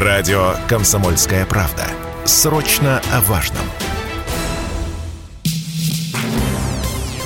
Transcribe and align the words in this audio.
Радио 0.00 0.54
«Комсомольская 0.68 1.44
правда». 1.44 1.84
Срочно 2.24 3.02
о 3.12 3.20
важном. 3.22 3.64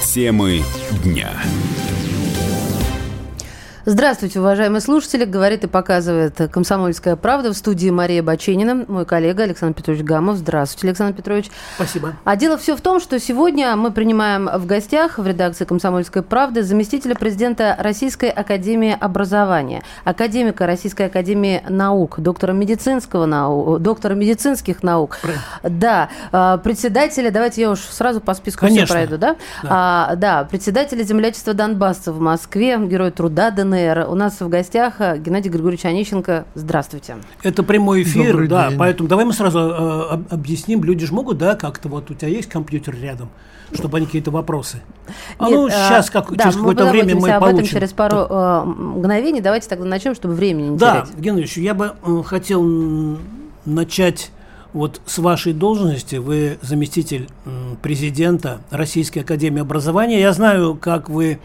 Темы 0.07 0.63
дня. 1.05 1.35
Здравствуйте, 3.85 4.39
уважаемые 4.39 4.81
слушатели. 4.81 5.25
Говорит 5.25 5.65
и 5.65 5.67
показывает 5.67 6.37
«Комсомольская 6.53 7.17
правда» 7.17 7.53
в 7.53 7.57
студии 7.57 7.91
Мария 7.91 8.23
Баченина, 8.23 8.85
мой 8.87 9.05
коллега 9.05 9.43
Александр 9.43 9.75
Петрович 9.75 10.05
Гамов. 10.05 10.37
Здравствуйте, 10.37 10.87
Александр 10.87 11.17
Петрович. 11.17 11.51
Спасибо. 11.75 12.13
А 12.23 12.37
дело 12.37 12.57
все 12.59 12.77
в 12.77 12.81
том, 12.81 13.01
что 13.01 13.19
сегодня 13.19 13.75
мы 13.75 13.91
принимаем 13.91 14.49
в 14.55 14.67
гостях 14.67 15.19
в 15.19 15.27
редакции 15.27 15.65
«Комсомольской 15.65 16.23
правды» 16.23 16.63
заместителя 16.63 17.17
президента 17.17 17.75
Российской 17.77 18.31
академии 18.31 18.97
образования, 18.99 19.83
академика 20.05 20.65
Российской 20.65 21.07
академии 21.07 21.65
наук, 21.69 22.21
доктора 22.21 22.53
медицинского 22.53 23.27
нау... 23.27 23.81
доктора 23.81 24.15
медицинских 24.15 24.85
наук. 24.85 25.19
Да, 25.65 26.09
а, 26.31 26.59
председателя, 26.59 27.33
давайте 27.33 27.63
я 27.63 27.71
уж 27.71 27.81
сразу 27.81 28.21
по 28.21 28.35
списку 28.35 28.61
Конечно. 28.61 28.87
все 28.87 28.95
пройду, 28.95 29.19
да? 29.19 29.37
Да. 29.65 29.69
А, 29.69 30.15
да, 30.15 30.45
председателя 30.45 31.03
землячества 31.03 31.53
Донбасса 31.53 32.13
в 32.13 32.21
Москве, 32.21 32.79
герой 32.79 33.11
труда 33.11 33.51
ДНР. 33.51 33.72
У 33.73 34.15
нас 34.15 34.39
в 34.39 34.49
гостях 34.51 35.01
э, 35.01 35.17
Геннадий 35.19 35.51
Григорьевич 35.51 35.87
Онищенко. 35.87 36.45
Здравствуйте. 36.55 37.17
Это 37.43 37.63
прямой 37.63 38.03
эфир, 38.03 38.33
Добрый 38.33 38.49
да, 38.49 38.69
день. 38.69 38.79
поэтому 38.79 39.09
давай 39.09 39.25
мы 39.25 39.33
сразу 39.33 39.59
э, 39.61 40.03
об- 40.13 40.33
объясним. 40.35 40.85
Люди 40.85 41.07
же 41.07 41.15
могут, 41.15 41.39
да, 41.39 41.55
как-то 41.55 41.89
вот 41.89 42.11
у 42.11 42.15
тебя 42.15 42.29
есть 42.29 42.51
компьютер 42.51 42.95
рядом, 43.01 43.31
чтобы 43.73 43.97
они 43.97 44.05
какие-то 44.05 44.31
вопросы. 44.31 44.83
А 45.39 45.49
ну, 45.49 45.69
Нет, 45.69 45.73
сейчас, 45.73 46.11
как, 46.11 46.31
да, 46.37 46.45
через 46.45 46.57
какое-то 46.57 46.91
время 46.91 47.17
мы 47.17 47.31
об 47.31 47.41
получим. 47.41 47.59
этом 47.61 47.71
через 47.71 47.93
пару 47.95 48.19
э, 48.29 48.65
мгновений. 48.67 49.41
Давайте 49.41 49.71
тогда 49.71 49.87
начнем, 49.87 50.15
чтобы 50.15 50.35
времени 50.35 50.69
не 50.69 50.77
Да, 50.77 51.01
терять. 51.07 51.19
Геннадьевич, 51.19 51.57
я 51.57 51.73
бы 51.73 51.93
э, 52.05 52.23
хотел 52.27 53.17
начать 53.65 54.31
вот 54.75 55.01
с 55.07 55.19
вашей 55.19 55.55
должности. 55.55 56.17
Вы 56.17 56.59
заместитель 56.63 57.29
м, 57.47 57.77
президента 57.81 58.61
Российской 58.71 59.21
Академии 59.21 59.61
Образования. 59.63 60.21
Я 60.21 60.33
знаю, 60.33 60.75
как 60.75 61.09
вы 61.09 61.39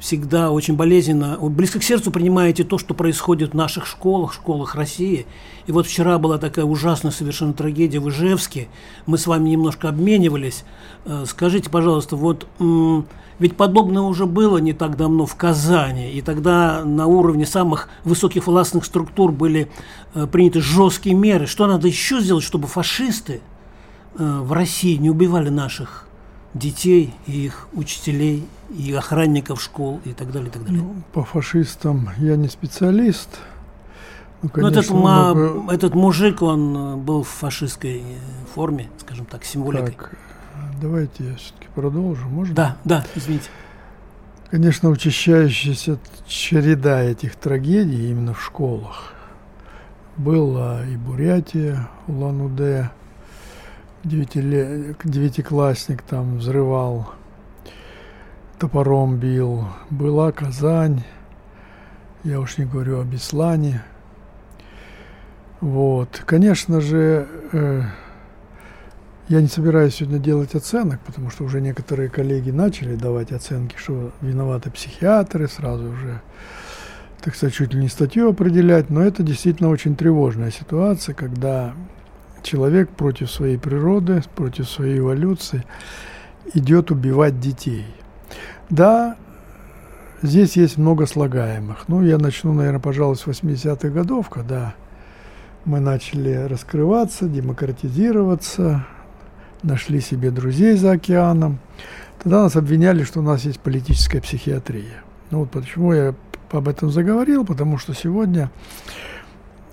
всегда 0.00 0.50
очень 0.50 0.74
болезненно, 0.76 1.38
близко 1.40 1.78
к 1.78 1.84
сердцу 1.84 2.10
принимаете 2.10 2.64
то, 2.64 2.78
что 2.78 2.94
происходит 2.94 3.52
в 3.52 3.54
наших 3.54 3.86
школах, 3.86 4.32
школах 4.32 4.74
России. 4.74 5.26
И 5.66 5.72
вот 5.72 5.86
вчера 5.86 6.18
была 6.18 6.38
такая 6.38 6.64
ужасная 6.64 7.12
совершенно 7.12 7.52
трагедия 7.52 8.00
в 8.00 8.08
Ижевске. 8.08 8.68
Мы 9.06 9.18
с 9.18 9.26
вами 9.26 9.50
немножко 9.50 9.88
обменивались. 9.88 10.64
Э, 11.04 11.24
Скажите, 11.26 11.70
пожалуйста, 11.70 12.16
вот 12.16 12.46
ведь 13.38 13.56
подобное 13.56 14.02
уже 14.02 14.26
было 14.26 14.58
не 14.58 14.74
так 14.74 14.98
давно 14.98 15.24
в 15.24 15.34
Казани, 15.34 16.12
и 16.12 16.20
тогда 16.20 16.84
на 16.84 17.06
уровне 17.06 17.46
самых 17.46 17.88
высоких 18.04 18.46
властных 18.46 18.84
структур 18.84 19.32
были 19.32 19.70
э, 20.14 20.26
приняты 20.26 20.60
жесткие 20.60 21.14
меры. 21.14 21.46
Что 21.46 21.66
надо 21.66 21.88
еще 21.88 22.20
сделать, 22.20 22.44
чтобы 22.44 22.66
фашисты 22.66 23.40
э, 24.18 24.40
в 24.40 24.52
России 24.52 24.96
не 24.96 25.08
убивали 25.08 25.48
наших 25.48 26.06
детей 26.54 27.14
и 27.26 27.46
их 27.46 27.68
учителей, 27.72 28.46
и 28.76 28.92
охранников 28.92 29.60
школ 29.62 30.00
и 30.04 30.12
так 30.12 30.32
далее, 30.32 30.48
и 30.48 30.52
так 30.52 30.64
далее. 30.64 30.82
Ну, 30.82 30.94
по 31.12 31.24
фашистам 31.24 32.10
я 32.18 32.36
не 32.36 32.48
специалист. 32.48 33.28
Ну, 34.42 34.48
этот, 34.48 34.54
конечно, 34.86 34.96
ма- 34.96 35.34
много- 35.34 35.72
этот 35.72 35.94
мужик, 35.94 36.40
он 36.42 36.76
э, 36.76 36.96
был 36.96 37.22
в 37.24 37.28
фашистской 37.28 37.98
э, 38.00 38.04
форме, 38.54 38.88
скажем 38.98 39.26
так, 39.26 39.44
символикой. 39.44 39.92
Так, 39.94 40.14
давайте 40.80 41.24
я 41.30 41.36
все-таки 41.36 41.68
продолжу. 41.74 42.26
Можно? 42.28 42.54
Да, 42.54 42.76
да, 42.84 43.04
извините. 43.14 43.50
Конечно, 44.50 44.88
учащающаяся 44.88 45.98
череда 46.26 47.02
этих 47.02 47.36
трагедий 47.36 48.10
именно 48.10 48.34
в 48.34 48.42
школах. 48.42 49.12
Была 50.16 50.84
и 50.86 50.96
Бурятия, 50.96 51.88
Улан-Удэ, 52.08 52.90
девятиклассник 54.04 56.02
там 56.02 56.38
взрывал, 56.38 57.12
топором 58.58 59.18
бил. 59.18 59.66
Была 59.90 60.32
Казань, 60.32 61.04
я 62.24 62.40
уж 62.40 62.58
не 62.58 62.64
говорю 62.64 63.00
о 63.00 63.04
Беслане. 63.04 63.82
Вот. 65.60 66.22
Конечно 66.24 66.80
же, 66.80 67.28
э, 67.52 67.82
я 69.28 69.40
не 69.40 69.48
собираюсь 69.48 69.94
сегодня 69.96 70.18
делать 70.18 70.54
оценок, 70.54 71.00
потому 71.00 71.30
что 71.30 71.44
уже 71.44 71.60
некоторые 71.60 72.08
коллеги 72.08 72.50
начали 72.50 72.96
давать 72.96 73.30
оценки, 73.30 73.76
что 73.76 74.12
виноваты 74.22 74.70
психиатры, 74.70 75.48
сразу 75.48 75.90
уже, 75.90 76.22
так 77.20 77.34
сказать, 77.34 77.54
чуть 77.54 77.74
ли 77.74 77.80
не 77.80 77.88
статью 77.88 78.30
определять. 78.30 78.88
Но 78.88 79.02
это 79.02 79.22
действительно 79.22 79.68
очень 79.68 79.96
тревожная 79.96 80.50
ситуация, 80.50 81.14
когда 81.14 81.74
человек 82.42 82.90
против 82.90 83.30
своей 83.30 83.58
природы, 83.58 84.22
против 84.34 84.68
своей 84.68 84.98
эволюции 84.98 85.64
идет 86.54 86.90
убивать 86.90 87.40
детей. 87.40 87.86
Да, 88.68 89.16
здесь 90.22 90.56
есть 90.56 90.78
много 90.78 91.06
слагаемых. 91.06 91.88
Ну, 91.88 92.02
я 92.02 92.18
начну, 92.18 92.52
наверное, 92.52 92.80
пожалуй, 92.80 93.16
с 93.16 93.26
80-х 93.26 93.88
годов, 93.88 94.28
когда 94.28 94.74
мы 95.64 95.80
начали 95.80 96.32
раскрываться, 96.32 97.28
демократизироваться, 97.28 98.86
нашли 99.62 100.00
себе 100.00 100.30
друзей 100.30 100.76
за 100.76 100.92
океаном. 100.92 101.58
Тогда 102.22 102.42
нас 102.42 102.56
обвиняли, 102.56 103.04
что 103.04 103.20
у 103.20 103.22
нас 103.22 103.44
есть 103.44 103.60
политическая 103.60 104.20
психиатрия. 104.20 105.02
Ну 105.30 105.40
вот 105.40 105.50
почему 105.50 105.92
я 105.92 106.14
об 106.50 106.68
этом 106.68 106.90
заговорил, 106.90 107.44
потому 107.44 107.78
что 107.78 107.94
сегодня 107.94 108.50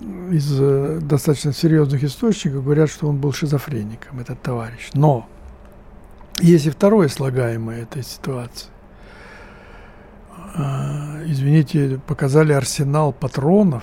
из 0.00 0.56
э, 0.60 0.98
достаточно 1.02 1.52
серьезных 1.52 2.04
источников 2.04 2.64
говорят, 2.64 2.90
что 2.90 3.08
он 3.08 3.18
был 3.18 3.32
шизофреником, 3.32 4.20
этот 4.20 4.40
товарищ. 4.42 4.90
Но 4.94 5.26
есть 6.40 6.66
и 6.66 6.70
второе 6.70 7.08
слагаемое 7.08 7.82
этой 7.82 8.02
ситуации. 8.02 8.68
А, 10.54 11.20
Извините, 11.26 12.00
показали 12.06 12.52
арсенал 12.52 13.12
патронов, 13.12 13.82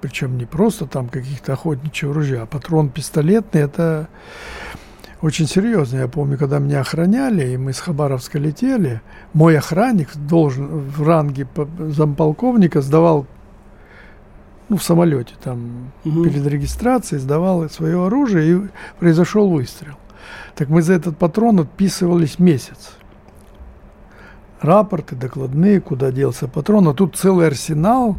причем 0.00 0.36
не 0.36 0.44
просто 0.44 0.86
там 0.86 1.08
каких-то 1.08 1.54
охотничьего 1.54 2.14
ружья, 2.14 2.42
а 2.42 2.46
патрон 2.46 2.90
пистолетный, 2.90 3.62
это 3.62 4.08
очень 5.22 5.48
серьезно. 5.48 5.98
Я 5.98 6.08
помню, 6.08 6.36
когда 6.38 6.58
меня 6.58 6.80
охраняли, 6.80 7.48
и 7.48 7.56
мы 7.56 7.72
с 7.72 7.80
Хабаровска 7.80 8.38
летели, 8.38 9.00
мой 9.32 9.56
охранник 9.58 10.14
должен 10.14 10.66
в 10.66 11.02
ранге 11.02 11.46
по- 11.46 11.66
замполковника 11.78 12.82
сдавал 12.82 13.26
ну, 14.68 14.76
в 14.76 14.82
самолете, 14.82 15.34
там, 15.42 15.92
Мгм. 16.04 16.24
перед 16.24 16.46
регистрацией 16.46 17.20
сдавал 17.20 17.68
свое 17.70 18.04
оружие, 18.06 18.52
и 18.56 18.60
произошел 18.98 19.48
выстрел. 19.48 19.94
Так 20.56 20.68
мы 20.68 20.82
за 20.82 20.94
этот 20.94 21.16
патрон 21.18 21.60
отписывались 21.60 22.38
месяц. 22.38 22.92
Рапорты, 24.60 25.14
докладные, 25.14 25.80
куда 25.80 26.10
делся 26.10 26.48
патрон. 26.48 26.88
А 26.88 26.94
тут 26.94 27.16
целый 27.16 27.46
арсенал 27.46 28.16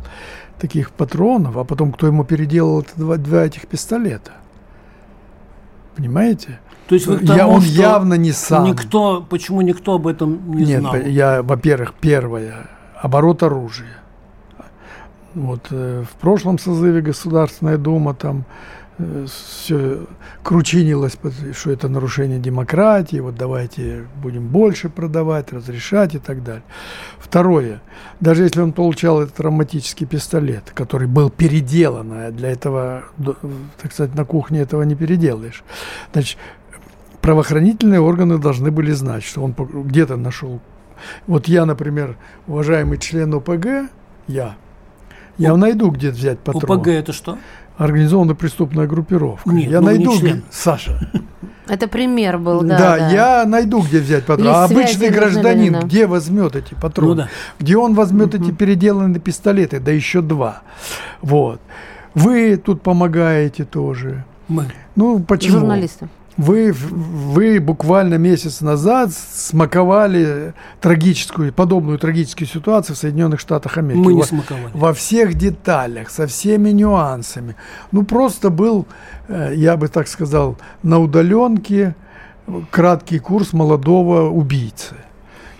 таких 0.60 0.92
патронов, 0.92 1.58
а 1.58 1.64
потом 1.64 1.92
кто 1.92 2.08
ему 2.08 2.24
переделал 2.24 2.82
это 2.82 2.92
два, 2.96 3.18
два 3.18 3.44
этих 3.44 3.68
пистолета. 3.68 4.32
Понимаете? 5.96 6.60
То 6.88 6.96
есть 6.96 7.08
вы 7.08 7.18
к 7.18 7.24
Я- 7.24 7.38
тому, 7.40 7.54
он 7.56 7.62
явно 7.62 8.14
не 8.14 8.32
сам. 8.32 8.66
Никто, 8.66 9.26
почему 9.28 9.62
никто 9.62 9.96
об 9.96 10.08
этом 10.08 10.56
не 10.56 10.64
Нет, 10.66 10.82
знал? 10.82 10.96
я, 10.96 11.42
во-первых, 11.44 11.94
первое, 12.00 12.68
оборот 13.02 13.44
оружия. 13.44 13.98
Вот 15.34 15.68
э, 15.72 16.04
в 16.10 16.16
прошлом 16.20 16.58
созыве 16.60 17.02
Государственная 17.02 17.78
Дума 17.78 18.14
там 18.14 18.46
все 19.28 20.08
кручинилось, 20.42 21.18
что 21.54 21.72
это 21.72 21.88
нарушение 21.88 22.40
демократии, 22.40 23.20
вот 23.20 23.36
давайте 23.36 24.08
будем 24.22 24.48
больше 24.48 24.90
продавать, 24.90 25.54
разрешать 25.54 26.16
и 26.16 26.20
так 26.20 26.44
далее. 26.44 26.64
Второе, 27.20 27.82
даже 28.20 28.44
если 28.44 28.62
он 28.62 28.74
получал 28.74 29.22
этот 29.22 29.36
травматический 29.36 30.08
пистолет, 30.08 30.72
который 30.74 31.08
был 31.08 31.30
переделан, 31.30 32.12
а 32.12 32.32
для 32.32 32.50
этого, 32.50 33.04
так 33.82 33.94
сказать, 33.94 34.16
на 34.16 34.26
кухне 34.26 34.62
этого 34.62 34.82
не 34.82 34.96
переделаешь, 34.96 35.64
значит, 36.12 36.40
правоохранительные 37.22 38.00
органы 38.00 38.40
должны 38.40 38.72
были 38.72 38.92
знать, 38.94 39.24
что 39.24 39.44
он 39.44 39.54
где-то 39.54 40.16
нашел. 40.16 40.60
Вот 41.28 41.48
я, 41.48 41.66
например, 41.66 42.18
уважаемый 42.48 42.98
член 42.98 43.32
ОПГ, 43.36 43.92
я, 44.28 44.56
я 45.38 45.56
найду, 45.56 45.90
где 45.92 46.10
взять 46.10 46.40
патрон. 46.40 46.80
ОПГ 46.80 46.88
это 46.88 47.14
что? 47.14 47.38
Организованная 47.78 48.36
преступная 48.36 48.88
группировка. 48.88 49.50
Нет, 49.50 49.70
я 49.70 49.82
ну 49.82 49.88
вы 49.88 49.98
не 49.98 50.06
найду, 50.06 50.20
член. 50.20 50.44
Саша. 50.50 51.12
Это 51.68 51.88
пример 51.88 52.38
был, 52.38 52.62
да. 52.62 52.78
Да, 52.78 52.98
да. 52.98 53.10
я 53.10 53.46
найду, 53.46 53.82
где 53.82 54.00
взять 54.00 54.26
патроны. 54.26 54.50
А 54.50 54.64
обычный 54.64 55.10
гражданин, 55.10 55.74
времена. 55.74 55.82
где 55.82 56.08
возьмет 56.08 56.56
эти 56.56 56.74
патроны? 56.74 57.10
Ну 57.10 57.16
да. 57.16 57.30
Где 57.60 57.78
он 57.78 57.94
возьмет 57.94 58.34
эти 58.34 58.52
переделанные 58.52 59.20
пистолеты? 59.20 59.80
Да 59.80 59.92
еще 59.92 60.22
два. 60.22 60.62
Вот. 61.22 61.60
Вы 62.14 62.58
тут 62.58 62.82
помогаете 62.82 63.66
тоже. 63.66 64.24
Мы. 64.48 64.66
Ну, 64.96 65.20
почему? 65.20 65.60
Журналисты. 65.60 66.08
Вы, 66.38 66.72
вы 66.72 67.60
буквально 67.60 68.16
месяц 68.16 68.62
назад 68.62 69.12
смаковали 69.12 70.54
трагическую, 70.82 71.52
подобную 71.52 71.98
трагическую 71.98 72.48
ситуацию 72.48 72.96
в 72.96 73.00
Соединенных 73.00 73.40
Штатах 73.40 73.78
Америки. 73.80 74.06
Мы 74.06 74.14
не 74.14 74.24
смаковали. 74.24 74.72
Во 74.74 74.94
всех 74.94 75.34
деталях, 75.34 76.12
со 76.12 76.28
всеми 76.28 76.70
нюансами. 76.70 77.56
Ну, 77.92 78.04
просто 78.04 78.52
был, 78.52 78.86
э, 79.28 79.54
я 79.56 79.78
бы 79.78 79.88
так 79.88 80.08
сказал, 80.08 80.58
на 80.84 81.00
удаленке 81.00 81.96
краткий 82.70 83.18
курс 83.18 83.54
молодого 83.54 84.30
убийцы. 84.30 84.96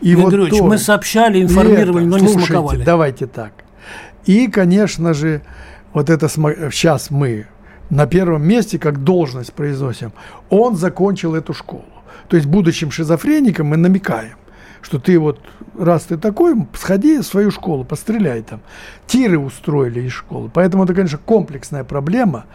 И 0.02 0.12
Игорь 0.12 0.24
вот 0.24 0.34
Григорьевич, 0.34 0.60
то, 0.60 0.66
мы 0.66 0.78
сообщали, 0.78 1.42
информировали, 1.42 2.06
это, 2.06 2.12
но 2.12 2.18
не 2.20 2.28
слушайте, 2.28 2.54
смаковали. 2.54 2.84
давайте 2.84 3.26
так. 3.26 3.52
И, 4.26 4.48
конечно 4.48 5.14
же, 5.14 5.42
вот 5.94 6.12
это 6.12 6.28
сейчас 6.28 7.10
мы 7.10 7.48
на 7.90 8.06
первом 8.06 8.48
месте, 8.48 8.80
как 8.80 9.04
должность 9.04 9.54
произносим, 9.54 10.12
он 10.50 10.76
закончил 10.76 11.36
эту 11.36 11.54
школу. 11.54 11.86
То 12.28 12.36
есть 12.36 12.48
будущим 12.48 12.92
шизофреникам 12.92 13.68
мы 13.68 13.78
намекаем, 13.78 14.36
что 14.82 15.00
ты 15.00 15.18
вот, 15.18 15.40
раз 15.78 16.04
ты 16.04 16.18
такой, 16.18 16.56
сходи 16.74 17.20
в 17.20 17.24
свою 17.24 17.52
школу, 17.52 17.86
постреляй 17.86 18.42
там. 18.42 18.60
Тиры 19.06 19.40
устроили 19.40 20.02
из 20.02 20.12
школы. 20.12 20.50
Поэтому 20.54 20.84
это, 20.84 20.94
конечно, 20.94 21.18
комплексная 21.18 21.86
проблема. 21.86 22.46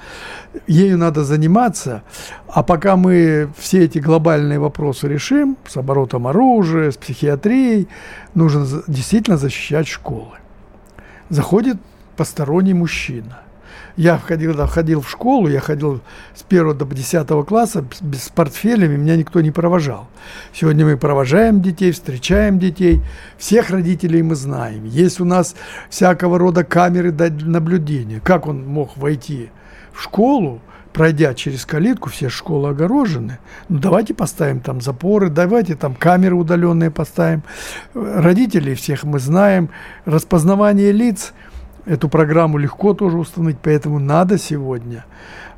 Ею 0.66 0.98
надо 0.98 1.24
заниматься. 1.24 2.02
А 2.48 2.62
пока 2.62 2.96
мы 2.96 3.48
все 3.56 3.84
эти 3.84 3.98
глобальные 3.98 4.58
вопросы 4.58 5.08
решим, 5.08 5.56
с 5.66 5.76
оборотом 5.76 6.26
оружия, 6.26 6.90
с 6.90 6.96
психиатрией, 6.98 7.88
нужно 8.34 8.66
действительно 8.86 9.38
защищать 9.38 9.88
школы. 9.88 10.36
Заходит 11.30 11.78
посторонний 12.16 12.74
мужчина– 12.74 13.40
я 13.96 14.18
ходил, 14.18 14.66
ходил 14.66 15.00
в 15.00 15.10
школу, 15.10 15.48
я 15.48 15.60
ходил 15.60 16.00
с 16.34 16.44
1 16.48 16.76
до 16.76 16.84
10 16.86 17.46
класса 17.46 17.84
без, 18.00 18.28
портфелями, 18.28 18.96
меня 18.96 19.16
никто 19.16 19.40
не 19.40 19.50
провожал. 19.50 20.08
Сегодня 20.52 20.84
мы 20.86 20.96
провожаем 20.96 21.60
детей, 21.60 21.92
встречаем 21.92 22.58
детей, 22.58 23.00
всех 23.38 23.70
родителей 23.70 24.22
мы 24.22 24.34
знаем. 24.34 24.84
Есть 24.84 25.20
у 25.20 25.24
нас 25.24 25.54
всякого 25.90 26.38
рода 26.38 26.64
камеры 26.64 27.12
наблюдения. 27.12 28.20
Как 28.20 28.46
он 28.46 28.66
мог 28.66 28.96
войти 28.96 29.50
в 29.92 30.02
школу, 30.02 30.60
пройдя 30.92 31.34
через 31.34 31.66
калитку, 31.66 32.10
все 32.10 32.28
школы 32.28 32.70
огорожены. 32.70 33.38
Ну, 33.68 33.78
давайте 33.78 34.14
поставим 34.14 34.60
там 34.60 34.80
запоры, 34.80 35.28
давайте 35.28 35.74
там 35.74 35.94
камеры 35.94 36.34
удаленные 36.34 36.90
поставим. 36.90 37.42
Родителей 37.94 38.74
всех 38.74 39.04
мы 39.04 39.18
знаем, 39.18 39.70
распознавание 40.04 40.92
лиц– 40.92 41.32
Эту 41.84 42.08
программу 42.08 42.58
легко 42.58 42.94
тоже 42.94 43.18
установить, 43.18 43.58
поэтому 43.60 43.98
надо 43.98 44.38
сегодня 44.38 45.04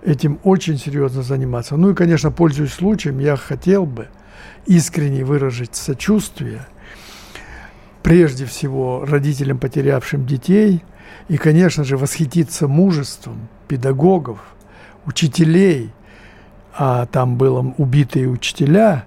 этим 0.02 0.38
очень 0.42 0.78
серьезно 0.78 1.22
заниматься. 1.22 1.76
Ну 1.76 1.90
и, 1.90 1.94
конечно, 1.94 2.30
пользуясь 2.30 2.72
случаем, 2.72 3.18
я 3.18 3.36
хотел 3.36 3.84
бы 3.84 4.08
искренне 4.66 5.24
выразить 5.24 5.76
сочувствие 5.76 6.66
прежде 8.02 8.44
всего 8.46 9.04
родителям, 9.04 9.58
потерявшим 9.58 10.26
детей, 10.26 10.82
и, 11.28 11.36
конечно 11.36 11.84
же, 11.84 11.96
восхититься 11.96 12.68
мужеством 12.68 13.48
педагогов, 13.68 14.38
учителей, 15.06 15.90
а 16.76 17.06
там 17.06 17.36
было 17.36 17.74
убитые 17.78 18.28
учителя, 18.28 19.04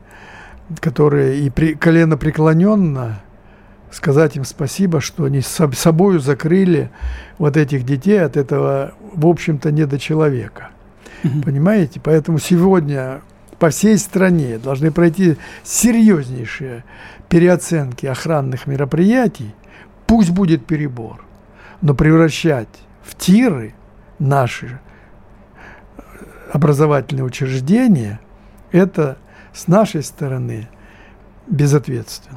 которые 0.80 1.40
и 1.40 1.50
при, 1.50 1.74
колено 1.74 2.18
преклоненно 2.18 3.22
сказать 3.98 4.38
им 4.38 4.46
спасибо, 4.46 5.02
что 5.02 5.26
они 5.26 5.42
с 5.42 5.66
собой 5.74 6.20
закрыли 6.20 6.92
вот 7.40 7.58
этих 7.58 7.84
детей 7.84 8.22
от 8.22 8.38
этого, 8.38 8.94
в 9.14 9.26
общем-то, 9.26 9.72
недочеловека. 9.72 10.70
Угу. 11.24 11.42
Понимаете? 11.42 12.00
Поэтому 12.02 12.38
сегодня 12.38 13.22
по 13.58 13.70
всей 13.72 13.98
стране 13.98 14.60
должны 14.60 14.92
пройти 14.92 15.38
серьезнейшие 15.64 16.84
переоценки 17.28 18.06
охранных 18.06 18.68
мероприятий. 18.68 19.56
Пусть 20.06 20.30
будет 20.30 20.68
перебор, 20.68 21.26
но 21.82 21.96
превращать 21.96 22.70
в 23.04 23.16
тиры 23.16 23.74
наши 24.20 24.80
образовательные 26.54 27.26
учреждения, 27.26 28.20
это 28.72 29.18
с 29.54 29.68
нашей 29.68 30.04
стороны 30.04 30.70
безответственно. 31.48 32.37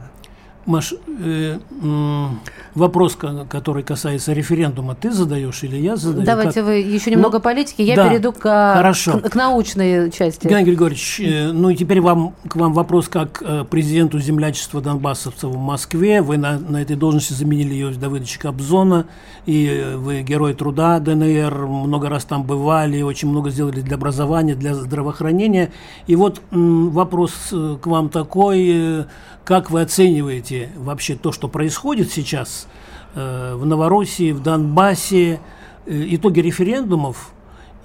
Маш, 0.67 0.93
э, 0.93 1.59
э, 1.83 2.27
вопрос, 2.75 3.17
который 3.49 3.83
касается 3.83 4.33
референдума, 4.33 4.95
ты 4.95 5.11
задаешь 5.11 5.63
или 5.63 5.77
я 5.77 5.97
задаю? 5.97 6.25
Давайте 6.25 6.61
как? 6.61 6.65
вы 6.65 6.75
еще 6.77 7.11
немного 7.11 7.39
ну, 7.39 7.43
политики, 7.43 7.83
я 7.83 7.97
да, 7.97 8.09
перейду 8.09 8.33
к, 8.33 8.41
хорошо. 8.41 9.19
К, 9.19 9.31
к 9.31 9.35
научной 9.35 10.11
части. 10.11 10.47
Геннадий 10.47 10.67
Григорьевич, 10.67 11.21
э, 11.21 11.53
ну 11.53 11.71
и 11.71 11.77
теперь 11.77 12.01
вам, 12.01 12.35
к 12.49 12.57
вам 12.57 12.75
вопрос 12.75 13.09
как 13.09 13.43
э, 13.43 13.65
президенту 13.65 14.19
землячества 14.19 14.81
донбассовцев 14.81 15.51
в 15.51 15.59
Москве. 15.59 16.21
Вы 16.23 16.37
на, 16.37 16.59
на 16.59 16.83
этой 16.83 16.97
должности 16.97 17.33
заменили 17.33 17.73
ее 17.73 17.91
Давыдовича 17.91 18.41
Кобзона, 18.41 19.07
и 19.47 19.67
э, 19.67 19.97
вы 19.97 20.23
герой 20.23 20.55
труда 20.55 20.99
ДНР, 21.01 21.67
много 21.67 22.09
раз 22.09 22.25
там 22.25 22.45
бывали, 22.45 23.03
очень 23.03 23.29
много 23.29 23.51
сделали 23.51 23.81
для 23.81 23.97
образования, 23.97 24.55
для 24.55 24.75
здравоохранения. 24.75 25.73
И 26.07 26.17
вот 26.17 26.43
вопрос 26.51 27.33
э, 27.53 27.77
к 27.81 27.87
вам 27.87 28.11
такой, 28.11 28.69
э, 28.69 29.05
как 29.45 29.71
вы 29.71 29.81
оцениваете 29.81 30.50
вообще 30.77 31.17
то, 31.17 31.33
что 31.33 31.49
происходит 31.49 32.11
сейчас 32.11 32.67
э, 33.15 33.55
в 33.55 33.67
Новороссии, 33.67 34.33
в 34.33 34.43
Донбассе, 34.43 35.41
э, 35.87 36.07
итоги 36.11 36.41
референдумов 36.41 37.33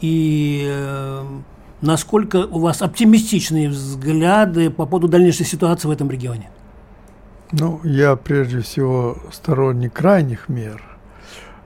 и 0.01 0.65
э, 0.67 1.23
насколько 1.81 2.45
у 2.45 2.59
вас 2.59 2.81
оптимистичные 2.81 3.69
взгляды 3.69 4.69
по 4.69 4.85
поводу 4.85 5.07
дальнейшей 5.07 5.45
ситуации 5.45 5.87
в 5.87 5.91
этом 5.91 6.09
регионе? 6.09 6.49
Ну, 7.51 7.79
я 7.83 8.15
прежде 8.15 8.61
всего 8.61 9.17
сторонник 9.31 9.93
крайних 9.93 10.49
мер. 10.49 10.83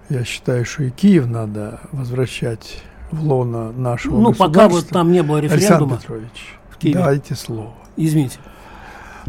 Я 0.09 0.23
считаю, 0.23 0.65
что 0.65 0.83
и 0.83 0.89
Киев 0.89 1.27
надо 1.27 1.79
возвращать 1.91 2.83
в 3.11 3.23
лоно 3.23 3.71
нашего 3.71 4.17
ну, 4.17 4.29
государства. 4.29 4.45
Ну, 4.45 4.53
пока 4.53 4.69
вот 4.69 4.87
там 4.89 5.11
не 5.11 5.23
было 5.23 5.37
референдума. 5.37 5.93
Александр 5.93 5.97
Петрович, 5.97 6.59
в 6.69 6.77
Киеве. 6.77 6.99
дайте 6.99 7.35
слово. 7.35 7.73
Извините 7.95 8.39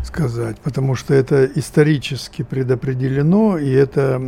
сказать, 0.04 0.58
потому 0.58 0.94
что 0.94 1.14
это 1.14 1.44
исторически 1.44 2.42
предопределено, 2.42 3.58
и 3.58 3.70
это 3.70 4.20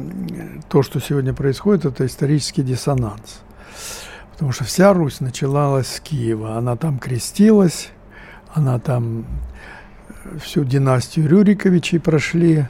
то, 0.68 0.82
что 0.82 1.00
сегодня 1.00 1.32
происходит, 1.32 1.84
это 1.84 2.06
исторический 2.06 2.62
диссонанс. 2.62 3.40
Потому 4.32 4.52
что 4.52 4.64
вся 4.64 4.92
Русь 4.92 5.20
начиналась 5.20 5.88
с 5.88 6.00
Киева, 6.00 6.56
она 6.56 6.76
там 6.76 6.98
крестилась, 6.98 7.90
она 8.54 8.78
там 8.78 9.24
э, 10.08 10.38
всю 10.38 10.64
династию 10.64 11.28
Рюриковичей 11.28 12.00
прошли, 12.00 12.66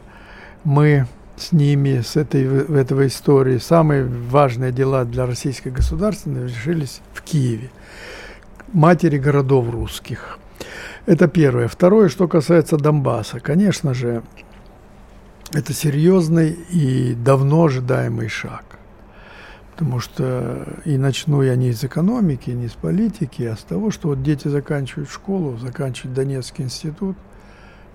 мы 0.64 1.06
с 1.36 1.52
ними, 1.52 2.02
с 2.02 2.16
этой, 2.16 2.46
в 2.46 2.74
этой 2.74 3.06
истории, 3.06 3.58
самые 3.58 4.04
важные 4.04 4.70
дела 4.70 5.04
для 5.04 5.26
российской 5.26 5.70
государственности 5.70 6.56
решились 6.56 7.00
в 7.12 7.22
Киеве, 7.22 7.70
матери 8.72 9.18
городов 9.18 9.70
русских. 9.70 10.38
Это 11.04 11.26
первое. 11.26 11.66
Второе, 11.66 12.08
что 12.08 12.28
касается 12.28 12.76
Донбасса. 12.76 13.40
Конечно 13.40 13.92
же, 13.92 14.22
это 15.52 15.72
серьезный 15.72 16.50
и 16.70 17.14
давно 17.14 17.64
ожидаемый 17.64 18.28
шаг. 18.28 18.64
Потому 19.72 19.98
что 19.98 20.66
и 20.84 20.96
начну 20.96 21.42
я 21.42 21.56
не 21.56 21.70
из 21.70 21.82
экономики, 21.82 22.50
не 22.50 22.66
из 22.66 22.72
политики, 22.72 23.42
а 23.42 23.56
с 23.56 23.62
того, 23.62 23.90
что 23.90 24.08
вот 24.08 24.22
дети 24.22 24.46
заканчивают 24.46 25.10
школу, 25.10 25.56
заканчивают 25.56 26.14
Донецкий 26.14 26.64
институт, 26.64 27.16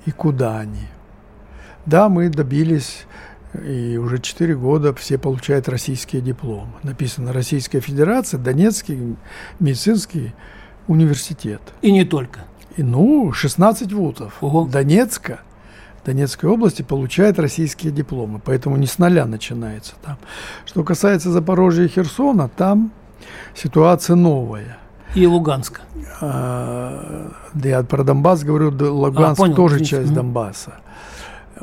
и 0.06 0.12
куда 0.12 0.60
они? 0.60 0.88
Да, 1.86 2.10
мы 2.10 2.30
добились, 2.30 3.06
и 3.54 3.96
уже 3.98 4.20
4 4.20 4.56
года 4.56 4.94
все 4.96 5.18
получают 5.18 5.70
российские 5.70 6.22
дипломы. 6.22 6.74
Написано 6.84 7.32
Российская 7.32 7.80
Федерация, 7.80 8.38
Донецкий 8.38 9.16
медицинский 9.60 10.34
университет. 10.88 11.62
И 11.82 11.92
не 11.92 12.04
только. 12.04 12.42
Ну, 12.84 13.32
16 13.32 13.92
вузов 13.94 14.36
Ого. 14.42 14.66
Донецка, 14.66 15.40
Донецкой 16.06 16.50
области 16.50 16.82
получает 16.84 17.40
российские 17.40 17.92
дипломы, 17.92 18.40
поэтому 18.44 18.78
не 18.78 18.88
с 18.88 18.98
нуля 18.98 19.26
начинается 19.26 19.96
там. 20.04 20.18
Что 20.66 20.84
касается 20.84 21.32
Запорожья 21.32 21.86
и 21.86 21.88
Херсона, 21.88 22.50
там 22.50 22.92
ситуация 23.56 24.16
новая. 24.16 24.78
И 25.16 25.26
Луганска. 25.26 25.82
А, 26.22 27.32
да 27.54 27.70
я 27.70 27.84
про 27.84 28.04
Донбасс 28.04 28.44
говорю, 28.44 28.72
Луганск 28.72 29.40
а, 29.40 29.44
понял, 29.44 29.56
тоже 29.56 29.76
извините. 29.76 29.98
часть 29.98 30.14
Донбасса 30.14 30.74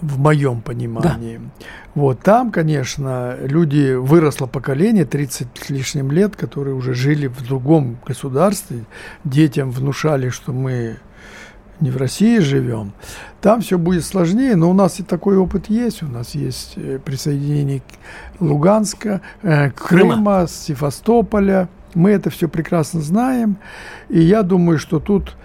в 0.00 0.18
моем 0.18 0.60
понимании. 0.60 1.38
Да. 1.38 1.66
Вот 1.94 2.20
там, 2.20 2.50
конечно, 2.50 3.36
люди, 3.40 3.94
выросло 3.94 4.46
поколение, 4.46 5.04
30 5.04 5.48
с 5.54 5.70
лишним 5.70 6.10
лет, 6.10 6.36
которые 6.36 6.74
уже 6.74 6.94
жили 6.94 7.26
в 7.26 7.42
другом 7.42 7.98
государстве, 8.06 8.84
детям 9.24 9.70
внушали, 9.70 10.28
что 10.30 10.52
мы 10.52 10.96
не 11.80 11.90
в 11.90 11.96
России 11.96 12.38
живем. 12.38 12.92
Там 13.40 13.60
все 13.60 13.78
будет 13.78 14.04
сложнее, 14.04 14.56
но 14.56 14.70
у 14.70 14.74
нас 14.74 15.00
и 15.00 15.02
такой 15.02 15.36
опыт 15.36 15.68
есть. 15.68 16.02
У 16.02 16.06
нас 16.06 16.34
есть 16.34 16.74
э, 16.76 16.98
присоединение 17.04 17.82
Луганска, 18.40 19.20
э, 19.42 19.70
Крыма, 19.70 20.14
Крыма, 20.14 20.46
Севастополя. 20.48 21.68
Мы 21.94 22.10
это 22.10 22.30
все 22.30 22.48
прекрасно 22.48 23.00
знаем. 23.00 23.56
И 24.08 24.20
я 24.20 24.42
думаю, 24.42 24.78
что 24.78 24.98
тут 25.00 25.36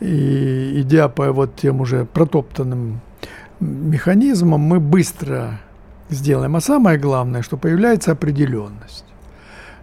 И 0.00 0.80
идя 0.80 1.08
по 1.08 1.32
вот 1.32 1.56
тем 1.56 1.80
уже 1.80 2.04
протоптанным 2.04 3.00
механизмам, 3.64 4.60
мы 4.60 4.80
быстро 4.80 5.60
сделаем. 6.10 6.56
А 6.56 6.60
самое 6.60 6.98
главное, 6.98 7.42
что 7.42 7.56
появляется 7.56 8.12
определенность. 8.12 9.04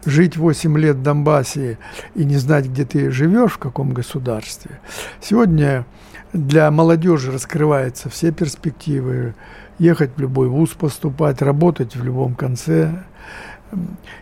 Жить 0.05 0.37
8 0.37 0.77
лет 0.79 0.97
в 0.97 1.03
Донбассе 1.03 1.77
и 2.15 2.25
не 2.25 2.37
знать, 2.37 2.65
где 2.67 2.85
ты 2.85 3.11
живешь, 3.11 3.53
в 3.53 3.57
каком 3.57 3.93
государстве. 3.93 4.79
Сегодня 5.21 5.85
для 6.33 6.71
молодежи 6.71 7.31
раскрываются 7.31 8.09
все 8.09 8.31
перспективы. 8.31 9.35
Ехать 9.77 10.11
в 10.15 10.21
любой 10.21 10.47
вуз 10.47 10.71
поступать, 10.71 11.41
работать 11.41 11.95
в 11.95 12.03
любом 12.03 12.35
конце. 12.35 13.03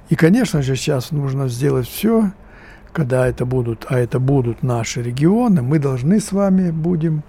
И, 0.09 0.15
конечно 0.15 0.61
же, 0.61 0.75
сейчас 0.75 1.11
нужно 1.11 1.47
сделать 1.47 1.87
все, 1.87 2.31
когда 2.91 3.27
это 3.27 3.45
будут, 3.45 3.85
а 3.89 3.97
это 3.97 4.19
будут 4.19 4.63
наши 4.63 5.01
регионы, 5.01 5.61
мы 5.61 5.79
должны 5.79 6.19
с 6.19 6.31
вами 6.31 6.71
будем 6.71 7.23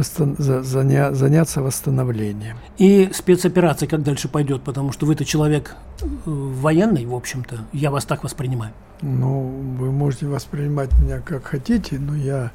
восстан- 0.00 0.36
заня- 0.62 1.12
заняться 1.12 1.62
восстановлением. 1.62 2.56
И 2.78 3.10
спецоперация 3.12 3.88
как 3.88 4.02
дальше 4.02 4.28
пойдет, 4.28 4.62
потому 4.62 4.92
что 4.92 5.06
вы-то 5.06 5.24
человек 5.24 5.74
э, 6.02 6.04
военный, 6.26 7.06
в 7.06 7.14
общем-то, 7.14 7.56
я 7.72 7.90
вас 7.90 8.04
так 8.04 8.24
воспринимаю. 8.24 8.72
Ну, 9.02 9.40
вы 9.78 9.90
можете 9.90 10.26
воспринимать 10.26 10.90
меня 10.98 11.20
как 11.20 11.44
хотите, 11.44 11.98
но 11.98 12.16
я 12.16 12.50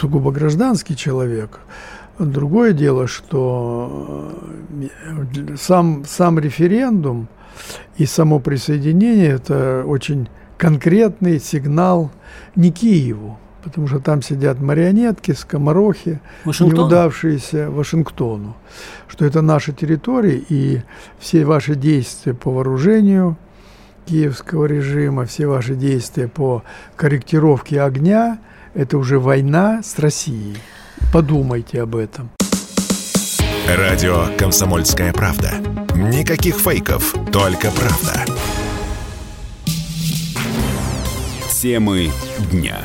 сугубо 0.00 0.30
гражданский 0.32 0.96
человек. 0.96 1.60
Другое 2.18 2.72
дело, 2.72 3.06
что 3.06 4.32
э, 4.70 5.56
сам, 5.56 6.04
сам 6.04 6.38
референдум 6.38 7.28
и 7.96 8.06
само 8.06 8.40
присоединение– 8.40 9.28
это 9.34 9.84
очень 9.86 10.28
конкретный 10.56 11.38
сигнал 11.38 12.10
не 12.56 12.72
Киеву, 12.72 13.38
потому 13.62 13.88
что 13.88 14.00
там 14.00 14.22
сидят 14.22 14.60
марионетки, 14.60 15.32
скоморохи, 15.32 16.20
Вашингтон? 16.44 16.78
неудавшиеся 16.78 17.70
Вашингтону, 17.70 18.56
что 19.08 19.24
это 19.24 19.42
наша 19.42 19.72
территория, 19.72 20.42
и 20.48 20.82
все 21.18 21.44
ваши 21.44 21.74
действия 21.74 22.34
по 22.34 22.50
вооружению 22.50 23.36
киевского 24.06 24.66
режима, 24.66 25.26
все 25.26 25.46
ваши 25.46 25.74
действия 25.74 26.28
по 26.28 26.62
корректировке 26.96 27.82
огня– 27.82 28.38
это 28.74 28.96
уже 28.98 29.18
война 29.18 29.82
с 29.82 29.98
Россией. 29.98 30.56
Подумайте 31.12 31.82
об 31.82 31.96
этом. 31.96 32.30
Радио 33.66 34.26
«Комсомольская 34.38 35.12
правда». 35.12 35.52
Никаких 35.94 36.56
фейков, 36.56 37.14
только 37.32 37.70
правда. 37.70 38.24
Темы 41.60 42.10
дня. 42.50 42.78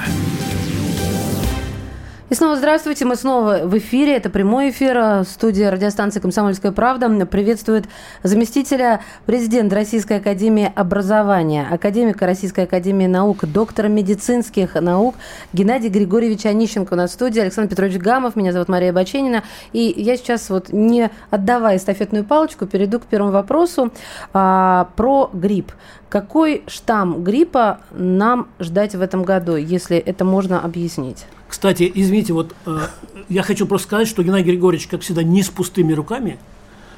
И 2.34 2.36
снова 2.36 2.56
здравствуйте, 2.56 3.06
мы 3.06 3.16
снова 3.16 3.60
в 3.64 3.78
эфире, 3.78 4.16
это 4.16 4.32
прямой 4.32 4.72
эфир, 4.72 5.24
студия 5.24 5.70
радиостанции 5.70 6.20
«Комсомольская 6.20 6.72
правда» 6.72 7.08
приветствует 7.28 7.86
заместителя 8.24 9.02
президента 9.28 9.76
Российской 9.76 10.18
Академии 10.18 10.74
Образования, 10.76 11.68
академика 11.70 12.26
Российской 12.26 12.64
Академии 12.64 13.06
Наук, 13.06 13.46
доктора 13.46 13.88
медицинских 13.88 14.74
наук 14.74 15.14
Геннадий 15.54 15.90
Григорьевич 15.90 16.48
Онищенко 16.48 16.94
у 16.94 16.98
нас 16.98 17.12
в 17.12 17.14
студии, 17.14 17.40
Александр 17.40 17.70
Петрович 17.70 17.98
Гамов, 17.98 18.36
меня 18.36 18.52
зовут 18.52 18.68
Мария 18.68 18.92
Баченина, 18.92 19.44
и 19.72 19.94
я 19.96 20.18
сейчас 20.18 20.50
вот 20.50 20.74
не 20.74 21.12
отдавая 21.30 21.78
эстафетную 21.78 22.26
палочку, 22.26 22.66
перейду 22.66 23.00
к 23.00 23.04
первому 23.04 23.32
вопросу 23.32 23.92
а, 24.34 24.90
про 24.96 25.30
грипп. 25.34 25.72
Какой 26.10 26.64
штамм 26.66 27.24
гриппа 27.24 27.82
нам 27.92 28.48
ждать 28.60 28.96
в 28.96 29.02
этом 29.04 29.22
году, 29.22 29.56
если 29.56 29.98
это 29.98 30.26
можно 30.26 30.60
объяснить? 30.60 31.28
Кстати, 31.54 31.90
извините, 31.94 32.34
вот 32.34 32.56
э, 32.66 32.80
я 33.30 33.44
хочу 33.44 33.68
просто 33.68 33.86
сказать, 33.86 34.08
что 34.08 34.24
Геннадий 34.24 34.48
Григорьевич, 34.48 34.88
как 34.88 35.02
всегда, 35.02 35.22
не 35.22 35.44
с 35.44 35.50
пустыми 35.50 35.94
руками 35.94 36.40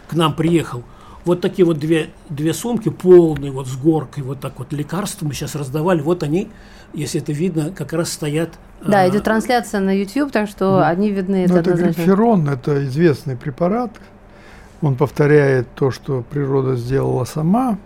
к 0.08 0.14
нам 0.14 0.34
приехал. 0.34 0.82
Вот 1.26 1.42
такие 1.42 1.66
вот 1.66 1.78
две, 1.78 2.12
две 2.30 2.54
сумки 2.54 2.88
полные, 2.88 3.52
вот 3.52 3.68
с 3.68 3.76
горкой, 3.76 4.24
вот 4.24 4.40
так 4.40 4.58
вот 4.58 4.72
лекарства 4.72 5.26
мы 5.26 5.34
сейчас 5.34 5.56
раздавали. 5.56 6.00
Вот 6.00 6.24
они, 6.24 6.48
если 6.94 7.20
это 7.20 7.34
видно, 7.34 7.72
как 7.72 7.92
раз 7.92 8.14
стоят. 8.14 8.52
Да, 8.82 9.04
э, 9.04 9.10
идет 9.10 9.26
трансляция 9.26 9.82
на 9.82 9.92
YouTube, 9.92 10.32
так 10.32 10.48
что 10.48 10.78
да. 10.78 10.88
они 10.88 11.12
видны. 11.12 11.48
Ну, 11.50 11.58
это, 11.58 11.72
это 11.72 11.84
гриферон, 11.84 12.48
это 12.48 12.86
известный 12.86 13.36
препарат. 13.36 13.92
Он 14.82 14.96
повторяет 14.96 15.68
то, 15.76 15.92
что 15.92 16.24
природа 16.32 16.78
сделала 16.78 17.26
сама. 17.26 17.78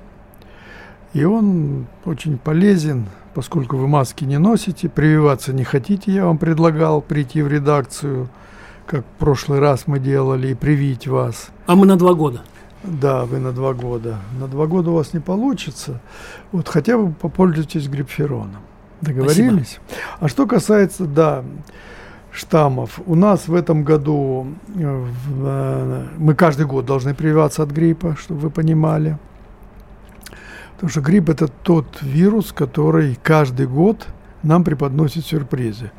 И 1.13 1.23
он 1.23 1.87
очень 2.05 2.37
полезен 2.37 3.07
поскольку 3.33 3.77
вы 3.77 3.87
маски 3.87 4.23
не 4.25 4.37
носите, 4.37 4.89
прививаться 4.89 5.53
не 5.53 5.63
хотите, 5.63 6.11
я 6.11 6.25
вам 6.25 6.37
предлагал 6.37 7.01
прийти 7.01 7.41
в 7.41 7.47
редакцию, 7.47 8.29
как 8.85 9.01
в 9.01 9.19
прошлый 9.19 9.59
раз 9.59 9.87
мы 9.87 9.99
делали, 9.99 10.49
и 10.49 10.53
привить 10.55 11.07
вас. 11.07 11.49
А 11.67 11.75
мы 11.75 11.85
на 11.85 11.97
два 11.97 12.13
года. 12.13 12.41
Да, 12.83 13.25
вы 13.25 13.39
на 13.39 13.51
два 13.51 13.73
года. 13.73 14.17
На 14.39 14.47
два 14.47 14.65
года 14.65 14.91
у 14.91 14.95
вас 14.95 15.13
не 15.13 15.19
получится. 15.19 16.01
Вот 16.51 16.69
хотя 16.69 16.97
бы 16.97 17.11
попользуйтесь 17.11 17.87
грипфероном. 17.87 18.61
Договорились? 19.01 19.79
Спасибо. 19.85 20.17
А 20.19 20.27
что 20.27 20.47
касается, 20.47 21.05
да, 21.05 21.43
штаммов. 22.31 22.99
У 23.05 23.15
нас 23.15 23.47
в 23.47 23.53
этом 23.53 23.83
году 23.83 24.47
э, 24.75 25.05
э, 25.43 26.07
мы 26.17 26.35
каждый 26.35 26.65
год 26.65 26.85
должны 26.85 27.13
прививаться 27.13 27.63
от 27.63 27.71
гриппа, 27.71 28.15
чтобы 28.19 28.41
вы 28.41 28.49
понимали. 28.49 29.17
Потому 30.79 30.91
что 30.91 31.01
грипп– 31.01 31.29
это 31.31 31.49
тот 31.49 32.01
вирус, 32.01 32.53
который 32.53 33.19
каждый 33.21 33.67
год 33.67 34.07
нам 34.43 34.63
преподносит 34.63 35.25
сюрпризы. 35.25 35.91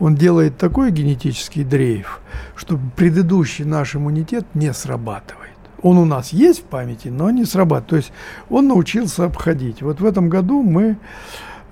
Он 0.00 0.16
делает 0.16 0.58
такой 0.58 0.90
генетический 0.90 1.64
дрейф, 1.64 2.20
что 2.54 2.78
предыдущий 2.94 3.64
наш 3.64 3.96
иммунитет 3.96 4.44
не 4.52 4.74
срабатывает. 4.74 5.56
Он 5.80 5.96
у 5.96 6.04
нас 6.04 6.34
есть 6.34 6.60
в 6.60 6.64
памяти, 6.64 7.08
но 7.08 7.30
не 7.30 7.46
срабатывает. 7.46 7.86
То 7.88 7.96
есть 7.96 8.12
он 8.50 8.68
научился 8.68 9.24
обходить. 9.24 9.80
Вот 9.80 10.00
в 10.00 10.04
этом 10.04 10.28
году 10.28 10.62
мы 10.62 10.98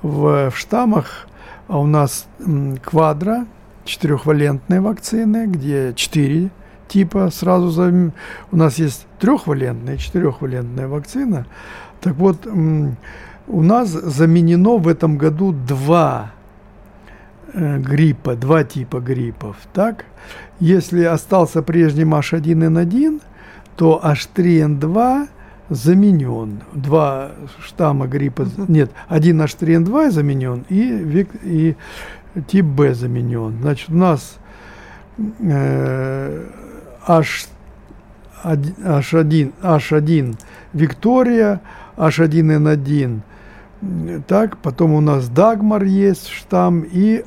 в, 0.01 0.51
в 0.51 0.57
штаммах, 0.57 1.29
а 1.69 1.79
у 1.79 1.87
нас 1.87 2.27
квадро, 2.83 3.45
четырехвалентные 3.85 4.81
вакцины, 4.81 5.47
где 5.47 5.93
четыре 5.95 6.49
типа 6.89 7.29
сразу 7.31 7.69
за... 7.69 8.13
У 8.51 8.57
нас 8.57 8.79
есть 8.79 9.07
трехвалентная 9.19 9.99
четырехвалентная 9.99 10.89
вакцина– 10.89 11.45
так 12.00 12.15
вот, 12.17 12.47
у 12.47 13.62
нас 13.62 13.88
заменено 13.91 14.76
в 14.76 14.88
этом 14.88 15.19
году 15.19 15.53
два 15.53 16.33
э, 17.53 17.79
гриппа, 17.79 18.35
два 18.35 18.65
типа 18.65 19.00
гриппов. 19.00 19.57
Так? 19.73 20.05
Если 20.59 21.05
остался 21.05 21.62
прежним 21.62 22.15
H1N1, 22.15 23.21
то 23.76 24.00
H3N2 24.03 25.29
заменен. 25.69 26.62
Два 26.73 27.33
штамма 27.61 28.07
гриппа, 28.07 28.47
нет, 28.69 28.91
один 29.09 29.43
H3N2 29.43 30.11
заменен 30.11 30.65
и, 30.69 31.26
и 31.43 31.76
тип 32.47 32.65
Б 32.65 32.95
заменен. 32.95 33.59
Значит, 33.61 33.91
у 33.91 33.97
нас 33.97 34.38
э, 35.41 36.45
H, 37.07 37.49
H1, 38.45 39.53
H1 39.62 40.38
Виктория, 40.73 41.61
H1N1. 41.97 43.21
Так, 44.26 44.59
потом 44.59 44.93
у 44.93 45.00
нас 45.00 45.29
Дагмар 45.29 45.85
есть 45.85 46.29
штамм 46.29 46.85
и 46.91 47.25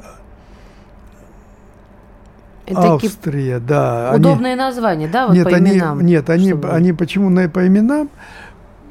это 2.69 2.93
Австрия, 2.93 3.59
да. 3.59 4.13
Удобные 4.15 4.53
они, 4.53 4.61
названия, 4.61 5.07
да, 5.07 5.27
вот 5.27 5.35
нет, 5.35 5.49
по 5.49 5.55
они, 5.55 5.71
именам? 5.71 6.01
Нет, 6.05 6.29
они, 6.29 6.49
чтобы... 6.49 6.69
они 6.69 6.93
почему 6.93 7.29
на, 7.29 7.49
по 7.49 7.65
именам? 7.65 8.09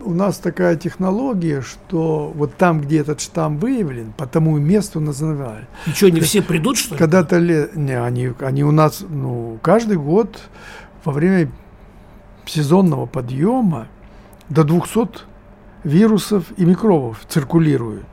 У 0.02 0.14
нас 0.14 0.38
такая 0.38 0.74
технология, 0.74 1.60
что 1.60 2.32
вот 2.34 2.56
там, 2.56 2.80
где 2.80 2.98
этот 2.98 3.20
штамм 3.20 3.58
выявлен, 3.58 4.12
по 4.16 4.26
тому 4.26 4.58
месту 4.58 4.98
называли. 5.00 5.66
И 5.86 5.90
что, 5.90 6.10
не 6.10 6.20
все 6.20 6.42
придут, 6.42 6.76
что 6.76 6.94
ли? 6.94 6.98
Когда-то, 6.98 7.38
не, 7.40 8.00
они, 8.00 8.32
они 8.40 8.64
у 8.64 8.72
нас, 8.72 9.04
ну, 9.08 9.58
каждый 9.62 9.96
год 9.96 10.40
во 11.04 11.12
время 11.12 11.48
сезонного 12.46 13.06
подъема 13.06 13.86
до 14.48 14.64
200 14.64 15.27
вирусов 15.84 16.44
и 16.56 16.64
микробов 16.64 17.20
циркулируют. 17.28 18.06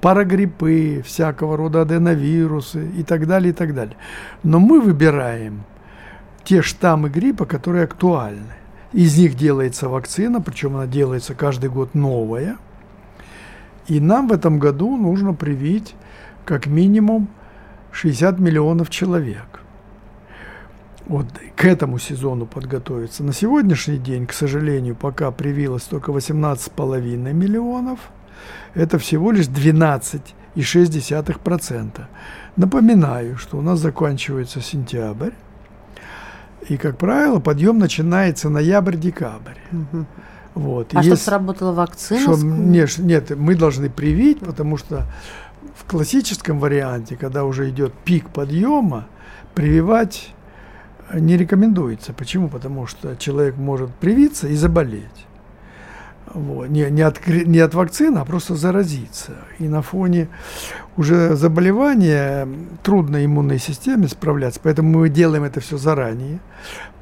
Парагриппы, 0.00 1.02
всякого 1.04 1.56
рода 1.56 1.82
аденовирусы 1.82 2.88
и 2.98 3.04
так 3.04 3.26
далее, 3.26 3.50
и 3.50 3.54
так 3.54 3.74
далее. 3.74 3.96
Но 4.42 4.58
мы 4.58 4.80
выбираем 4.80 5.62
те 6.44 6.60
штаммы 6.60 7.08
гриппа, 7.08 7.44
которые 7.44 7.84
актуальны. 7.84 8.54
Из 8.92 9.16
них 9.16 9.36
делается 9.36 9.88
вакцина, 9.88 10.40
причем 10.40 10.76
она 10.76 10.86
делается 10.86 11.34
каждый 11.34 11.70
год 11.70 11.94
новая. 11.94 12.56
И 13.86 14.00
нам 14.00 14.28
в 14.28 14.32
этом 14.32 14.58
году 14.58 14.96
нужно 14.96 15.34
привить 15.34 15.94
как 16.44 16.66
минимум 16.66 17.28
60 17.92 18.38
миллионов 18.38 18.90
человек 18.90 19.51
вот 21.06 21.26
к 21.56 21.64
этому 21.64 21.98
сезону 21.98 22.46
подготовиться. 22.46 23.24
На 23.24 23.32
сегодняшний 23.32 23.98
день, 23.98 24.26
к 24.26 24.32
сожалению, 24.32 24.94
пока 24.94 25.30
привилось 25.30 25.82
только 25.84 26.12
18,5 26.12 27.32
миллионов. 27.32 27.98
Это 28.74 28.98
всего 28.98 29.32
лишь 29.32 29.46
12 29.46 30.34
2,6%. 30.54 32.02
Напоминаю, 32.56 33.38
что 33.38 33.58
у 33.58 33.62
нас 33.62 33.78
заканчивается 33.78 34.60
сентябрь, 34.60 35.30
и, 36.68 36.76
как 36.76 36.96
правило, 36.96 37.40
подъем 37.40 37.78
начинается 37.78 38.48
ноябрь-декабрь. 38.48 39.58
Мгм. 39.70 40.06
Вот. 40.54 40.94
А 40.94 41.00
И 41.00 41.02
чтобы 41.02 41.16
сработала 41.16 41.72
вакцина? 41.72 42.20
что, 42.20 42.32
ск- 42.34 42.44
нет, 42.44 42.98
нет, 42.98 43.30
мы 43.36 43.54
должны 43.54 43.88
привить, 43.88 44.40
потому 44.40 44.76
что 44.76 45.06
в 45.74 45.84
классическом 45.90 46.60
варианте, 46.60 47.16
когда 47.16 47.44
уже 47.44 47.70
идет 47.70 47.94
пик 48.04 48.28
подъема, 48.28 49.06
прививать 49.54 50.34
не 51.14 51.36
рекомендуется. 51.36 52.12
Почему? 52.12 52.48
Потому 52.48 52.86
что 52.86 53.16
человек 53.16 53.56
может 53.56 53.94
привиться 53.94 54.48
и 54.48 54.54
заболеть. 54.54 55.26
Вот. 56.34 56.68
Не, 56.68 56.90
не, 56.90 57.02
от, 57.02 57.26
не 57.26 57.58
от 57.58 57.74
вакцины, 57.74 58.18
а 58.18 58.24
просто 58.24 58.54
заразиться. 58.54 59.32
И 59.58 59.68
на 59.68 59.82
фоне 59.82 60.28
уже 60.96 61.36
заболевания 61.36 62.48
трудно 62.82 63.24
иммунной 63.24 63.58
системе 63.58 64.08
справляться. 64.08 64.60
Поэтому 64.62 65.00
мы 65.00 65.08
делаем 65.08 65.44
это 65.44 65.60
все 65.60 65.76
заранее. 65.76 66.40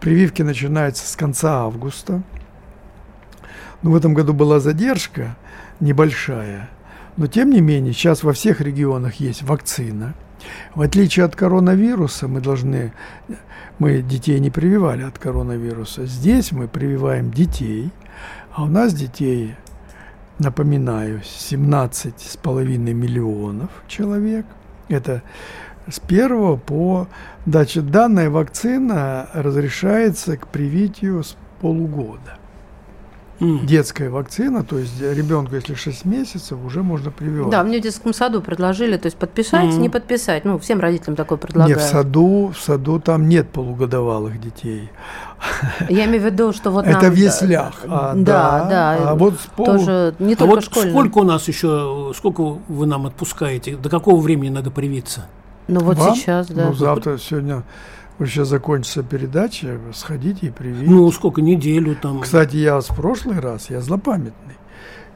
Прививки 0.00 0.42
начинаются 0.42 1.06
с 1.06 1.16
конца 1.16 1.60
августа. 1.60 2.22
Но 3.82 3.92
в 3.92 3.96
этом 3.96 4.14
году 4.14 4.32
была 4.32 4.60
задержка 4.60 5.36
небольшая. 5.78 6.68
Но 7.16 7.26
тем 7.26 7.50
не 7.50 7.60
менее, 7.60 7.92
сейчас 7.92 8.22
во 8.22 8.32
всех 8.32 8.60
регионах 8.60 9.16
есть 9.16 9.42
вакцина. 9.42 10.14
В 10.74 10.82
отличие 10.82 11.24
от 11.26 11.36
коронавируса, 11.36 12.28
мы 12.28 12.40
должны, 12.40 12.92
мы 13.80 14.02
детей 14.02 14.38
не 14.40 14.50
прививали 14.50 15.02
от 15.02 15.18
коронавируса. 15.18 16.04
Здесь 16.04 16.52
мы 16.52 16.68
прививаем 16.68 17.32
детей, 17.32 17.90
а 18.52 18.64
у 18.64 18.66
нас 18.66 18.92
детей, 18.92 19.56
напоминаю, 20.38 21.22
17,5 21.22 22.76
миллионов 22.92 23.70
человек. 23.88 24.44
Это 24.88 25.22
с 25.88 25.98
первого 25.98 26.56
по... 26.56 27.08
Значит, 27.46 27.90
данная 27.90 28.28
вакцина 28.28 29.30
разрешается 29.32 30.36
к 30.36 30.46
привитию 30.46 31.24
с 31.24 31.36
полугода 31.62 32.39
Детская 33.40 34.10
вакцина, 34.10 34.62
то 34.64 34.78
есть 34.78 35.00
ребенку, 35.00 35.54
если 35.54 35.74
6 35.74 36.04
месяцев, 36.04 36.58
уже 36.62 36.82
можно 36.82 37.10
прививать. 37.10 37.50
Да, 37.50 37.62
мне 37.64 37.78
в 37.78 37.82
детском 37.82 38.12
саду 38.12 38.42
предложили, 38.42 38.98
то 38.98 39.06
есть 39.06 39.16
подписать, 39.16 39.64
Мгм. 39.70 39.80
не 39.80 39.88
подписать. 39.88 40.44
Ну, 40.44 40.58
всем 40.58 40.78
родителям 40.78 41.16
такое 41.16 41.38
предлагают. 41.38 41.80
в 41.80 41.82
саду, 41.82 42.52
в 42.54 42.60
саду 42.60 43.00
там 43.00 43.28
нет 43.30 43.48
полугодовалых 43.48 44.38
детей. 44.38 44.90
Я 45.88 46.04
имею 46.04 46.20
в 46.20 46.26
виду, 46.26 46.52
что 46.52 46.70
вот 46.70 46.84
Это 46.86 47.04
нам, 47.04 47.12
в 47.12 47.16
яслях. 47.16 47.72
А, 47.88 48.12
да, 48.14 48.66
да. 48.68 49.10
А 49.10 49.14
вот 49.14 49.34
с 49.40 49.46
полу- 49.56 49.78
Тоже 49.78 50.14
не 50.18 50.34
А 50.34 50.36
только 50.36 50.54
вот 50.56 50.64
школьным. 50.64 50.92
сколько 50.92 51.18
у 51.18 51.24
нас 51.24 51.48
еще, 51.48 52.12
сколько 52.14 52.42
вы 52.68 52.86
нам 52.86 53.06
отпускаете? 53.06 53.76
До 53.76 53.88
какого 53.88 54.20
времени 54.20 54.50
надо 54.50 54.70
привиться? 54.70 55.26
Ну 55.66 55.80
вот 55.80 55.96
Вам? 55.96 56.14
сейчас, 56.14 56.48
да. 56.48 56.66
Ну, 56.66 56.74
завтра, 56.74 57.16
сегодня, 57.16 57.62
вот 58.20 58.28
сейчас 58.28 58.48
закончится 58.48 59.02
передача, 59.02 59.80
сходите 59.94 60.48
и 60.48 60.50
привить. 60.50 60.86
Ну, 60.86 61.10
сколько, 61.10 61.40
неделю 61.40 61.96
там? 61.96 62.20
Кстати, 62.20 62.56
я 62.56 62.78
с 62.82 62.88
прошлый 62.88 63.40
раз, 63.40 63.70
я 63.70 63.80
злопамятный. 63.80 64.56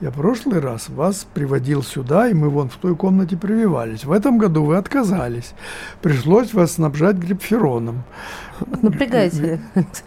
Я 0.01 0.11
прошлый 0.11 0.59
раз 0.59 0.89
вас 0.89 1.27
приводил 1.35 1.83
сюда, 1.83 2.29
и 2.29 2.35
мы 2.35 2.49
вон 2.49 2.71
в 2.71 2.77
той 2.77 2.97
комнате 2.97 3.37
прививались. 3.37 4.07
В 4.07 4.13
этом 4.13 4.39
году 4.39 4.65
вы 4.65 4.77
отказались. 4.77 5.53
Пришлось 6.01 6.55
вас 6.55 6.73
снабжать 6.73 7.17
грипфероном. 7.17 8.05
Напрягайте. 8.83 9.61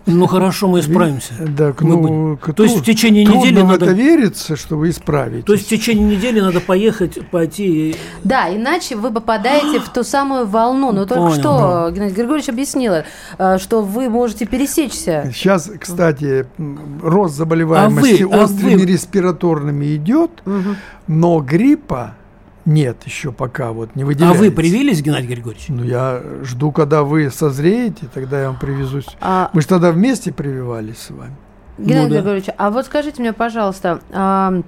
Ну, 0.06 0.28
хорошо, 0.28 0.68
мы 0.68 0.80
исправимся. 0.80 1.34
Да, 1.40 1.74
Мы 1.82 1.96
ну, 1.98 2.38
к- 2.38 2.54
То 2.54 2.64
есть 2.64 2.78
в 2.78 2.84
течение 2.84 3.26
трудно 3.26 3.42
недели 3.42 3.62
надо... 3.62 3.86
это 3.86 3.94
верится, 3.94 4.56
что 4.56 4.78
вы 4.78 4.90
исправитесь. 4.90 5.46
То 5.46 5.54
есть 5.54 5.66
в 5.66 5.70
течение 5.70 6.16
недели 6.18 6.40
надо 6.40 6.60
поехать, 6.60 7.20
пойти... 7.30 7.92
и- 7.92 7.96
Да, 8.24 8.54
иначе 8.56 8.96
вы 8.96 9.12
попадаете 9.12 9.80
в 9.80 9.90
ту 9.90 10.04
самую 10.04 10.46
волну. 10.48 10.92
Но 10.92 11.06
только 11.06 11.24
Понял, 11.24 11.40
что 11.40 11.92
Геннадий 11.94 12.16
Григорьевич 12.16 12.50
объяснила, 12.50 13.04
э, 13.38 13.58
что 13.58 13.82
вы 13.82 14.10
можете 14.10 14.46
пересечься. 14.46 15.32
Сейчас, 15.34 15.70
кстати, 15.80 16.46
рост 17.02 17.36
заболеваемости 17.36 18.24
А 18.24 18.28
вы- 18.28 18.36
а 18.36 18.44
острыми 18.44 18.76
вы- 18.76 18.86
респираторными 18.86 19.96
идет, 19.96 20.32
Мгм. 20.46 20.76
но 21.08 21.40
гриппа 21.40 22.16
нет 22.68 22.98
еще 23.06 23.32
пока 23.32 23.72
вот 23.72 23.96
не 23.96 24.04
А 24.04 24.06
выделяется. 24.06 24.40
вы 24.40 24.52
привились, 24.52 25.02
Геннадий 25.02 25.28
Григорьевич? 25.30 25.66
Ну, 25.70 25.84
я 25.84 26.22
жду, 26.44 26.72
когда 26.72 27.02
вы 27.04 27.32
созреете, 27.32 28.08
тогда 28.14 28.42
я 28.42 28.48
вам 28.48 28.60
привезусь. 28.60 29.08
А, 29.22 29.50
Мы 29.54 29.62
же 29.62 29.68
тогда 29.68 29.92
вместе 29.92 30.32
прививались 30.32 31.00
с 31.00 31.10
вами. 31.10 31.36
Геннадий 31.80 32.04
Ну 32.04 32.10
да. 32.10 32.16
Григорьевич, 32.18 32.50
а 32.58 32.70
вот 32.70 32.86
скажите 32.86 33.22
мне, 33.22 33.34
пожалуйста, 33.34 34.02
а, 34.12 34.62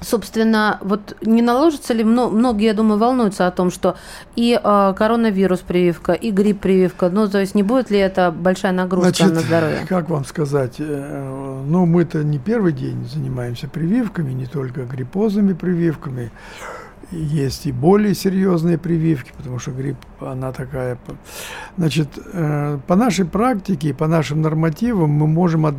собственно, 0.00 0.78
вот 0.82 1.16
не 1.22 1.42
наложится 1.42 1.92
ли, 1.92 2.04
мно- 2.04 2.28
многие, 2.30 2.66
я 2.66 2.74
думаю, 2.74 2.98
волнуются 3.00 3.46
о 3.46 3.50
том, 3.50 3.70
что 3.70 3.96
и 4.36 4.58
а, 4.62 4.92
коронавирус 4.92 5.60
прививка, 5.60 6.12
и 6.12 6.30
грипп 6.30 6.60
прививка, 6.60 7.08
ну, 7.10 7.26
то 7.28 7.40
есть 7.40 7.54
не 7.56 7.62
будет 7.64 7.90
ли 7.90 7.98
это 7.98 8.30
большая 8.30 8.72
нагрузка 8.72 9.26
на 9.26 9.40
здоровье? 9.40 9.86
как 9.88 10.08
вам 10.08 10.24
сказать, 10.24 10.76
э, 10.78 11.62
ну, 11.66 11.84
мы-то 11.86 12.22
не 12.22 12.38
первый 12.38 12.72
день 12.72 13.08
занимаемся 13.12 13.66
прививками, 13.68 14.32
не 14.32 14.46
только 14.46 14.84
гриппозными 14.84 15.52
прививками. 15.54 16.30
Есть 17.10 17.64
и 17.66 17.72
более 17.72 18.14
серьезные 18.14 18.76
прививки, 18.76 19.32
потому 19.36 19.58
что 19.58 19.70
грипп, 19.70 19.96
она 20.20 20.52
такая. 20.52 20.98
Значит, 21.78 22.18
э, 22.32 22.78
по 22.86 22.96
нашей 22.96 23.24
практике, 23.24 23.94
по 23.94 24.06
нашим 24.06 24.42
нормативам 24.42 25.10
мы 25.10 25.26
можем, 25.26 25.64
от- 25.64 25.74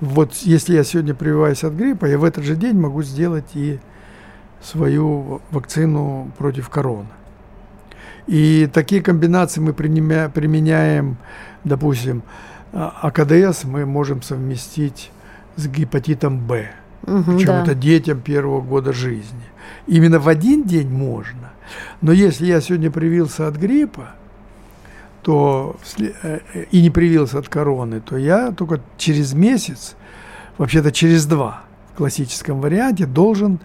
вот 0.00 0.34
если 0.34 0.76
я 0.76 0.84
сегодня 0.84 1.14
прививаюсь 1.14 1.64
от 1.64 1.72
гриппа, 1.72 2.04
я 2.04 2.18
в 2.18 2.24
этот 2.24 2.44
же 2.44 2.54
день 2.54 2.78
могу 2.78 3.02
сделать 3.02 3.54
и 3.54 3.80
свою 4.62 5.40
вакцину 5.50 6.30
против 6.36 6.68
короны. 6.68 7.06
И 8.26 8.68
такие 8.70 9.00
комбинации 9.00 9.62
мы 9.62 9.72
принимя- 9.72 10.28
применяем, 10.28 11.16
допустим, 11.64 12.22
а- 12.74 12.92
АКДС 13.02 13.64
мы 13.64 13.86
можем 13.86 14.20
совместить 14.20 15.10
с 15.56 15.66
гепатитом 15.66 16.46
Б. 16.46 16.68
Мгм, 17.06 17.36
Причем 17.36 17.46
да. 17.46 17.62
это 17.62 17.74
детям 17.74 18.20
первого 18.20 18.60
года 18.60 18.92
жизни. 18.92 19.42
Именно 19.86 20.18
в 20.18 20.28
один 20.28 20.64
день 20.64 20.88
можно. 20.88 21.52
Но 22.00 22.12
если 22.12 22.46
я 22.46 22.60
сегодня 22.60 22.90
привился 22.90 23.46
от 23.46 23.56
гриппа, 23.56 24.10
то 25.22 25.76
э, 25.98 26.40
э, 26.54 26.64
и 26.70 26.82
не 26.82 26.90
привился 26.90 27.38
от 27.38 27.48
короны, 27.48 28.00
то 28.00 28.16
я 28.16 28.52
только 28.52 28.80
через 28.96 29.34
месяц, 29.34 29.96
вообще-то 30.56 30.92
через 30.92 31.26
два, 31.26 31.62
в 31.92 31.98
классическом 31.98 32.60
варианте 32.60 33.06
должен 33.06 33.60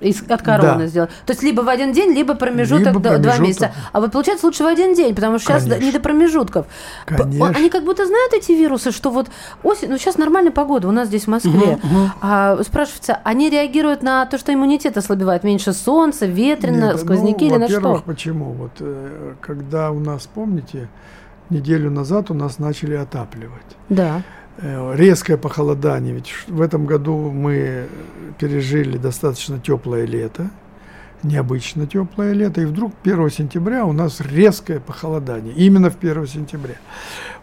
Из- 0.00 0.22
от 0.28 0.42
короны 0.42 0.84
Да. 0.84 0.86
сделать. 0.86 1.10
То 1.26 1.32
есть 1.32 1.42
либо 1.42 1.60
в 1.62 1.68
один 1.68 1.92
день, 1.92 2.12
либо 2.12 2.34
промежуток 2.34 2.88
Либо 2.88 3.00
до- 3.00 3.18
два 3.18 3.32
промежуток. 3.34 3.46
месяца. 3.46 3.72
А 3.92 4.00
вот 4.00 4.12
получается 4.12 4.46
лучше 4.46 4.64
в 4.64 4.66
один 4.66 4.94
день, 4.94 5.14
потому 5.14 5.38
что 5.38 5.52
сейчас 5.52 5.64
Конечно. 5.64 5.84
не 5.84 5.92
до 5.92 6.00
промежутков. 6.00 6.66
Конечно. 7.06 7.48
Они 7.48 7.68
как 7.68 7.84
будто 7.84 8.06
знают 8.06 8.32
эти 8.32 8.52
вирусы, 8.52 8.90
что 8.92 9.10
вот 9.10 9.28
осень, 9.62 9.88
ну 9.90 9.98
сейчас 9.98 10.16
нормальная 10.18 10.52
погода 10.52 10.88
у 10.88 10.92
нас 10.92 11.08
здесь 11.08 11.24
в 11.24 11.28
Москве. 11.28 11.78
Мгм, 11.82 11.88
мгм. 12.00 12.12
А 12.20 12.62
спрашивается, 12.64 13.18
они 13.24 13.50
реагируют 13.50 14.02
на 14.02 14.24
то, 14.26 14.38
что 14.38 14.52
иммунитет 14.54 14.96
ослабевает, 14.96 15.44
меньше 15.44 15.72
солнца, 15.72 16.26
ветрено, 16.26 16.86
Нет, 16.92 17.00
сквозняки 17.00 17.44
ну, 17.44 17.50
или 17.50 17.54
на 17.58 17.66
во-первых, 17.66 17.96
что? 17.98 18.06
почему? 18.06 18.52
Вот 18.52 18.72
э, 18.80 19.34
когда 19.40 19.90
у 19.90 19.98
нас, 20.00 20.26
помните, 20.32 20.88
неделю 21.50 21.90
назад 21.90 22.30
у 22.30 22.34
нас 22.34 22.58
начали 22.58 22.94
отапливать. 22.94 23.76
Да. 23.88 24.22
Э, 24.58 24.94
резкое 24.96 25.36
похолодание. 25.36 26.14
Ведь 26.14 26.32
в 26.46 26.60
этом 26.60 26.84
году 26.84 27.30
мы 27.30 27.86
пережили 28.38 28.98
достаточно 28.98 29.58
теплое 29.58 30.04
лето, 30.04 30.50
необычно 31.22 31.86
теплое 31.86 32.32
лето, 32.32 32.60
и 32.60 32.66
вдруг 32.66 32.92
1 33.02 33.30
сентября 33.30 33.86
у 33.86 33.92
нас 33.92 34.20
резкое 34.20 34.78
похолодание. 34.78 35.54
Именно 35.54 35.90
в 35.90 35.96
1 35.98 36.26
сентября. 36.26 36.74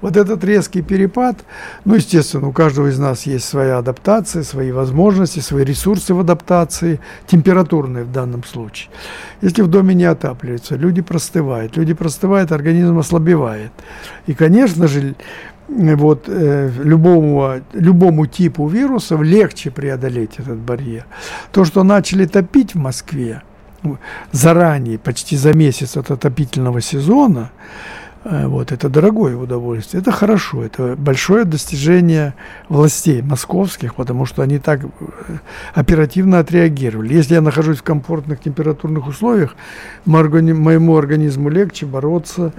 Вот 0.02 0.18
этот 0.18 0.44
резкий 0.44 0.84
перепад, 0.84 1.44
ну, 1.84 1.96
естественно, 1.96 2.48
у 2.48 2.52
каждого 2.52 2.88
из 2.88 3.00
нас 3.00 3.26
есть 3.26 3.46
своя 3.46 3.80
адаптация, 3.80 4.44
свои 4.44 4.72
возможности, 4.72 5.40
свои 5.40 5.64
ресурсы 5.64 6.14
в 6.14 6.20
адаптации, 6.20 7.00
температурные 7.26 8.04
в 8.04 8.12
данном 8.12 8.44
случае. 8.44 8.92
Если 9.42 9.64
в 9.64 9.68
доме 9.68 9.96
не 9.96 10.06
отапливается, 10.06 10.76
люди 10.76 11.02
простывают. 11.02 11.76
Люди 11.76 11.94
простывают, 11.94 12.52
организм 12.52 13.00
ослабевает. 13.00 13.72
И, 14.28 14.34
конечно 14.34 14.88
же, 14.88 15.16
вот 15.70 16.26
э, 16.28 16.72
любому, 16.84 17.62
любому 17.74 18.26
типу 18.26 18.68
вирусов 18.68 19.22
легче 19.22 19.72
преодолеть 19.72 20.40
этот 20.40 20.58
барьер. 20.58 21.06
То, 21.52 21.66
что 21.66 21.84
начали 21.84 22.26
топить 22.26 22.76
в 22.76 22.80
Москве 22.80 23.42
ну, 23.84 23.98
заранее, 24.32 24.98
почти 24.98 25.38
за 25.38 25.54
месяц 25.54 25.98
от 25.98 26.12
отопительного 26.12 26.82
сезона, 26.82 27.52
вот, 28.26 28.72
это 28.74 28.90
дорогое 28.90 29.36
удовольствие, 29.38 30.02
это 30.02 30.12
хорошо, 30.12 30.64
это 30.64 30.96
большое 30.98 31.46
достижение 31.46 32.34
властей 32.68 33.22
московских, 33.22 33.96
потому 33.96 34.26
что 34.26 34.42
они 34.42 34.60
так 34.60 34.82
э, 34.84 34.88
оперативно 35.74 36.40
отреагировали. 36.40 37.14
Если 37.14 37.36
я 37.36 37.42
нахожусь 37.42 37.78
в 37.78 37.84
комфортных 37.84 38.42
температурных 38.42 39.08
условиях, 39.08 39.56
моему 40.06 40.98
организму 40.98 41.50
легче 41.50 41.86
бороться, 41.86 42.52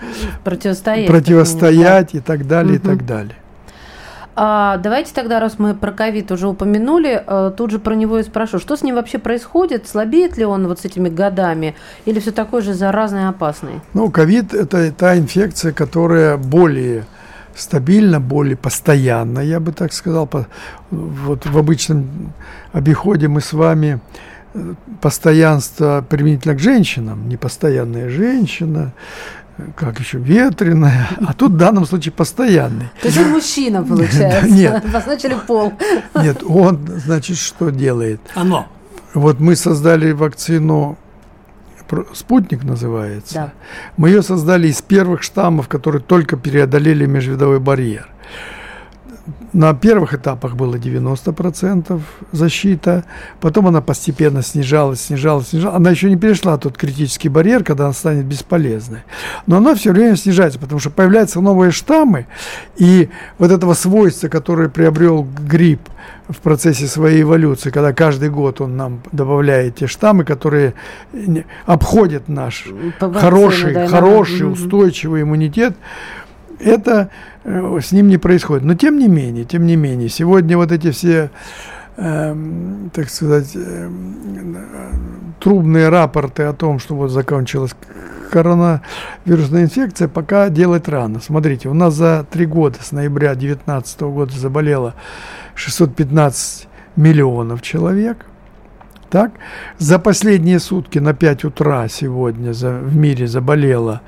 Противостоять. 0.45 1.07
противостоять 1.09 2.15
и 2.15 2.21
так 2.21 2.47
далее, 2.47 2.77
и 2.77 2.79
Мгм. 2.79 2.89
так 2.89 3.07
далее. 3.07 3.35
А 4.43 4.79
давайте 4.79 5.13
тогда, 5.13 5.39
раз 5.39 5.59
мы 5.59 5.75
про 5.75 5.93
ковид 5.93 6.33
уже 6.33 6.49
упомянули, 6.49 7.23
э, 7.27 7.53
тут 7.55 7.71
же 7.71 7.79
про 7.79 7.95
него 7.95 8.21
и 8.21 8.23
спрошу. 8.23 8.59
Что 8.59 8.75
с 8.75 8.83
ним 8.83 8.95
вообще 8.95 9.19
происходит? 9.19 9.87
Слабеет 9.87 10.39
ли 10.39 10.47
он 10.47 10.67
вот 10.67 10.81
с 10.81 10.87
этими 10.87 11.11
годами? 11.11 11.75
Или 12.07 12.21
все 12.21 12.31
такой 12.31 12.63
же 12.63 12.73
заразный 12.73 13.25
и 13.25 13.27
опасный? 13.27 13.83
Ну, 13.93 14.11
ковид– 14.11 14.55
это 14.55 14.93
та 14.93 15.19
инфекция, 15.19 15.73
которая 15.73 16.39
более 16.39 17.05
стабильно, 17.55 18.19
более 18.19 18.57
постоянно, 18.57 19.41
я 19.41 19.61
бы 19.61 19.73
так 19.73 19.93
сказал. 19.93 20.27
Вот 20.91 21.45
в 21.45 21.59
обычном 21.59 22.33
обиходе 22.73 23.29
мы 23.29 23.43
с 23.43 23.53
вами 23.53 24.01
э, 24.55 24.73
постоянство 25.03 26.03
применительно 26.09 26.55
к 26.55 26.61
женщинам, 26.61 27.29
непостоянная 27.29 28.09
женщина, 28.09 28.95
как 29.77 29.99
еще, 30.01 30.19
ветреная, 30.19 31.09
а 31.27 31.33
тут 31.33 31.53
в 31.53 31.57
данном 31.57 31.87
случае 31.87 32.13
постоянный. 32.13 32.91
То 33.01 33.09
есть 33.09 33.19
он 33.19 33.31
мужчина, 33.31 33.83
получается? 33.89 34.49
Нет. 34.49 34.85
Обозначили 34.89 35.37
пол. 35.47 35.73
Нет, 36.15 36.43
он, 36.47 36.81
значит, 36.97 37.39
что 37.39 37.71
делает? 37.71 38.21
Оно. 38.35 38.67
Вот 39.15 39.41
мы 39.41 39.57
создали 39.57 40.13
вакцину 40.13 40.97
спутник 42.15 42.63
называется. 42.63 43.35
Да. 43.35 43.53
Мы 43.97 44.11
ее 44.11 44.23
создали 44.23 44.69
из 44.69 44.81
первых 44.81 45.23
штаммов, 45.23 45.67
которые 45.67 46.01
только 46.01 46.37
преодолели 46.37 47.05
межвидовой 47.07 47.59
барьер 47.59 48.09
на 49.53 49.75
первых 49.75 50.15
этапах 50.15 50.55
было 50.55 50.77
90% 50.77 52.01
защита, 52.33 53.05
потом 53.41 53.67
она 53.67 53.81
постепенно 53.81 54.43
снижалась, 54.43 55.03
снижалась, 55.03 55.49
снижалась. 55.49 55.77
Она 55.77 55.91
еще 55.91 56.09
не 56.09 56.17
перешла 56.17 56.57
тот 56.57 56.77
критический 56.77 57.29
барьер, 57.29 57.65
когда 57.65 57.85
она 57.85 57.93
станет 57.93 58.25
бесполезной. 58.27 59.01
Но 59.47 59.57
она 59.57 59.75
все 59.75 59.93
время 59.93 60.17
снижается, 60.17 60.59
потому 60.59 60.81
что 60.81 60.91
появляются 60.91 61.41
новые 61.41 61.71
штаммы, 61.71 62.27
и 62.77 63.09
вот 63.39 63.51
этого 63.51 63.75
свойства, 63.75 64.29
которое 64.29 64.69
приобрел 64.69 65.27
грипп 65.47 65.81
в 66.29 66.37
процессе 66.39 66.87
своей 66.87 67.23
эволюции, 67.23 67.71
когда 67.71 67.93
каждый 67.93 68.31
год 68.31 68.61
он 68.61 68.77
нам 68.77 69.03
добавляет 69.11 69.77
те 69.77 69.87
штаммы, 69.87 70.25
которые 70.25 70.75
обходят 71.67 72.29
наш 72.29 72.67
По 73.01 73.13
хороший, 73.13 73.75
да, 73.75 73.89
хороший, 73.89 74.51
устойчивый 74.51 75.23
иммунитет, 75.23 75.77
это 76.61 77.11
э, 77.45 77.79
с 77.83 77.93
ним 77.93 78.09
не 78.09 78.19
происходит. 78.19 78.65
Но 78.65 78.75
тем 78.75 78.99
не 78.99 79.09
менее, 79.09 79.45
тем 79.45 79.67
не 79.67 79.77
менее, 79.77 80.09
сегодня 80.09 80.57
вот 80.57 80.73
эти 80.73 80.91
все, 80.91 81.31
э, 81.97 82.37
так 82.93 83.09
сказать, 83.09 83.53
э, 83.55 83.91
трубные 85.41 85.89
рапорты 85.89 86.45
о 86.45 86.53
том, 86.53 86.79
что 86.79 86.95
вот 86.95 87.11
закончилась 87.11 87.75
коронавирусная 88.31 89.63
инфекция, 89.63 90.09
пока 90.09 90.49
делать 90.49 90.89
рано. 90.89 91.21
Смотрите, 91.21 91.69
у 91.69 91.75
нас 91.75 91.95
за 91.95 92.25
три 92.31 92.47
года, 92.47 92.79
с 92.81 92.93
ноября 92.93 93.35
2019 93.35 94.01
года 94.03 94.33
заболело 94.39 94.95
615 95.55 96.69
миллионов 96.97 97.63
человек. 97.63 98.27
Так? 99.11 99.33
За 99.79 99.99
последние 99.99 100.61
сутки 100.61 101.01
на 101.01 101.15
5 101.15 101.45
утра 101.45 101.89
сегодня 101.89 102.53
за, 102.53 102.79
в 102.79 102.95
мире 102.95 103.27
заболело 103.27 104.03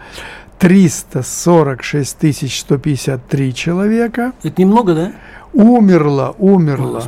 346 0.59 2.19
тысяч 2.19 2.61
153 2.61 3.55
человека. 3.55 4.33
Это 4.43 4.61
немного, 4.61 4.95
да? 4.95 5.13
Умерло, 5.53 6.35
умерло 6.39 7.03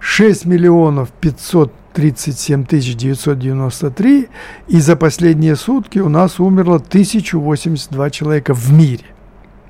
6 0.00 0.44
миллионов 0.44 1.10
537 1.20 2.64
тысяч 2.66 2.96
993. 2.96 4.28
И 4.68 4.80
за 4.80 4.96
последние 4.96 5.56
сутки 5.56 5.98
у 5.98 6.08
нас 6.08 6.40
умерло 6.40 6.76
1082 6.76 8.10
человека 8.10 8.54
в 8.54 8.72
мире. 8.72 9.04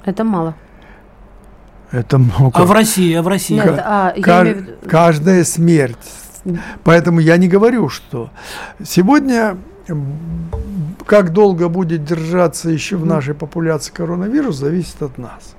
Это 0.05 0.25
мало. 0.25 0.55
Это 1.93 2.19
много. 2.19 2.59
А 2.59 2.65
в 2.65 2.73
России, 2.73 3.15
а 3.15 3.23
в 3.23 3.29
России? 3.29 3.55
Нет, 3.55 3.81
а, 3.85 4.13
Каж- 4.21 4.49
имею... 4.49 4.67
Каждая 4.89 5.45
смерть. 5.45 5.97
Поэтому 6.83 7.21
я 7.21 7.37
не 7.37 7.49
говорю, 7.49 7.89
что 7.89 8.31
сегодня 8.85 9.57
как 11.07 11.33
долго 11.33 11.69
будет 11.69 12.05
держаться 12.05 12.71
еще 12.71 12.97
в 12.97 13.05
нашей 13.07 13.35
популяции 13.35 13.93
коронавирус, 13.93 14.57
зависит 14.57 15.03
от 15.03 15.19
нас. 15.19 15.55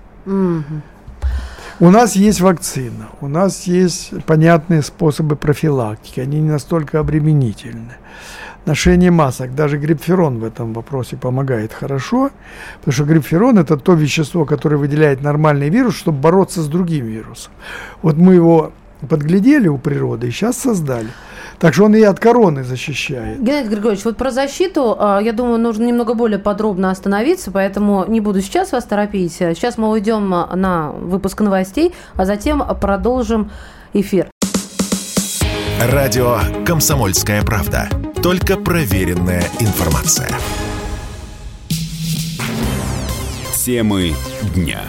У 1.79 1.89
нас 1.89 2.15
есть 2.15 2.39
вакцина, 2.39 3.09
у 3.21 3.27
нас 3.27 3.63
есть 3.63 4.13
понятные 4.25 4.81
способы 4.81 5.35
профилактики, 5.35 6.21
они 6.21 6.39
не 6.39 6.49
настолько 6.49 6.99
обременительны. 6.99 7.97
Ношение 8.65 9.11
масок, 9.11 9.53
даже 9.53 9.77
грипферон 9.77 10.39
в 10.39 10.43
этом 10.43 10.73
вопросе 10.73 11.17
помогает 11.17 11.73
хорошо, 11.73 12.31
потому 12.79 12.93
что 12.93 13.03
грипферон 13.03 13.59
это 13.59 13.77
то 13.77 13.93
вещество, 13.93 14.45
которое 14.45 14.77
выделяет 14.77 15.21
нормальный 15.21 15.69
вирус, 15.69 15.95
чтобы 15.95 16.17
бороться 16.19 16.63
с 16.63 16.67
другим 16.67 17.05
вирусом. 17.05 17.51
Вот 18.01 18.15
мы 18.15 18.33
его 18.33 18.71
подглядели 19.07 19.67
у 19.67 19.77
природы 19.77 20.29
и 20.29 20.31
сейчас 20.31 20.57
создали. 20.57 21.09
Так 21.59 21.73
что 21.73 21.85
он 21.85 21.95
и 21.95 22.01
от 22.01 22.19
короны 22.19 22.63
защищает. 22.63 23.41
Геннадий 23.41 23.69
Григорьевич, 23.69 24.05
вот 24.05 24.17
про 24.17 24.31
защиту, 24.31 24.95
а, 24.99 25.19
я 25.19 25.31
думаю, 25.31 25.59
нужно 25.59 25.85
немного 25.85 26.13
более 26.13 26.39
подробно 26.39 26.91
остановиться, 26.91 27.51
поэтому 27.51 28.05
не 28.07 28.19
буду 28.19 28.41
сейчас 28.41 28.71
вас 28.71 28.83
торопить. 28.83 29.33
Сейчас 29.33 29.77
мы 29.77 29.89
уйдем 29.89 30.29
на 30.29 30.91
выпуск 30.91 31.41
новостей, 31.41 31.93
а 32.15 32.25
затем 32.25 32.63
продолжим 32.79 33.51
эфир. 33.93 34.27
Радио 35.81 36.39
«Комсомольская 36.65 37.41
правда». 37.43 37.89
Только 38.23 38.57
проверенная 38.57 39.43
информация. 39.59 40.29
Темы 43.65 44.13
дня. 44.55 44.81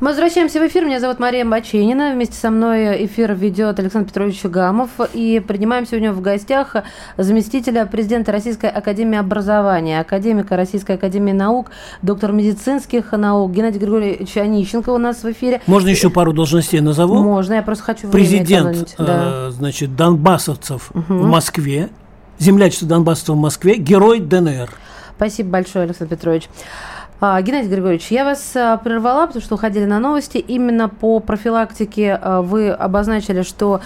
Мы 0.00 0.10
возвращаемся 0.10 0.60
в 0.60 0.66
эфир. 0.68 0.84
Меня 0.84 1.00
зовут 1.00 1.18
Мария 1.18 1.44
Баченина. 1.44 2.12
Вместе 2.12 2.36
со 2.36 2.50
мной 2.50 3.04
эфир 3.06 3.34
ведет 3.34 3.80
Александр 3.80 4.06
Петрович 4.06 4.40
Гамов. 4.44 4.90
И 5.12 5.42
принимаем 5.44 5.88
сегодня 5.88 6.12
в 6.12 6.20
гостях 6.20 6.76
заместителя 7.16 7.84
президента 7.84 8.30
Российской 8.30 8.70
Академии 8.70 9.18
Образования, 9.18 9.98
академика 9.98 10.56
Российской 10.56 10.92
Академии 10.92 11.32
Наук, 11.32 11.72
доктор 12.00 12.30
медицинских 12.30 13.10
наук 13.10 13.50
Геннадий 13.50 13.80
Григорьевич 13.80 14.36
Онищенко 14.36 14.90
у 14.90 14.98
нас 14.98 15.24
в 15.24 15.32
эфире. 15.32 15.62
Можно 15.66 15.88
еще 15.88 16.10
пару 16.10 16.32
должностей 16.32 16.78
назову? 16.78 17.16
Можно, 17.16 17.54
я 17.54 17.62
просто 17.62 17.82
хочу 17.82 18.08
Президент, 18.08 18.94
э, 18.98 19.04
да. 19.04 19.50
значит, 19.50 19.96
донбассовцев 19.96 20.92
угу. 20.94 21.02
в 21.08 21.26
Москве, 21.26 21.88
землячество 22.38 22.86
донбассовцев 22.86 23.34
в 23.34 23.38
Москве, 23.40 23.74
герой 23.74 24.20
ДНР. 24.20 24.70
Спасибо 25.16 25.50
большое, 25.50 25.86
Александр 25.86 26.14
Петрович. 26.14 26.48
А, 27.20 27.42
Геннадий 27.42 27.68
Григорьевич, 27.68 28.12
я 28.12 28.24
вас 28.24 28.54
а, 28.54 28.76
прервала, 28.76 29.26
потому 29.26 29.44
что 29.44 29.56
уходили 29.56 29.86
на 29.86 29.98
новости. 29.98 30.38
Именно 30.38 30.88
по 30.88 31.18
профилактике 31.18 32.16
а, 32.20 32.42
вы 32.42 32.70
обозначили, 32.70 33.42
что 33.42 33.80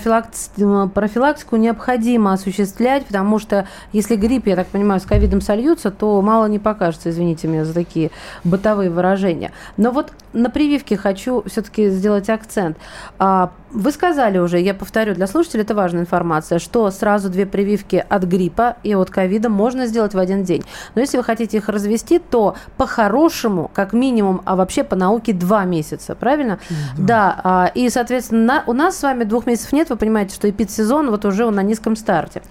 профилактику 0.00 1.56
необходимо 1.56 2.32
осуществлять, 2.32 3.06
потому 3.06 3.38
что 3.38 3.66
если 3.92 4.16
грипп, 4.16 4.46
я 4.46 4.56
так 4.56 4.68
понимаю, 4.68 5.00
с 5.00 5.04
ковидом 5.04 5.40
сольются, 5.40 5.90
то 5.90 6.20
мало 6.22 6.46
не 6.46 6.58
покажется, 6.58 7.10
извините 7.10 7.48
меня 7.48 7.64
за 7.64 7.74
такие 7.74 8.10
бытовые 8.44 8.90
выражения. 8.90 9.52
Но 9.76 9.90
вот 9.90 10.12
на 10.32 10.50
прививке 10.50 10.96
хочу 10.96 11.42
все-таки 11.46 11.88
сделать 11.90 12.30
акцент. 12.30 12.76
Вы 13.18 13.90
сказали 13.90 14.36
уже, 14.38 14.60
я 14.60 14.74
повторю, 14.74 15.14
для 15.14 15.26
слушателей 15.26 15.64
это 15.64 15.74
важная 15.74 16.02
информация, 16.02 16.58
что 16.58 16.90
сразу 16.90 17.30
две 17.30 17.46
прививки 17.46 18.04
от 18.06 18.24
гриппа 18.24 18.76
и 18.82 18.94
от 18.94 19.10
ковида 19.10 19.48
можно 19.48 19.86
сделать 19.86 20.12
в 20.12 20.18
один 20.18 20.44
день. 20.44 20.62
Но 20.94 21.00
если 21.00 21.16
вы 21.16 21.24
хотите 21.24 21.56
их 21.56 21.70
развести, 21.70 22.18
то 22.18 22.54
по-хорошему, 22.76 23.70
как 23.72 23.94
минимум, 23.94 24.42
а 24.44 24.56
вообще 24.56 24.84
по 24.84 24.94
науке 24.94 25.32
два 25.32 25.64
месяца, 25.64 26.14
правильно? 26.14 26.58
Да. 26.98 27.40
да 27.42 27.72
и, 27.74 27.88
соответственно, 27.88 28.62
у 28.66 28.74
нас 28.74 28.98
с 28.98 29.02
вами 29.02 29.24
двух 29.24 29.46
месяцев 29.46 29.72
нет, 29.82 29.90
вы 29.90 29.96
понимаете, 29.96 30.32
что 30.32 30.48
эпидсезон 30.48 31.10
вот 31.10 31.24
уже 31.24 31.44
он 31.44 31.56
на 31.56 31.62
низком 31.64 31.96
старте. 31.96 32.42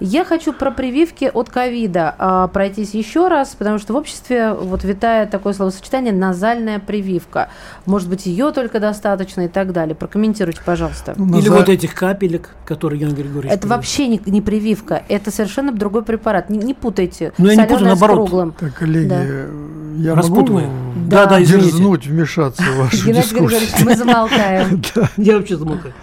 Я 0.00 0.24
хочу 0.24 0.52
про 0.52 0.72
прививки 0.72 1.30
от 1.32 1.48
ковида 1.48 2.14
а, 2.18 2.48
пройтись 2.48 2.92
еще 2.92 3.28
раз, 3.28 3.54
потому 3.56 3.78
что 3.78 3.92
в 3.92 3.96
обществе 3.96 4.52
вот 4.52 4.82
витает 4.82 5.30
такое 5.30 5.52
словосочетание 5.52 6.12
«назальная 6.12 6.80
прививка». 6.80 7.50
Может 7.86 8.08
быть, 8.08 8.26
ее 8.26 8.50
только 8.50 8.80
достаточно 8.80 9.42
и 9.42 9.48
так 9.48 9.72
далее. 9.72 9.94
Прокомментируйте 9.94 10.60
пожалуйста. 10.64 11.14
Ну, 11.16 11.38
Или 11.38 11.48
вот 11.48 11.68
этих 11.68 11.94
капелек, 11.94 12.50
которые 12.64 12.98
Геннадий 12.98 13.22
Григорьевич 13.22 13.56
Это 13.56 13.68
вообще 13.68 14.08
не, 14.08 14.20
не 14.26 14.40
прививка, 14.42 15.04
это 15.08 15.30
совершенно 15.30 15.70
другой 15.70 16.02
препарат. 16.02 16.50
Не, 16.50 16.58
не 16.58 16.74
путайте. 16.74 17.32
Ну, 17.38 17.46
я 17.46 17.54
не 17.54 17.62
путаю, 17.62 17.86
наоборот. 17.86 18.28
Круглым. 18.28 18.54
Так, 18.58 18.74
коллеги, 18.74 19.08
да. 19.08 19.22
я 20.02 20.14
Распутываем? 20.16 20.68
могу 20.68 20.92
да, 21.12 21.26
да, 21.26 21.40
дерзнуть, 21.40 22.06
вмешаться 22.06 22.62
в 22.62 22.76
вашу 22.78 23.12
дискуссию? 23.12 23.84
мы 23.84 23.96
замолкаем. 23.96 24.82
Я 25.16 25.36
вообще 25.36 25.56
замолкаю. 25.56 25.94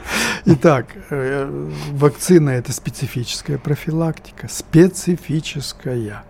Итак, 0.45 0.68
э, 1.09 1.69
вакцина– 1.91 2.49
это 2.51 2.71
специфическая 2.71 3.57
профилактика, 3.57 4.47
специфическая. 4.49 6.23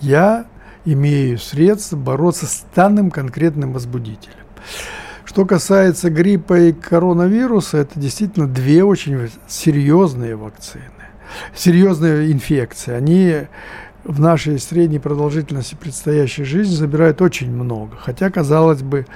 Я 0.00 0.46
имею 0.84 1.38
средства 1.38 1.96
бороться 1.96 2.46
с 2.46 2.64
данным 2.74 3.10
конкретным 3.10 3.72
возбудителем. 3.72 4.34
Что 5.24 5.44
касается 5.44 6.10
гриппа 6.10 6.58
и 6.58 6.72
коронавируса, 6.72 7.78
это 7.78 7.98
действительно 8.00 8.46
две 8.46 8.82
очень 8.82 9.30
серьезные 9.46 10.36
вакцины, 10.36 10.84
серьезные 11.54 12.32
инфекции. 12.32 12.92
Они 12.92 13.46
в 14.04 14.20
нашей 14.20 14.58
средней 14.58 14.98
продолжительности 14.98 15.74
предстоящей 15.74 16.44
жизни 16.44 16.74
забирает 16.74 17.20
очень 17.20 17.50
много. 17.50 17.96
Хотя, 17.96 18.30
казалось 18.30 18.82
бы, 18.82 19.06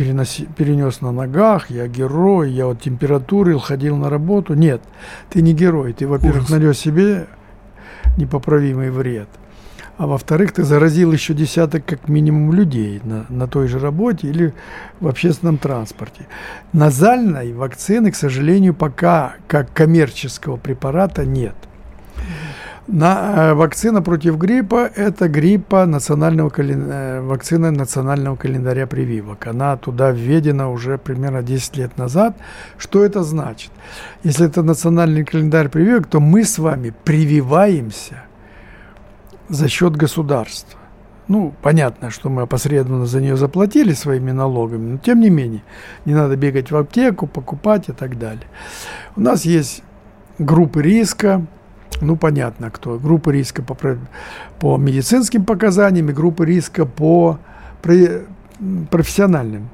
переноси, 0.00 0.48
перенес 0.56 1.02
на 1.02 1.12
ногах, 1.12 1.70
я 1.70 1.86
герой, 1.86 2.50
я 2.50 2.64
вот 2.64 2.80
температурил, 2.80 3.58
ходил 3.58 3.96
на 3.98 4.08
работу. 4.08 4.54
Нет, 4.54 4.80
ты 5.28 5.42
не 5.42 5.52
герой. 5.52 5.92
Ты, 5.92 6.08
во-первых, 6.08 6.48
нанес 6.48 6.78
себе 6.78 7.26
непоправимый 8.16 8.90
вред. 8.90 9.28
А 9.98 10.06
во-вторых, 10.06 10.52
ты 10.52 10.64
заразил 10.64 11.12
еще 11.12 11.34
десяток 11.34 11.84
как 11.84 12.08
минимум 12.08 12.54
людей 12.54 13.02
на, 13.04 13.26
на 13.28 13.46
той 13.46 13.68
же 13.68 13.78
работе 13.78 14.28
или 14.28 14.54
в 15.00 15.08
общественном 15.08 15.58
транспорте. 15.58 16.26
Назальной 16.72 17.52
вакцины, 17.52 18.10
к 18.10 18.16
сожалению, 18.16 18.72
пока 18.72 19.34
как 19.46 19.70
коммерческого 19.74 20.56
препарата 20.56 21.26
нет. 21.26 21.56
На, 22.86 23.50
э, 23.50 23.54
вакцина 23.54 24.02
против 24.02 24.36
гриппа– 24.36 24.90
это 24.96 25.28
гриппа 25.28 25.86
национального 25.86 26.50
кален... 26.50 26.90
э, 26.90 27.20
вакцина 27.20 27.70
национального 27.70 28.36
календаря 28.36 28.86
прививок. 28.86 29.46
Она 29.46 29.76
туда 29.76 30.10
введена 30.10 30.70
уже 30.70 30.98
примерно 30.98 31.42
10 31.42 31.76
лет 31.76 31.98
назад. 31.98 32.36
Что 32.78 33.04
это 33.04 33.22
значит? 33.22 33.70
Если 34.24 34.46
это 34.46 34.62
национальный 34.62 35.24
календарь 35.24 35.68
прививок, 35.68 36.06
то 36.06 36.20
мы 36.20 36.44
с 36.44 36.58
вами 36.58 36.92
прививаемся 37.04 38.24
за 39.48 39.68
счет 39.68 39.96
государства. 39.96 40.80
Ну, 41.28 41.54
понятно, 41.62 42.10
что 42.10 42.28
мы 42.28 42.42
опосредованно 42.42 43.06
за 43.06 43.20
нее 43.20 43.36
заплатили 43.36 43.92
своими 43.92 44.32
налогами, 44.32 44.92
но 44.92 44.98
тем 44.98 45.20
не 45.20 45.30
менее, 45.30 45.62
не 46.04 46.14
надо 46.14 46.34
бегать 46.36 46.72
в 46.72 46.76
аптеку, 46.76 47.28
покупать 47.28 47.88
и 47.88 47.92
так 47.92 48.18
далее. 48.18 48.46
У 49.14 49.20
нас 49.20 49.44
есть 49.44 49.84
группы 50.40 50.82
риска, 50.82 51.46
ну, 52.00 52.16
понятно, 52.16 52.70
кто. 52.70 52.98
Группа 52.98 53.30
риска 53.30 53.62
по, 53.62 53.76
по 54.58 54.76
медицинским 54.76 55.44
показаниям 55.44 56.08
и 56.10 56.12
группа 56.12 56.42
риска 56.44 56.86
по 56.86 57.38
профессиональным. 58.90 59.68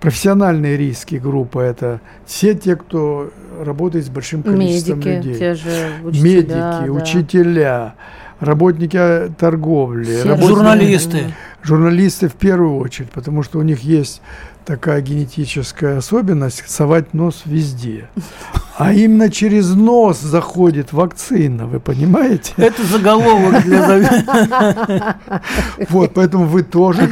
Профессиональные 0.00 0.76
риски 0.78 1.16
группа– 1.16 1.58
это 1.60 2.00
все 2.24 2.54
те, 2.54 2.74
кто 2.74 3.30
работает 3.62 4.06
с 4.06 4.08
большим 4.08 4.42
количеством 4.42 4.98
Медики, 4.98 5.08
людей. 5.16 5.34
Те 5.34 5.54
же 5.54 5.90
учителя, 6.02 6.24
Медики, 6.24 6.48
да. 6.48 6.84
учителя, 6.90 7.94
работники 8.40 8.98
торговли, 9.38 10.04
Все 10.04 10.28
работники- 10.28 10.46
Журналисты. 10.48 11.34
журналисты 11.62 12.28
в 12.28 12.34
первую 12.34 12.78
очередь, 12.78 13.10
потому 13.10 13.42
что 13.42 13.58
у 13.58 13.62
них 13.62 13.80
есть 13.80 14.22
такая 14.64 15.00
генетическая 15.00 15.98
особенность 15.98 16.68
совать 16.68 17.14
нос 17.14 17.42
везде. 17.44 18.08
А 18.76 18.92
именно 18.92 19.30
через 19.30 19.70
нос 19.74 20.20
заходит 20.20 20.92
вакцина, 20.92 21.66
вы 21.66 21.80
понимаете? 21.80 22.52
Это 22.56 22.82
заголовок 22.84 23.62
для 23.62 25.16
Вот, 25.88 26.14
поэтому 26.14 26.46
вы 26.46 26.62
тоже. 26.62 27.08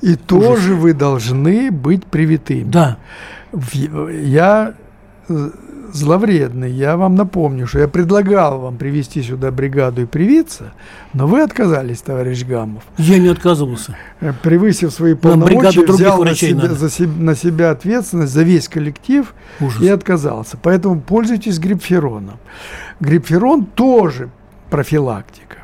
И 0.00 0.14
тоже 0.16 0.74
вы 0.74 0.92
должны 0.92 1.70
быть 1.70 2.04
привитыми. 2.04 2.70
Да. 2.70 2.98
Я 3.72 4.74
э, 5.28 5.50
зловредный, 5.94 6.70
я 6.70 6.96
вам 6.96 7.14
напомню, 7.14 7.66
что 7.66 7.78
я 7.78 7.88
предлагал 7.88 8.58
вам 8.60 8.76
привести 8.76 9.22
сюда 9.22 9.50
бригаду 9.50 10.02
и 10.02 10.06
привиться, 10.06 10.72
но 11.12 11.26
вы 11.26 11.40
отказались, 11.42 12.00
товарищ 12.02 12.44
Гамов. 12.44 12.82
Я 12.98 13.18
не 13.18 13.28
отказывался. 13.28 13.96
Э, 14.20 14.32
превысив 14.42 14.92
свои 14.92 15.14
полномочия, 15.14 15.80
взял 15.86 16.22
на 16.24 16.34
себя, 16.34 16.62
надо. 16.62 16.74
за 16.74 16.90
себ- 16.90 17.16
на 17.16 17.34
себя 17.34 17.70
ответственность 17.70 18.32
за 18.32 18.42
весь 18.42 18.68
коллектив 18.68 19.32
Ужас. 19.60 19.80
и 19.80 19.88
отказался. 19.88 20.58
Поэтому 20.60 21.00
пользуйтесь 21.00 21.58
грипфероном. 21.58 22.38
Грипферон 23.00 23.64
тоже 23.64 24.30
профилактика. 24.70 25.58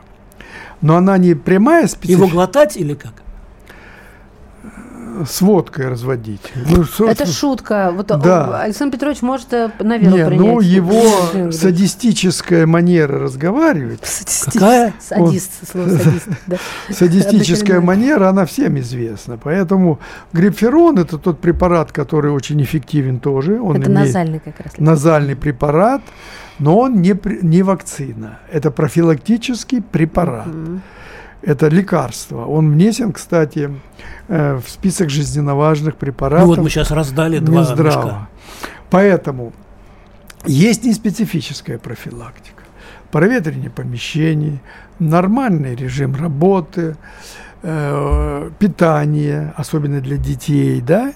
Но 0.81 0.97
она 0.97 1.19
не 1.19 1.35
прямая 1.35 1.81
Его 1.83 1.89
специфика 1.89 2.27
глотать 2.29 2.77
или 2.77 2.95
как? 2.95 3.13
С 5.29 5.41
водкой 5.41 5.89
разводить. 5.89 6.41
Ну, 6.55 6.85
Это 7.07 7.27
шутка. 7.27 7.93
Вот 7.95 8.07
Да. 8.09 8.17
о, 8.47 8.61
Александр 8.63 8.97
Петрович 8.97 9.23
может 9.23 9.53
э, 9.53 9.71
на 9.81 9.99
веру 9.99 10.17
не, 10.17 10.27
принять. 10.27 10.47
ну 10.47 10.61
его 10.61 11.51
садистическая 11.53 12.67
манера 12.67 13.19
разговаривать, 13.19 14.01
Садистический- 14.03 14.53
Какая? 14.61 14.95
Садист, 15.01 15.51
слово 15.71 15.89
садист. 15.89 16.29
да. 16.47 16.57
садистическая 16.91 17.81
манера, 17.81 18.29
она 18.29 18.45
всем 18.47 18.79
известна. 18.79 19.39
Поэтому 19.43 19.99
грипферон 20.33 20.99
это 20.99 21.19
тот 21.19 21.41
препарат, 21.41 21.93
который 21.93 22.31
очень 22.33 22.61
эффективен 22.63 23.19
тоже. 23.21 23.61
Он 23.61 23.77
Это 23.77 23.91
имеет 23.91 24.07
назальный 24.07 24.41
как 24.41 24.61
раз. 24.61 24.73
назальный 24.79 25.37
препарат, 25.37 26.03
но 26.59 26.79
он 26.79 27.01
не, 27.03 27.15
вакцина. 27.63 28.39
Это 28.53 28.71
профилактический 28.71 29.81
препарат. 29.83 30.47
Это 31.43 31.69
лекарство. 31.69 32.45
Он 32.45 32.73
внесен, 32.73 33.13
кстати, 33.13 33.71
э, 34.29 34.61
в 34.65 34.69
список 34.69 35.11
жизненно 35.11 35.55
важных 35.55 35.97
препаратов. 35.97 36.49
Ну 36.49 36.55
вот 36.55 36.59
мы 36.59 36.71
сейчас 36.71 36.91
раздали 36.91 37.39
два 37.39 37.61
Минздрава. 37.61 38.05
мешка. 38.05 38.29
Поэтому 38.91 39.53
есть 40.47 40.85
неспецифическая 40.85 41.79
профилактика. 41.79 42.63
Проветривание 43.11 43.71
помещений, 43.71 44.61
нормальный 44.99 45.75
режим 45.75 46.15
работы, 46.15 46.97
э, 47.63 48.51
питание, 48.59 49.53
особенно 49.57 50.01
для 50.01 50.17
детей, 50.17 50.81
да, 50.81 51.13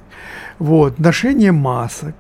вот, 0.59 0.99
ношение 0.99 1.53
масок, 1.53 2.15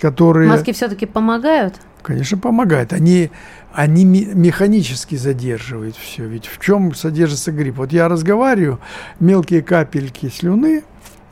которые, 0.00 0.48
Маски 0.48 0.72
все-таки 0.72 1.06
помогают? 1.06 1.74
Конечно, 2.02 2.38
помогают. 2.38 2.92
Они, 2.92 3.30
они 3.72 4.04
механически 4.04 5.14
задерживают 5.14 5.96
все. 5.96 6.26
Ведь 6.26 6.46
в 6.46 6.58
чем 6.60 6.94
содержится 6.94 7.52
грипп? 7.52 7.76
Вот 7.76 7.92
я 7.92 8.08
разговариваю, 8.08 8.80
мелкие 9.20 9.62
капельки 9.62 10.28
слюны, 10.28 10.82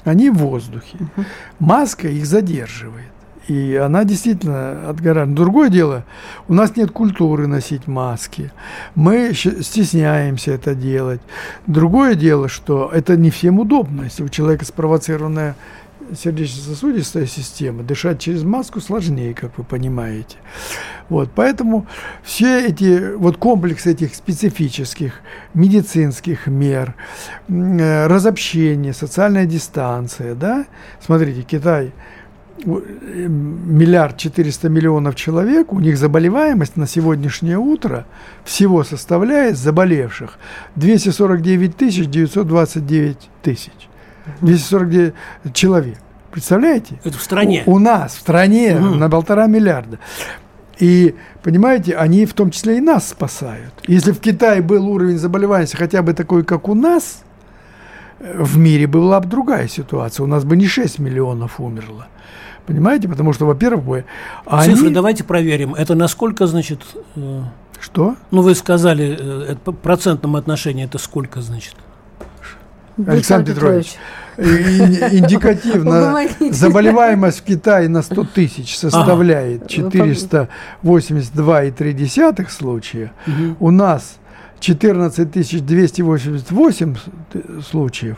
они 0.04 0.30
в 0.30 0.38
воздухе. 0.38 0.98
Маска 1.58 2.08
их 2.08 2.26
задерживает. 2.26 3.06
И 3.48 3.74
она 3.74 4.04
действительно 4.04 4.88
отгорает. 4.88 5.34
Другое 5.34 5.70
дело, 5.70 6.04
у 6.46 6.54
нас 6.54 6.76
нет 6.76 6.92
культуры 6.92 7.48
носить 7.48 7.88
маски. 7.88 8.52
Мы 8.94 9.32
стесняемся 9.34 10.52
это 10.52 10.76
делать. 10.76 11.20
Другое 11.66 12.14
дело, 12.14 12.48
что 12.48 12.88
это 12.94 13.16
не 13.16 13.30
всем 13.30 13.58
удобно. 13.58 14.02
Если 14.02 14.22
у 14.22 14.28
человека 14.28 14.64
спровоцированная 14.64 15.56
сердечно-сосудистая 16.14 17.26
система, 17.26 17.82
дышать 17.82 18.20
через 18.20 18.42
маску 18.42 18.80
сложнее, 18.80 19.34
как 19.34 19.56
вы 19.58 19.64
понимаете. 19.64 20.36
Вот, 21.08 21.30
поэтому 21.34 21.86
все 22.22 22.66
эти, 22.66 23.14
вот 23.14 23.36
комплекс 23.36 23.86
этих 23.86 24.14
специфических 24.14 25.14
медицинских 25.54 26.46
мер, 26.46 26.94
э, 27.48 28.06
разобщение, 28.06 28.92
социальная 28.92 29.44
дистанция, 29.44 30.34
да, 30.34 30.66
смотрите, 31.00 31.42
Китай 31.42 31.92
э, 32.64 32.68
миллиард 32.68 34.16
четыреста 34.18 34.68
миллионов 34.68 35.16
человек, 35.16 35.72
у 35.72 35.80
них 35.80 35.98
заболеваемость 35.98 36.76
на 36.76 36.86
сегодняшнее 36.86 37.58
утро 37.58 38.06
всего 38.44 38.84
составляет 38.84 39.56
заболевших 39.56 40.38
249 40.76 41.76
тысяч 41.76 42.06
929 42.06 43.18
тысяч. 43.42 43.89
249 44.40 45.14
человек. 45.54 45.98
Представляете? 46.30 47.00
Это 47.04 47.18
в 47.18 47.22
стране. 47.22 47.62
У, 47.66 47.74
у 47.74 47.78
нас 47.78 48.14
в 48.14 48.20
стране 48.20 48.76
Мгм. 48.78 48.98
на 48.98 49.10
полтора 49.10 49.46
миллиарда. 49.46 49.98
И, 50.78 51.14
понимаете, 51.42 51.94
они 51.96 52.24
в 52.24 52.32
том 52.34 52.50
числе 52.50 52.78
и 52.78 52.80
нас 52.80 53.08
спасают. 53.08 53.74
Если 53.86 54.12
в 54.12 54.20
Китае 54.20 54.62
был 54.62 54.88
уровень 54.88 55.18
заболеваемости 55.18 55.76
хотя 55.76 56.02
бы 56.02 56.14
такой, 56.14 56.42
как 56.44 56.68
у 56.68 56.74
нас, 56.74 57.22
э, 58.20 58.42
в 58.42 58.56
мире 58.56 58.86
была 58.86 59.20
бы 59.20 59.28
другая 59.28 59.68
ситуация. 59.68 60.24
У 60.24 60.26
нас 60.26 60.44
бы 60.44 60.56
не 60.56 60.66
6 60.66 60.98
миллионов 60.98 61.60
умерло. 61.60 62.06
Понимаете? 62.66 63.08
Потому 63.08 63.32
что, 63.32 63.46
во-первых, 63.46 64.04
Цифры 64.46 64.86
они... 64.86 64.90
давайте 64.90 65.24
проверим. 65.24 65.74
Это 65.74 65.94
насколько, 65.94 66.46
значит, 66.46 66.80
э, 67.16 67.42
Что? 67.80 68.14
ну 68.30 68.42
вы 68.42 68.54
сказали, 68.54 69.16
э, 69.18 69.52
это 69.52 69.60
по 69.60 69.72
процентном 69.72 70.36
отношении 70.36 70.84
это 70.84 70.98
сколько, 70.98 71.40
значит? 71.42 71.74
Александр 73.06 73.52
Петрович. 73.54 73.94
И- 74.38 75.18
Индикативно. 75.18 76.16
Заболеваемость 76.50 77.40
в 77.40 77.42
Китае 77.42 77.88
на 77.88 78.02
100 78.02 78.24
тысяч 78.24 78.76
составляет 78.78 79.62
Ага. 79.62 79.90
482,3 80.82 82.50
случая. 82.50 83.12
У 83.58 83.70
нас 83.70 84.16
14 84.60 85.60
288 85.64 86.94
случаев. 87.70 88.16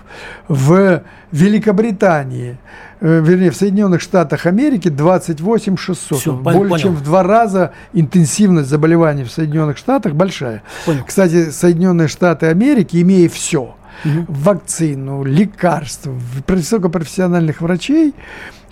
В 0.48 1.02
Великобритании, 1.30 2.58
э, 3.00 3.20
вернее, 3.24 3.50
в 3.50 3.56
Соединенных 3.56 4.00
Штатах 4.00 4.46
Америки 4.46 4.88
28 4.88 5.76
600. 5.76 6.18
Всё, 6.20 6.32
пон- 6.34 6.42
Более 6.42 6.68
понял. 6.68 6.82
чем 6.82 6.94
в 6.96 7.02
два 7.04 7.22
раза 7.22 7.72
интенсивность 7.92 8.68
заболеваний 8.68 9.22
в 9.24 9.30
Соединенных 9.30 9.76
Штатах 9.78 10.14
большая. 10.14 10.62
Понял. 10.84 11.04
Кстати, 11.06 11.50
Соединенные 11.50 12.08
Штаты 12.08 12.46
Америки, 12.46 13.00
имея 13.00 13.28
все, 13.28 13.76
вакцину, 14.04 15.24
лекарства, 15.24 16.10
в- 16.10 16.50
высокопрофессиональных 16.52 17.60
врачей, 17.60 18.14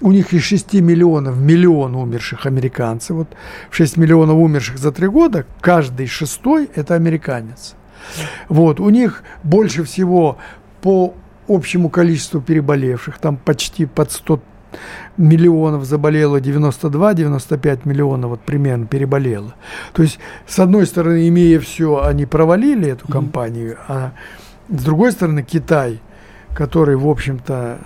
у 0.00 0.12
них 0.12 0.32
из 0.32 0.42
6 0.42 0.74
миллионов 0.80 1.36
миллион 1.36 1.94
умерших 1.94 2.46
американцев. 2.46 3.16
Вот 3.16 3.28
6 3.70 3.96
миллионов 3.96 4.36
умерших 4.36 4.78
за 4.78 4.92
три 4.92 5.08
года, 5.08 5.44
каждый 5.60 6.06
шестой– 6.06 6.70
это 6.74 6.94
американец. 6.94 7.74
Вот, 8.48 8.80
у 8.80 8.88
них 8.90 9.22
больше 9.42 9.84
всего 9.84 10.38
по 10.80 11.14
общему 11.48 11.90
количеству 11.90 12.40
переболевших, 12.40 13.18
там 13.18 13.36
почти 13.36 13.86
под 13.86 14.10
100 14.10 14.40
миллионов 15.16 15.84
заболело, 15.84 16.40
92-95 16.40 17.80
миллионов 17.84 18.30
вот 18.30 18.40
примерно 18.40 18.86
переболело. 18.86 19.54
То 19.92 20.02
есть, 20.02 20.18
с 20.46 20.58
одной 20.58 20.86
стороны, 20.86 21.28
имея 21.28 21.60
все, 21.60 22.02
они 22.02 22.24
провалили 22.26 22.88
эту 22.88 23.06
кампанию, 23.08 23.76
а 23.88 24.12
с 24.70 24.82
другой 24.82 25.12
стороны, 25.12 25.42
Китай, 25.42 26.00
который, 26.54 26.96
в 26.96 27.08
общем-то, 27.08 27.78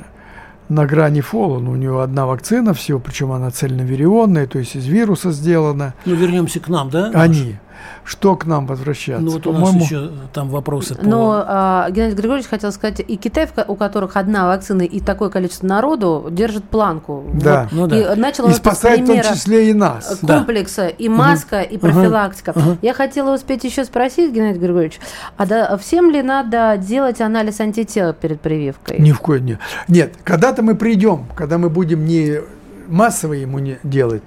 на 0.69 0.87
грани 0.87 1.21
фола, 1.21 1.59
ну, 1.59 1.73
у 1.73 1.77
него 1.77 2.01
одна 2.01 2.27
вакцина 2.27 2.75
всего, 2.75 2.99
причем 2.99 3.33
она 3.33 3.51
цельноверионная, 3.51 4.47
то 4.47 4.59
есть 4.59 4.77
из 4.77 4.87
вируса 4.87 5.31
сделана. 5.31 5.95
Ну, 6.05 6.15
вернемся 6.15 6.61
к 6.61 6.69
нам, 6.69 6.91
да? 6.91 7.11
Они 7.15 7.57
что 8.05 8.37
к 8.37 8.47
нам 8.47 8.67
возвращаться? 8.67 9.23
Ну 9.23 9.33
вот 9.33 9.47
у 9.47 9.53
нас 9.53 9.75
еще 9.75 10.11
там 10.33 10.49
вопросы 10.49 10.95
по... 10.95 11.05
Но 11.05 11.45
а, 11.47 11.91
Геннадий 11.91 12.17
Григорьевич 12.17 12.49
хотел 12.49 12.73
сказать, 12.73 13.01
и 13.01 13.17
Китай, 13.17 13.49
у 13.67 13.77
которых 13.77 14.17
одна 14.17 14.47
вакцина 14.47 14.83
и 14.83 15.01
такое 15.01 15.31
количество 15.31 15.67
народу, 15.67 16.29
держит 16.31 16.65
планку. 16.65 17.25
Да. 17.35 17.69
Вот. 17.73 17.73
Ну, 17.73 17.87
да. 17.87 18.15
И, 18.15 18.17
начал 18.17 18.49
и 18.49 18.53
спасает 18.53 19.01
в 19.03 19.07
том 19.07 19.21
числе 19.23 19.71
и 19.71 19.73
нас. 19.73 20.19
Комплекса, 20.21 20.83
да. 20.83 20.89
и 20.89 21.09
маска, 21.09 21.65
угу. 21.65 21.75
и 21.75 21.79
профилактика. 21.79 22.51
Угу. 22.51 22.79
Я 22.83 22.95
хотела 22.95 23.35
успеть 23.35 23.65
еще 23.65 23.85
спросить, 23.85 24.33
Геннадий 24.33 24.61
Григорьевич, 24.61 25.01
а 25.37 25.47
да, 25.47 25.77
всем 25.77 26.11
ли 26.11 26.23
надо 26.23 26.77
делать 26.77 27.21
анализ 27.21 27.61
антител 27.61 28.13
перед 28.13 28.41
прививкой? 28.41 28.99
Ни 28.99 29.13
в 29.13 29.21
коем 29.21 29.47
не. 29.47 29.59
Нет, 29.89 30.15
когда-то 30.25 30.63
мы 30.63 30.75
придем, 30.75 31.27
когда 31.35 31.59
мы 31.59 31.71
будем 31.71 32.05
не 32.05 32.41
массово 32.89 33.35
ему 33.35 33.59
не 33.59 33.79
делать, 33.83 34.23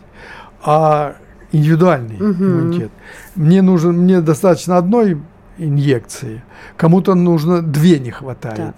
а 0.64 1.16
индивидуальный 1.52 2.16
угу. 2.16 2.44
иммунитет. 2.44 2.92
Мне 3.36 3.62
нужен, 3.62 3.98
мне 3.98 4.22
достаточно 4.22 4.78
одной 4.78 5.18
инъекции, 5.58 6.44
кому-то 6.76 7.16
нужно 7.16 7.62
две 7.62 8.00
не 8.00 8.12
хватает. 8.12 8.74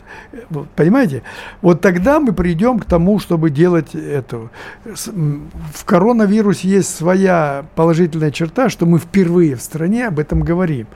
Да. 0.49 0.61
Понимаете? 0.75 1.23
Вот 1.61 1.81
тогда 1.81 2.19
мы 2.19 2.33
придем 2.33 2.79
к 2.79 2.85
тому, 2.85 3.19
чтобы 3.19 3.49
делать 3.49 3.93
это. 3.95 4.49
В 4.85 5.85
коронавирусе 5.85 6.69
есть 6.69 6.95
своя 6.95 7.65
положительная 7.75 8.31
черта, 8.31 8.69
что 8.69 8.85
мы 8.85 8.99
впервые 8.99 9.55
в 9.55 9.61
стране 9.61 10.07
об 10.07 10.19
этом 10.19 10.41
говорим. 10.41 10.87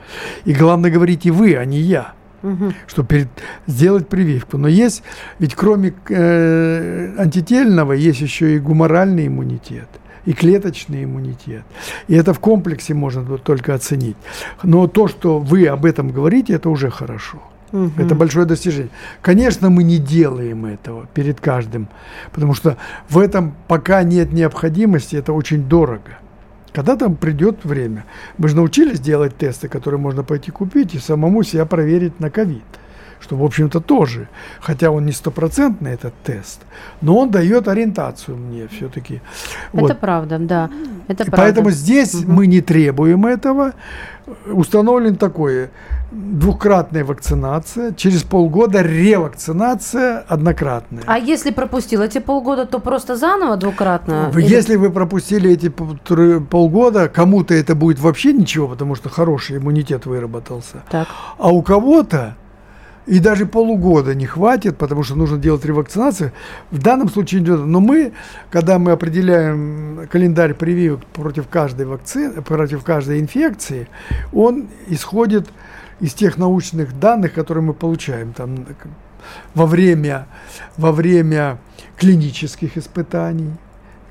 И 0.44 0.54
главное 0.54 0.90
говорить 0.90 1.26
и 1.26 1.30
вы, 1.30 1.56
а 1.56 1.64
не 1.64 1.78
я 1.78 2.14
угу. 2.42 2.72
чтобы 2.86 3.08
перед, 3.08 3.28
сделать 3.66 4.08
прививку. 4.08 4.58
Но 4.58 4.68
есть, 4.68 5.02
ведь 5.38 5.54
кроме 5.54 5.94
э, 6.08 7.14
антительного, 7.18 7.92
есть 7.92 8.20
еще 8.20 8.56
и 8.56 8.58
гуморальный 8.58 9.26
иммунитет 9.26 9.88
и 10.26 10.32
клеточный 10.32 11.04
иммунитет. 11.04 11.64
И 12.08 12.14
это 12.14 12.32
в 12.34 12.40
комплексе 12.40 12.94
можно 12.94 13.24
только 13.38 13.74
оценить. 13.74 14.16
Но 14.62 14.86
то, 14.86 15.08
что 15.08 15.38
вы 15.38 15.66
об 15.66 15.84
этом 15.84 16.10
говорите, 16.10 16.54
это 16.54 16.70
уже 16.70 16.90
хорошо. 16.90 17.38
Угу. 17.72 17.92
Это 17.98 18.14
большое 18.14 18.46
достижение. 18.46 18.90
Конечно, 19.20 19.68
мы 19.70 19.82
не 19.82 19.98
делаем 19.98 20.66
этого 20.66 21.06
перед 21.12 21.40
каждым, 21.40 21.88
потому 22.32 22.54
что 22.54 22.76
в 23.08 23.18
этом 23.18 23.54
пока 23.68 24.02
нет 24.02 24.32
необходимости, 24.32 25.16
это 25.16 25.32
очень 25.32 25.64
дорого. 25.64 26.18
Когда 26.72 26.96
там 26.96 27.14
придет 27.14 27.64
время. 27.64 28.04
Мы 28.36 28.48
же 28.48 28.56
научились 28.56 28.98
делать 28.98 29.36
тесты, 29.36 29.68
которые 29.68 30.00
можно 30.00 30.24
пойти 30.24 30.50
купить 30.50 30.94
и 30.94 30.98
самому 30.98 31.44
себя 31.44 31.66
проверить 31.66 32.18
на 32.18 32.30
ковид 32.30 32.64
что, 33.24 33.36
в 33.36 33.42
общем-то, 33.42 33.80
тоже, 33.80 34.28
хотя 34.60 34.90
он 34.90 35.06
не 35.06 35.12
стопроцентный, 35.12 35.92
этот 35.92 36.12
тест, 36.22 36.60
но 37.00 37.18
он 37.18 37.30
дает 37.30 37.68
ориентацию 37.68 38.36
мне 38.36 38.68
все-таки. 38.68 39.22
Это 39.72 39.82
вот. 39.82 40.00
правда, 40.00 40.38
да. 40.38 40.70
Это 41.08 41.24
правда. 41.24 41.36
Поэтому 41.36 41.70
здесь 41.70 42.14
угу. 42.14 42.30
мы 42.30 42.46
не 42.46 42.60
требуем 42.60 43.24
этого. 43.26 43.72
Установлен 44.46 45.16
такое 45.16 45.70
двукратная 46.12 47.04
вакцинация, 47.04 47.92
через 47.92 48.22
полгода 48.22 48.82
ревакцинация 48.82 50.20
однократная. 50.28 51.02
А 51.06 51.18
если 51.18 51.50
пропустил 51.50 52.02
эти 52.02 52.18
полгода, 52.18 52.66
то 52.66 52.78
просто 52.78 53.16
заново 53.16 53.56
двукратно? 53.56 54.30
Если 54.36 54.74
или... 54.74 54.78
вы 54.78 54.90
пропустили 54.90 55.50
эти 55.50 55.68
полгода, 55.68 57.08
кому-то 57.08 57.54
это 57.54 57.74
будет 57.74 57.98
вообще 58.00 58.32
ничего, 58.32 58.68
потому 58.68 58.94
что 58.94 59.08
хороший 59.08 59.56
иммунитет 59.56 60.06
выработался. 60.06 60.82
Так. 60.90 61.08
А 61.38 61.50
у 61.50 61.62
кого-то 61.62 62.36
и 63.06 63.18
даже 63.18 63.46
полугода 63.46 64.14
не 64.14 64.26
хватит, 64.26 64.78
потому 64.78 65.02
что 65.02 65.14
нужно 65.14 65.36
делать 65.36 65.64
ревакцинацию. 65.64 66.32
В 66.70 66.78
данном 66.78 67.08
случае 67.10 67.42
идет. 67.42 67.60
Но 67.60 67.80
мы, 67.80 68.12
когда 68.50 68.78
мы 68.78 68.92
определяем 68.92 70.08
календарь 70.10 70.54
прививок 70.54 71.04
против 71.06 71.48
каждой 71.48 71.86
вакцины, 71.86 72.40
против 72.40 72.82
каждой 72.82 73.20
инфекции, 73.20 73.88
он 74.32 74.68
исходит 74.86 75.48
из 76.00 76.14
тех 76.14 76.38
научных 76.38 76.98
данных, 76.98 77.34
которые 77.34 77.62
мы 77.62 77.74
получаем 77.74 78.32
там, 78.32 78.66
во, 79.54 79.66
время, 79.66 80.26
во 80.76 80.92
время 80.92 81.58
клинических 81.96 82.76
испытаний, 82.76 83.50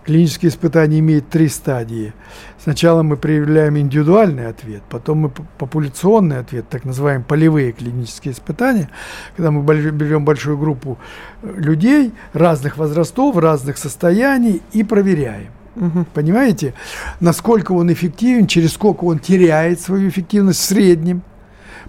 Клинические 0.06 0.50
испытания 0.50 1.00
имеют 1.00 1.30
три 1.30 1.48
стадии. 1.48 2.14
Сначала 2.62 3.04
мы 3.04 3.16
проявляем 3.16 3.78
индивидуальный 3.78 4.48
ответ, 4.48 4.84
потом 4.90 5.18
мы 5.20 5.30
популяционный 5.30 6.40
ответ, 6.40 6.68
так 6.70 6.84
называемые 6.84 7.26
полевые 7.26 7.72
клинические 7.72 8.34
испытания, 8.34 8.90
когда 9.36 9.52
мы 9.52 9.64
берем 9.64 10.26
большую 10.26 10.58
группу 10.58 10.98
э, 11.42 11.54
людей 11.56 12.14
разных 12.34 12.78
возрастов, 12.78 13.38
разных 13.38 13.78
состояний 13.78 14.62
и 14.74 14.84
проверяем. 14.84 15.52
Угу. 15.76 16.06
Понимаете, 16.14 16.74
насколько 17.20 17.72
он 17.72 17.92
эффективен, 17.92 18.48
через 18.48 18.74
сколько 18.74 19.06
он 19.06 19.20
теряет 19.20 19.80
свою 19.80 20.10
эффективность 20.10 20.60
в 20.60 20.64
среднем– 20.64 21.22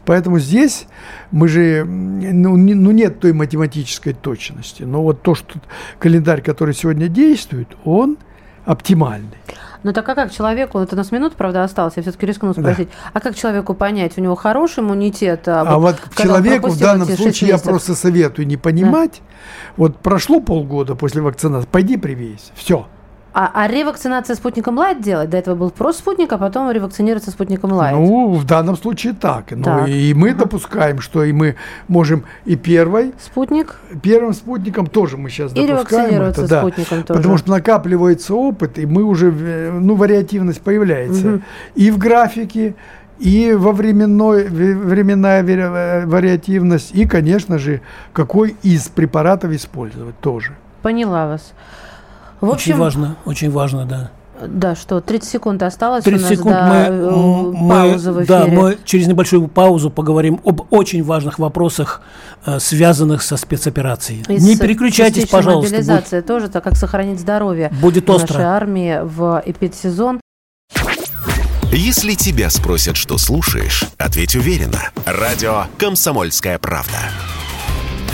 Поэтому 0.05 0.39
здесь 0.39 0.87
мы 1.31 1.49
же, 1.49 1.85
ну, 1.85 2.57
не, 2.57 2.75
ну 2.75 2.91
нет 2.91 3.21
той 3.21 3.33
математической 3.33 4.13
точности. 4.13 4.83
Но 4.83 5.03
вот 5.03 5.23
то, 5.23 5.35
что 5.35 5.59
календарь, 5.99 6.43
который 6.43 6.75
сегодня 6.75 7.09
действует, 7.09 7.69
он 7.85 8.19
оптимальный. 8.65 9.39
Ну 9.83 9.93
так 9.93 10.09
а 10.09 10.15
как 10.15 10.33
человеку, 10.33 10.79
это 10.79 10.95
у 10.95 10.99
нас 10.99 11.13
минут, 11.13 11.35
правда, 11.35 11.63
осталось, 11.63 11.93
я 11.97 12.03
все-таки 12.03 12.25
рискну 12.25 12.55
спросить, 12.55 12.89
да. 12.89 13.11
а 13.13 13.21
как 13.21 13.37
человеку 13.37 13.75
понять, 13.75 14.17
у 14.17 14.23
него 14.23 14.35
хороший 14.35 14.83
иммунитет? 14.83 15.47
А, 15.47 15.61
а 15.61 15.79
вот, 15.79 15.97
вот 16.03 16.17
человеку 16.17 16.71
в 16.71 16.79
данном 16.79 17.07
случае 17.07 17.51
я 17.51 17.59
просто 17.59 17.95
советую 17.95 18.47
не 18.47 18.57
понимать, 18.57 19.21
да. 19.21 19.35
вот 19.77 19.99
прошло 19.99 20.41
полгода 20.41 20.95
после 20.95 21.21
вакцинации, 21.21 21.69
пойди 21.71 21.99
привейся, 21.99 22.51
все. 22.55 22.87
А, 23.37 23.51
а 23.53 23.67
ревакцинация 23.67 24.37
спутником 24.37 24.79
Лайт 24.79 25.01
делать? 25.01 25.29
До 25.29 25.37
этого 25.37 25.57
был 25.57 25.71
просто 25.73 26.03
спутник, 26.03 26.33
а 26.33 26.39
потом 26.39 26.71
ревакцинироваться 26.71 27.33
спутником 27.33 27.73
Лайт. 27.73 27.97
Ну, 27.97 28.33
в 28.33 28.45
данном 28.47 28.77
случае 28.77 29.13
так. 29.13 29.47
Ну, 29.51 29.65
так. 29.65 29.89
и 29.89 30.15
мы 30.15 30.31
э 30.31 30.35
допускаем, 30.37 31.01
что 31.01 31.25
и 31.25 31.33
мы 31.33 31.57
можем 31.89 32.23
и 32.45 32.55
первой... 32.55 33.13
Спутник? 33.21 33.81
Первым 34.05 34.35
спутником 34.35 34.87
тоже 34.87 35.17
мы 35.17 35.31
сейчас 35.31 35.53
и 35.57 35.67
допускаем. 35.67 36.23
это, 36.23 36.47
да, 36.47 36.61
спутником 36.61 37.03
тоже. 37.03 37.19
Потому 37.19 37.37
что 37.39 37.51
накапливается 37.51 38.35
опыт, 38.37 38.79
и 38.79 38.87
мы 38.87 39.03
уже, 39.03 39.33
ну, 39.33 39.97
вариативность 39.97 40.61
появляется. 40.61 41.29
Угу. 41.29 41.43
И 41.75 41.91
в 41.91 41.99
графике, 41.99 42.77
и 43.19 43.53
во 43.53 43.73
временной, 43.73 44.45
временная 44.45 46.07
вариативность, 46.07 46.95
и, 46.95 47.05
конечно 47.05 47.59
же, 47.59 47.81
какой 48.13 48.55
из 48.63 48.87
препаратов 48.87 49.51
использовать 49.51 50.17
тоже. 50.21 50.53
Поняла 50.83 51.27
вас. 51.27 51.53
В 52.41 52.51
общем, 52.51 52.73
очень 52.73 52.81
важно, 52.81 53.17
очень 53.25 53.51
важно, 53.51 53.87
да. 53.87 54.11
Да, 54.47 54.75
что 54.75 55.01
30 55.01 55.31
секунд 55.31 55.63
осталось 55.63 56.05
30 56.05 56.21
у 56.21 56.23
нас 56.23 56.39
секунд 56.39 56.57
до 56.57 56.65
мы, 56.65 56.75
э, 56.75 57.69
паузы 57.69 58.11
мы, 58.11 58.17
в 58.17 58.25
эфире. 58.25 58.39
Да, 58.39 58.47
мы 58.47 58.79
через 58.85 59.07
небольшую 59.07 59.47
паузу 59.49 59.91
поговорим 59.91 60.41
об 60.45 60.63
очень 60.73 61.05
важных 61.05 61.39
вопросах, 61.39 62.03
э, 62.45 62.59
связанных 62.59 63.23
со 63.23 63.37
спецоперацией. 63.37 64.25
И 64.29 64.43
Не 64.43 64.57
переключайтесь, 64.57 65.29
пожалуйста. 65.29 65.73
Мобилизация 65.73 66.21
будет... 66.21 66.27
тоже, 66.27 66.49
так 66.49 66.65
как 66.65 66.77
сохранить 66.77 67.21
здоровье 67.21 67.71
будет 67.81 68.11
остро. 68.11 68.35
нашей 68.35 68.45
армии 68.45 69.01
в 69.03 69.43
эпидсезон. 69.47 70.21
Если 71.71 72.15
тебя 72.15 72.51
спросят, 72.51 72.97
что 72.97 73.19
слушаешь, 73.19 73.85
ответь 73.99 74.37
уверенно. 74.37 74.91
Радио 75.07 75.65
«Комсомольская 75.79 76.59
правда». 76.59 76.99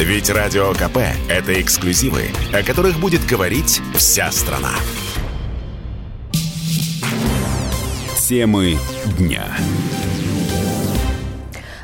Ведь 0.00 0.30
Радио 0.30 0.72
КП– 0.72 0.96
это 1.28 1.60
эксклюзивы, 1.60 2.30
о 2.54 2.62
которых 2.62 2.98
будет 2.98 3.22
говорить 3.26 3.82
вся 3.94 4.32
страна. 4.32 4.72
Темы 8.18 8.78
дня. 9.18 9.44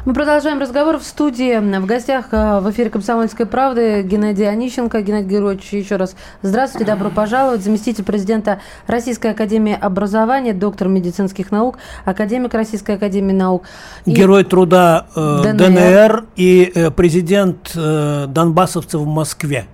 Мы 0.07 0.15
продолжаем 0.15 0.61
разговор 0.61 0.99
в 0.99 1.03
студии. 1.03 1.59
В 1.59 1.85
гостях 1.85 2.27
э, 2.31 2.61
в 2.61 2.71
эфире 2.71 2.91
«Комсомольской 2.91 3.45
правды» 3.45 4.03
Геннадий 4.03 4.49
Онищенко. 4.49 5.03
Геннадий 5.03 5.31
Георгиевич, 5.31 5.73
еще 5.73 5.97
раз 5.97 6.15
здравствуйте, 6.43 6.87
добро 6.87 7.11
пожаловать. 7.11 7.63
Заместитель 7.63 8.05
президента 8.05 8.61
Российской 8.87 9.33
Академии 9.33 9.77
Образования, 9.77 10.53
доктор 10.53 10.87
медицинских 10.87 11.51
наук, 11.51 11.79
академик 12.05 12.55
Российской 12.55 12.95
Академии 12.95 13.33
Наук. 13.33 13.65
И 14.05 14.13
Герой 14.13 14.45
труда 14.45 15.09
э, 15.17 15.43
ДНР. 15.43 15.57
ДНР 15.57 16.25
и 16.37 16.71
э, 16.73 16.93
президент 16.93 17.73
э, 17.75 18.27
донбассовцев 18.29 19.01
в 19.01 19.07
Москве. 19.09 19.67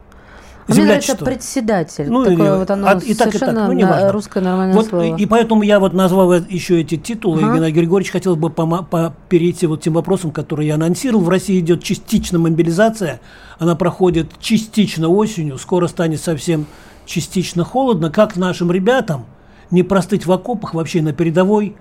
А 0.68 0.72
мне 0.72 0.84
нравится 0.84 1.16
председатель. 1.16 2.08
Ну, 2.08 2.24
Такое 2.24 2.52
или, 2.52 2.58
вот 2.58 2.70
оно 2.70 2.88
от, 2.88 3.02
и 3.02 3.14
так, 3.14 3.34
и 3.34 3.38
так, 3.38 3.52
ну, 3.52 3.72
не 3.72 3.84
важно. 3.84 4.12
русское 4.12 4.40
нормальное 4.40 4.74
вот, 4.74 4.86
слово. 4.86 5.16
И 5.16 5.26
поэтому 5.26 5.62
я 5.62 5.80
вот 5.80 5.92
назвал 5.92 6.32
еще 6.32 6.80
эти 6.80 6.96
титулы. 6.96 7.42
Ага. 7.42 7.56
Геннадий 7.56 7.74
Григорьевич 7.74 8.12
хотел 8.12 8.36
бы 8.36 8.48
пома- 8.48 8.84
по 8.84 9.14
перейти 9.28 9.66
вот 9.66 9.82
тем 9.82 9.94
вопросам, 9.94 10.30
которые 10.30 10.68
я 10.68 10.74
анонсировал. 10.74 11.24
В 11.24 11.28
России 11.28 11.58
идет 11.58 11.82
частичная 11.82 12.38
мобилизация. 12.40 13.20
Она 13.58 13.74
проходит 13.74 14.38
частично 14.40 15.08
осенью. 15.08 15.58
Скоро 15.58 15.88
станет 15.88 16.20
совсем 16.20 16.66
частично 17.06 17.64
холодно. 17.64 18.10
Как 18.10 18.36
нашим 18.36 18.70
ребятам 18.70 19.26
не 19.70 19.82
простыть 19.82 20.26
в 20.26 20.32
окопах 20.32 20.74
вообще 20.74 21.02
на 21.02 21.12
передовой? 21.12 21.74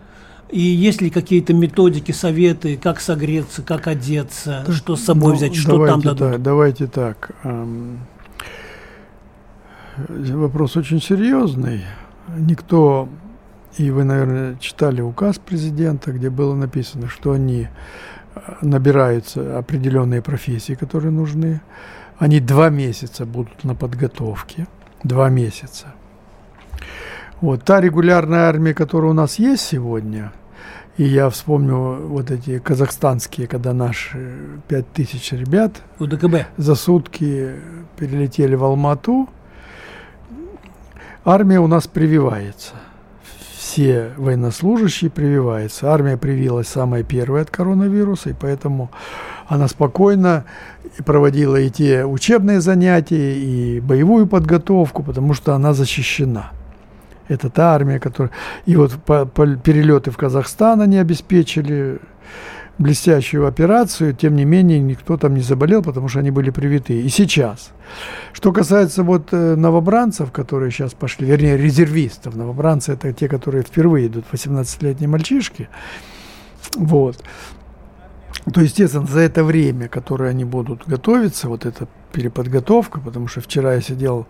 И 0.50 0.60
есть 0.60 1.02
ли 1.02 1.10
какие-то 1.10 1.54
методики, 1.54 2.12
советы, 2.12 2.78
как 2.82 3.00
согреться, 3.00 3.62
как 3.62 3.88
одеться, 3.88 4.66
что 4.70 4.98
с 4.98 5.04
собой 5.04 5.32
ну, 5.32 5.38
взять, 5.38 5.56
что 5.56 5.86
там 5.88 6.02
дадут? 6.02 6.20
Так, 6.20 6.44
давайте 6.44 6.88
так. 6.88 7.32
Вопрос 10.10 10.78
очень 10.78 11.02
серьезный. 11.02 11.82
Никто, 12.38 13.10
и 13.78 13.92
вы, 13.92 14.04
наверное, 14.04 14.56
читали 14.56 15.02
указ 15.02 15.40
президента, 15.40 16.12
где 16.12 16.30
было 16.30 16.56
написано, 16.56 17.08
что 17.08 17.32
они 17.32 17.68
э, 18.36 18.40
набираются 18.62 19.58
определенные 19.58 20.22
профессии, 20.22 20.74
которые 20.74 21.12
нужны. 21.12 21.62
Они 22.18 22.40
два 22.40 22.70
месяца 22.70 23.26
будут 23.26 23.64
на 23.64 23.76
подготовке. 23.76 24.68
Два 25.04 25.30
месяца. 25.30 25.88
Вот 27.42 27.64
та 27.64 27.82
регулярная 27.82 28.48
армия, 28.50 28.76
которая 28.76 29.12
у 29.12 29.16
нас 29.16 29.40
есть 29.40 29.64
сегодня, 29.64 30.32
и 30.98 31.04
я 31.04 31.30
вспомню 31.32 32.08
вот 32.08 32.30
эти 32.30 32.60
казахстанские, 32.60 33.48
когда 33.48 33.74
наши 33.74 34.38
пять 34.68 34.88
тысяч 34.92 35.32
ребят 35.32 35.82
УДКБ. 36.00 36.46
за 36.58 36.76
сутки 36.76 37.56
перелетели 37.98 38.54
в 38.54 38.64
Алмату, 38.64 39.28
армия 41.26 41.60
у 41.60 41.68
нас 41.68 41.88
прививается. 41.88 42.74
Все 43.58 44.12
военнослужащие 44.18 45.10
прививаются. 45.10 45.92
Армия 45.94 46.18
привилась 46.18 46.68
самая 46.68 47.04
первая 47.04 47.44
от 47.44 47.52
коронавируса, 47.52 48.32
и 48.32 48.34
поэтому 48.34 48.92
она 49.48 49.68
спокойно 49.68 50.46
проводила 51.06 51.56
и 51.58 51.70
те 51.70 52.06
учебные 52.06 52.60
занятия, 52.60 53.38
и 53.38 53.80
боевую 53.80 54.28
подготовку, 54.28 55.04
потому 55.04 55.34
что 55.34 55.54
она 55.54 55.74
защищена. 55.74 56.52
Это 57.28 57.50
та 57.50 57.74
армия, 57.76 58.00
которая... 58.00 58.32
И 58.66 58.76
вот 58.76 58.94
по, 59.06 59.26
по 59.26 59.48
перелеты 59.56 60.12
в 60.12 60.18
Казахстан 60.18 60.82
они 60.82 60.98
обеспечили 60.98 62.00
блестящую 62.82 63.48
операцию, 63.48 64.14
тем 64.14 64.36
не 64.36 64.46
менее 64.46 64.80
никто 64.80 65.18
там 65.18 65.36
не 65.36 65.42
заболел, 65.42 65.84
потому 65.84 66.08
что 66.08 66.20
они 66.20 66.32
были 66.32 66.50
привиты. 66.50 67.00
И 67.00 67.10
сейчас. 67.10 67.72
Что 68.34 68.52
касается 68.52 69.04
вот 69.04 69.30
э, 69.32 69.56
новобранцев, 69.56 70.32
которые 70.32 70.72
сейчас 70.72 70.94
пошли, 70.94 71.28
вернее, 71.28 71.58
резервистов, 71.58 72.36
новобранцы 72.36 72.94
это 72.94 73.14
те, 73.14 73.28
которые 73.28 73.64
впервые 73.64 74.08
идут, 74.08 74.26
18-летние 74.32 75.08
мальчишки, 75.08 75.70
вот, 76.76 77.24
то, 78.54 78.62
естественно, 78.62 79.06
за 79.06 79.20
это 79.20 79.44
время, 79.44 79.88
которое 79.88 80.30
они 80.30 80.46
будут 80.46 80.88
готовиться, 80.88 81.50
вот 81.50 81.66
эта 81.66 81.88
переподготовка, 82.12 83.00
потому 83.00 83.28
что 83.28 83.42
вчера 83.42 83.76
я 83.76 83.82
сидел 83.82 84.26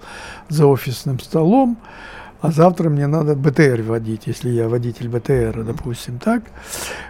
за 0.50 0.66
офисным 0.66 1.20
столом, 1.20 1.78
а 2.42 2.52
завтра 2.52 2.90
мне 2.90 3.08
надо 3.08 3.36
БТР 3.36 3.84
водить, 3.84 4.24
если 4.26 4.50
я 4.50 4.68
водитель 4.68 5.08
БТР, 5.08 5.64
допустим, 5.64 6.18
так. 6.18 6.44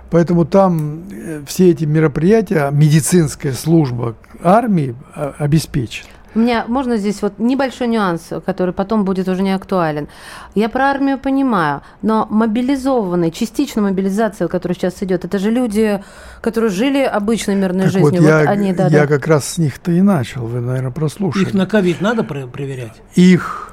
Поэтому 0.09 0.45
там 0.45 1.03
э, 1.09 1.41
все 1.47 1.71
эти 1.71 1.85
мероприятия 1.85 2.69
медицинская 2.71 3.53
служба 3.53 4.15
армии 4.43 4.93
а, 5.15 5.33
обеспечит. 5.37 6.07
У 6.33 6.39
меня 6.39 6.65
можно 6.67 6.97
здесь 6.97 7.21
вот 7.21 7.39
небольшой 7.39 7.87
нюанс, 7.87 8.29
который 8.45 8.73
потом 8.73 9.03
будет 9.03 9.27
уже 9.27 9.41
не 9.41 9.51
актуален. 9.51 10.07
Я 10.55 10.69
про 10.69 10.85
армию 10.85 11.17
понимаю, 11.17 11.81
но 12.01 12.25
мобилизованные, 12.29 13.31
частично 13.31 13.81
мобилизация, 13.81 14.47
которая 14.47 14.75
сейчас 14.77 15.01
идет, 15.01 15.25
это 15.25 15.39
же 15.39 15.51
люди, 15.51 16.01
которые 16.39 16.69
жили 16.69 17.01
обычной 17.01 17.55
мирной 17.55 17.83
так 17.83 17.91
жизнью. 17.91 18.21
Вот, 18.21 18.29
я, 18.29 18.39
вот 18.39 18.47
они, 18.47 18.71
да, 18.73 18.87
я 18.87 19.01
да. 19.01 19.07
как 19.07 19.27
раз 19.27 19.45
с 19.45 19.57
них-то 19.57 19.91
и 19.91 20.01
начал, 20.01 20.45
вы, 20.45 20.61
наверное, 20.61 20.91
прослушали. 20.91 21.43
Их 21.43 21.53
на 21.53 21.65
ковид 21.65 21.99
надо 21.99 22.23
проверять? 22.23 23.01
Их 23.15 23.70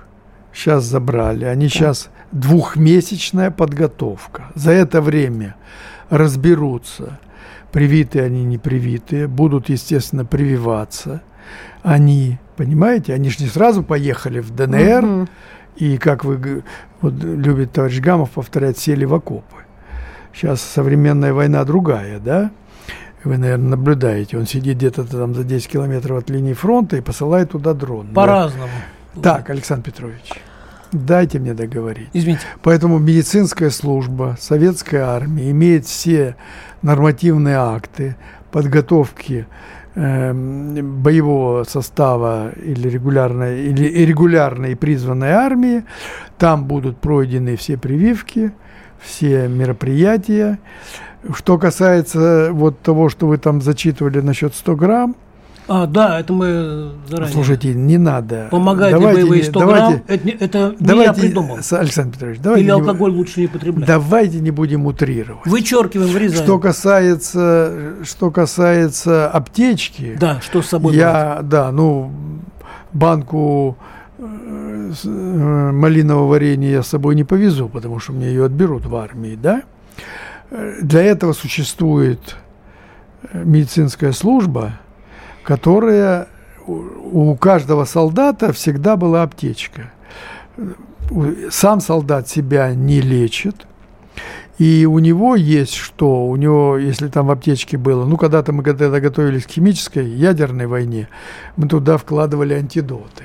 сейчас 0.58 0.84
забрали. 0.84 1.44
Они 1.44 1.66
да. 1.66 1.70
сейчас 1.70 2.10
двухмесячная 2.32 3.50
подготовка. 3.50 4.50
За 4.54 4.72
это 4.72 5.00
время 5.00 5.56
разберутся, 6.10 7.18
привитые 7.72 8.24
они, 8.24 8.44
не 8.44 8.58
привитые, 8.58 9.28
будут, 9.28 9.68
естественно, 9.68 10.24
прививаться. 10.24 11.22
Они, 11.82 12.38
понимаете, 12.56 13.14
они 13.14 13.30
же 13.30 13.36
не 13.40 13.48
сразу 13.48 13.82
поехали 13.82 14.40
в 14.40 14.54
ДНР, 14.54 15.04
угу. 15.04 15.28
и, 15.76 15.96
как 15.96 16.24
вы, 16.24 16.64
вот, 17.00 17.14
любит 17.14 17.72
товарищ 17.72 18.00
Гамов 18.00 18.30
повторять, 18.30 18.78
сели 18.78 19.04
в 19.04 19.14
окопы. 19.14 19.56
Сейчас 20.34 20.60
современная 20.60 21.32
война 21.32 21.64
другая, 21.64 22.18
да? 22.18 22.50
Вы, 23.24 23.36
наверное, 23.36 23.70
наблюдаете. 23.70 24.38
Он 24.38 24.46
сидит 24.46 24.76
где-то 24.76 25.04
там 25.04 25.34
за 25.34 25.44
10 25.44 25.68
километров 25.68 26.18
от 26.18 26.30
линии 26.30 26.52
фронта 26.52 26.96
и 26.96 27.00
посылает 27.00 27.50
туда 27.50 27.74
дрон. 27.74 28.08
По-разному. 28.08 28.70
Да? 29.14 29.36
Так, 29.36 29.50
Александр 29.50 29.90
Петрович. 29.90 30.32
Дайте 30.92 31.38
мне 31.38 31.54
договорить. 31.54 32.08
Извините. 32.12 32.42
Поэтому 32.62 32.98
медицинская 32.98 33.70
служба 33.70 34.36
советской 34.40 35.00
армии 35.00 35.50
имеет 35.50 35.86
все 35.86 36.36
нормативные 36.82 37.56
акты 37.56 38.16
подготовки 38.50 39.46
э, 39.94 40.32
боевого 40.32 41.64
состава 41.64 42.52
или 42.52 42.88
регулярной 42.88 43.66
или 43.66 44.04
регулярной 44.04 44.72
и 44.72 44.74
призванной 44.74 45.30
армии. 45.30 45.84
Там 46.38 46.64
будут 46.64 46.98
пройдены 46.98 47.56
все 47.56 47.76
прививки, 47.76 48.52
все 49.00 49.48
мероприятия. 49.48 50.58
Что 51.34 51.58
касается 51.58 52.50
вот 52.52 52.80
того, 52.80 53.08
что 53.08 53.26
вы 53.26 53.38
там 53.38 53.60
зачитывали 53.60 54.20
насчет 54.20 54.54
100 54.54 54.76
грамм, 54.76 55.16
а, 55.68 55.86
да, 55.86 56.18
это 56.18 56.32
мы 56.32 56.92
заранее. 57.08 57.32
Слушайте, 57.32 57.74
не 57.74 57.98
надо. 57.98 58.48
Помогать 58.50 58.92
давайте, 58.92 59.20
боевые 59.20 59.44
100 59.44 59.60
давайте, 59.60 59.84
грамм, 59.84 60.02
это, 60.06 60.44
это 60.44 60.74
давайте, 60.80 61.10
не 61.10 61.14
я 61.16 61.28
придумал. 61.28 61.58
Александр 61.70 62.14
Петрович, 62.14 62.40
давайте 62.40 62.64
Или 62.64 62.70
алкоголь 62.70 63.12
не, 63.12 63.18
лучше 63.18 63.40
не 63.40 63.46
употреблять. 63.46 63.86
Давайте 63.86 64.40
не 64.40 64.50
будем 64.50 64.86
утрировать. 64.86 65.46
Вычеркиваем, 65.46 66.10
вырезаем. 66.10 66.42
Что 66.42 66.58
касается, 66.58 67.94
что 68.04 68.30
касается 68.30 69.30
аптечки. 69.30 70.16
Да, 70.18 70.40
что 70.40 70.62
с 70.62 70.68
собой 70.68 70.96
Я, 70.96 71.34
брать? 71.34 71.48
да, 71.48 71.70
ну, 71.70 72.10
банку 72.92 73.76
малинового 74.18 76.28
варенья 76.28 76.70
я 76.70 76.82
с 76.82 76.88
собой 76.88 77.14
не 77.14 77.24
повезу, 77.24 77.68
потому 77.68 77.98
что 77.98 78.12
мне 78.12 78.28
ее 78.28 78.46
отберут 78.46 78.86
в 78.86 78.96
армии, 78.96 79.38
да? 79.40 79.62
Для 80.50 81.02
этого 81.02 81.34
существует 81.34 82.36
медицинская 83.32 84.12
служба, 84.12 84.80
которая 85.48 86.28
у 86.66 87.34
каждого 87.36 87.86
солдата 87.86 88.52
всегда 88.52 88.98
была 88.98 89.22
аптечка. 89.22 89.90
Сам 91.48 91.80
солдат 91.80 92.28
себя 92.28 92.74
не 92.74 93.00
лечит, 93.00 93.66
и 94.58 94.84
у 94.84 94.98
него 94.98 95.36
есть 95.36 95.72
что? 95.72 96.26
У 96.26 96.36
него, 96.36 96.76
если 96.76 97.08
там 97.08 97.28
в 97.28 97.30
аптечке 97.30 97.78
было, 97.78 98.04
ну, 98.04 98.18
когда-то 98.18 98.52
мы 98.52 98.62
когда 98.62 98.90
готовились 99.00 99.46
к 99.46 99.50
химической, 99.50 100.06
ядерной 100.06 100.66
войне, 100.66 101.08
мы 101.56 101.66
туда 101.66 101.96
вкладывали 101.96 102.52
антидоты. 102.52 103.24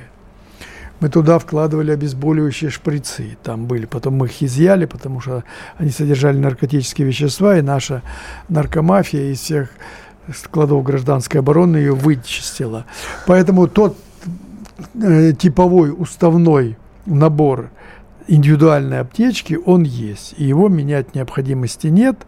Мы 1.01 1.09
туда 1.09 1.39
вкладывали 1.39 1.91
обезболивающие 1.91 2.69
шприцы, 2.69 3.37
там 3.43 3.65
были. 3.65 3.85
Потом 3.85 4.13
мы 4.13 4.27
их 4.27 4.41
изъяли, 4.41 4.85
потому 4.85 5.19
что 5.19 5.43
они 5.75 5.89
содержали 5.89 6.37
наркотические 6.37 7.05
вещества, 7.05 7.57
и 7.57 7.61
наша 7.61 8.01
наркомафия 8.47 9.33
из 9.33 9.41
всех 9.41 9.71
складов 10.33 10.83
гражданской 10.83 11.39
обороны 11.39 11.77
ее 11.77 11.93
вычистила. 11.93 12.85
Поэтому 13.27 13.67
тот 13.67 13.97
э, 14.95 15.33
типовой 15.33 15.93
уставной 15.95 16.77
набор 17.05 17.69
индивидуальной 18.27 18.99
аптечки, 19.01 19.59
он 19.65 19.83
есть. 19.83 20.35
И 20.37 20.45
его 20.45 20.69
менять 20.69 21.15
необходимости 21.15 21.87
нет. 21.87 22.25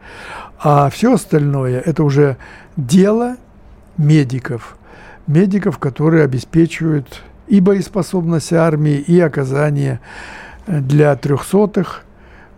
А 0.60 0.90
все 0.90 1.14
остальное– 1.14 1.80
это 1.86 2.04
уже 2.04 2.38
дело 2.76 3.38
медиков. 3.98 4.78
Медиков, 5.28 5.78
которые 5.80 6.24
обеспечивают 6.24 7.24
и 7.48 7.60
боеспособность 7.60 8.54
армии, 8.54 8.98
и 8.98 9.20
оказание 9.20 10.00
для 10.68 11.16
трехсотых 11.16 12.05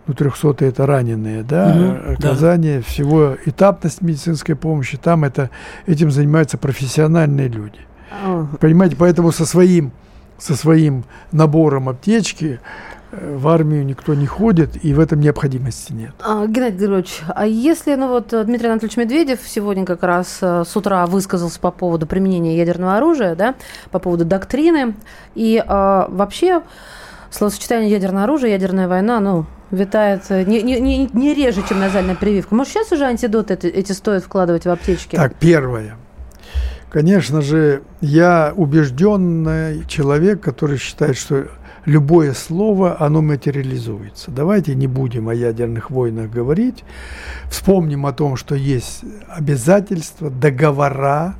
ну, 0.08 0.14
300 0.14 0.64
это 0.64 0.86
раненые, 0.86 1.42
да, 1.42 1.68
угу, 1.76 2.12
оказание 2.14 2.78
да. 2.78 2.84
всего, 2.84 3.36
этапность 3.44 4.00
медицинской 4.00 4.56
помощи, 4.56 4.96
там 4.96 5.24
это, 5.24 5.50
этим 5.86 6.10
занимаются 6.10 6.56
профессиональные 6.56 7.48
люди. 7.48 7.80
Угу. 8.24 8.56
Понимаете, 8.58 8.96
поэтому 8.96 9.32
со 9.32 9.44
своим, 9.44 9.92
со 10.38 10.56
своим 10.56 11.04
набором 11.30 11.90
аптечки 11.90 12.58
э, 13.12 13.36
в 13.36 13.46
армию 13.48 13.84
никто 13.84 14.14
не 14.14 14.24
ходит, 14.24 14.82
и 14.82 14.94
в 14.94 15.00
этом 15.00 15.20
необходимости 15.20 15.92
нет. 15.92 16.12
А, 16.20 16.46
Геннадий 16.46 16.78
Григорьевич, 16.78 17.20
а 17.28 17.46
если, 17.46 17.94
ну 17.94 18.08
вот 18.08 18.28
Дмитрий 18.28 18.70
Анатольевич 18.70 18.96
Медведев 18.96 19.40
сегодня 19.44 19.84
как 19.84 20.02
раз 20.02 20.38
с 20.40 20.74
утра 20.74 21.04
высказался 21.04 21.60
по 21.60 21.70
поводу 21.70 22.06
применения 22.06 22.56
ядерного 22.56 22.96
оружия, 22.96 23.34
да, 23.34 23.56
по 23.90 23.98
поводу 23.98 24.24
доктрины, 24.24 24.94
и 25.34 25.62
а, 25.66 26.08
вообще 26.10 26.62
словосочетание 27.30 27.90
ядерное 27.90 28.24
оружие, 28.24 28.52
ядерная 28.52 28.88
война, 28.88 29.20
ну, 29.20 29.44
витает 29.70 30.28
не, 30.30 30.62
не, 30.62 30.80
не, 30.80 31.10
не 31.12 31.34
реже, 31.34 31.62
чем 31.68 31.78
назальная 31.78 32.14
прививка. 32.14 32.54
Может, 32.54 32.72
сейчас 32.72 32.92
уже 32.92 33.04
антидоты 33.04 33.54
эти, 33.54 33.66
эти 33.66 33.92
стоит 33.92 34.24
вкладывать 34.24 34.64
в 34.64 34.70
аптечки? 34.70 35.16
Так, 35.16 35.34
первое. 35.34 35.96
Конечно 36.90 37.42
же, 37.42 37.82
я 38.00 38.52
убежденный 38.56 39.84
человек, 39.86 40.40
который 40.40 40.78
считает, 40.78 41.18
что 41.18 41.48
любое 41.84 42.32
слово, 42.32 42.96
оно 43.00 43.20
материализуется. 43.20 44.30
Давайте 44.30 44.74
не 44.74 44.86
будем 44.86 45.28
о 45.28 45.34
ядерных 45.34 45.90
войнах 45.90 46.30
говорить. 46.30 46.84
Вспомним 47.50 48.06
о 48.06 48.12
том, 48.12 48.36
что 48.36 48.54
есть 48.54 49.02
обязательства, 49.28 50.30
договора. 50.30 51.34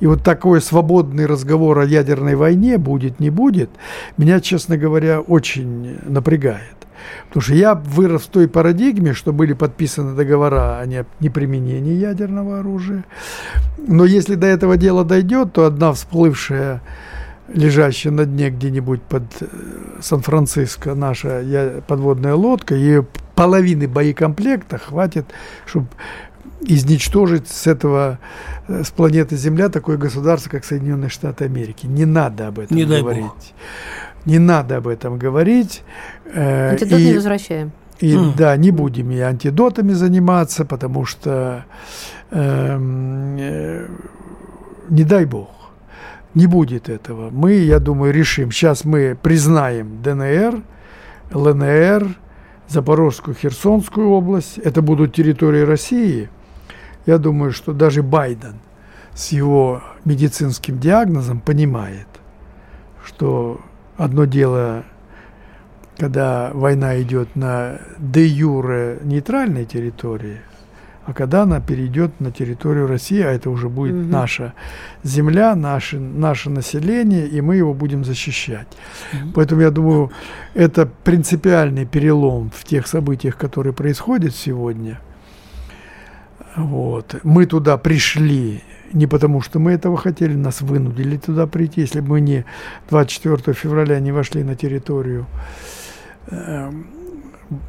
И 0.00 0.06
вот 0.06 0.22
такой 0.22 0.60
свободный 0.60 1.26
разговор 1.26 1.78
о 1.78 1.84
ядерной 1.84 2.34
войне 2.34 2.78
будет, 2.78 3.20
не 3.20 3.30
будет, 3.30 3.70
меня, 4.16 4.40
честно 4.40 4.76
говоря, 4.76 5.20
очень 5.20 5.98
напрягает. 6.04 6.74
Потому 7.28 7.42
что 7.42 7.54
я 7.54 7.74
вырос 7.74 8.22
в 8.22 8.28
той 8.28 8.48
парадигме, 8.48 9.12
что 9.12 9.32
были 9.32 9.52
подписаны 9.52 10.14
договора 10.14 10.78
о 10.78 10.86
неприменении 11.20 11.94
ядерного 11.94 12.60
оружия. 12.60 13.04
Но 13.78 14.04
если 14.04 14.34
до 14.34 14.46
этого 14.46 14.76
дела 14.76 15.04
дойдет, 15.04 15.52
то 15.52 15.66
одна 15.66 15.92
всплывшая 15.92 16.80
лежащая 17.48 18.10
на 18.10 18.24
дне 18.24 18.50
где-нибудь 18.50 19.02
под 19.02 19.24
э, 19.40 19.46
Сан-Франциско 20.00 20.94
наша 20.94 21.82
подводная 21.86 22.34
лодка, 22.34 22.74
ее 22.74 23.06
половины 23.34 23.86
боекомплекта 23.86 24.78
хватит, 24.78 25.26
чтобы 25.66 25.88
изничтожить 26.62 27.48
с 27.48 27.66
этого, 27.66 28.18
э, 28.68 28.82
с 28.84 28.90
планеты 28.90 29.36
Земля 29.36 29.68
такое 29.68 29.96
государство, 29.96 30.50
как 30.50 30.64
Соединенные 30.64 31.10
Штаты 31.10 31.44
Америки. 31.44 31.86
Не 31.86 32.04
надо 32.04 32.48
об 32.48 32.58
этом 32.58 32.76
Не 32.76 32.84
говорить. 32.84 33.54
Не 34.24 34.38
надо 34.38 34.78
об 34.78 34.88
этом 34.88 35.18
говорить. 35.18 35.82
Э, 36.32 36.70
Антидот 36.70 37.00
и, 37.00 37.06
не 37.06 37.14
возвращаем. 37.14 37.72
И, 38.00 38.14
mm. 38.14 38.36
Да, 38.36 38.56
не 38.56 38.70
будем 38.70 39.10
и 39.10 39.18
антидотами 39.18 39.92
заниматься, 39.92 40.64
потому 40.64 41.04
что 41.04 41.64
эм, 42.30 43.36
э, 43.38 43.86
не 44.88 45.04
дай 45.04 45.24
бог, 45.24 45.50
не 46.34 46.46
будет 46.46 46.88
этого. 46.88 47.30
Мы, 47.30 47.52
я 47.52 47.78
думаю, 47.78 48.12
решим. 48.12 48.50
Сейчас 48.50 48.84
мы 48.84 49.16
признаем 49.20 50.02
ДНР, 50.02 50.62
ЛНР, 51.32 52.16
Запорожскую, 52.74 53.34
Херсонскую 53.34 54.10
область. 54.10 54.58
Это 54.58 54.82
будут 54.82 55.14
территории 55.14 55.62
России. 55.62 56.28
Я 57.06 57.18
думаю, 57.18 57.52
что 57.52 57.72
даже 57.72 58.02
Байден 58.02 58.56
с 59.14 59.32
его 59.32 59.82
медицинским 60.04 60.78
диагнозом 60.78 61.40
понимает, 61.40 62.08
что 63.04 63.60
одно 63.96 64.24
дело 64.24 64.84
когда 65.96 66.50
война 66.52 67.00
идет 67.00 67.36
на 67.36 67.78
де 67.98 68.26
юре 68.26 68.98
нейтральной 69.02 69.64
территории, 69.64 70.40
а 71.06 71.12
когда 71.12 71.42
она 71.42 71.60
перейдет 71.60 72.20
на 72.20 72.30
территорию 72.30 72.86
России, 72.86 73.20
а 73.20 73.30
это 73.30 73.50
уже 73.50 73.68
будет 73.68 73.94
угу. 73.94 74.10
наша 74.10 74.54
земля, 75.02 75.54
наше, 75.54 75.98
наше 75.98 76.50
население, 76.50 77.26
и 77.26 77.40
мы 77.40 77.56
его 77.56 77.74
будем 77.74 78.04
защищать. 78.04 78.68
Угу. 79.12 79.32
Поэтому 79.34 79.60
я 79.60 79.70
думаю, 79.70 80.10
это 80.54 80.86
принципиальный 80.86 81.86
перелом 81.86 82.50
в 82.54 82.64
тех 82.64 82.86
событиях, 82.86 83.36
которые 83.36 83.72
происходят 83.72 84.34
сегодня. 84.34 85.00
Вот. 86.56 87.16
Мы 87.24 87.46
туда 87.46 87.76
пришли 87.76 88.62
не 88.92 89.06
потому, 89.08 89.40
что 89.40 89.58
мы 89.58 89.72
этого 89.72 89.96
хотели, 89.96 90.34
нас 90.34 90.60
вынудили 90.60 91.16
туда 91.16 91.46
прийти. 91.46 91.80
Если 91.80 92.00
бы 92.00 92.10
мы 92.10 92.20
не 92.20 92.44
24 92.90 93.54
февраля 93.54 93.98
не 93.98 94.12
вошли 94.12 94.44
на 94.44 94.54
территорию 94.54 95.26
Эм, 96.30 96.86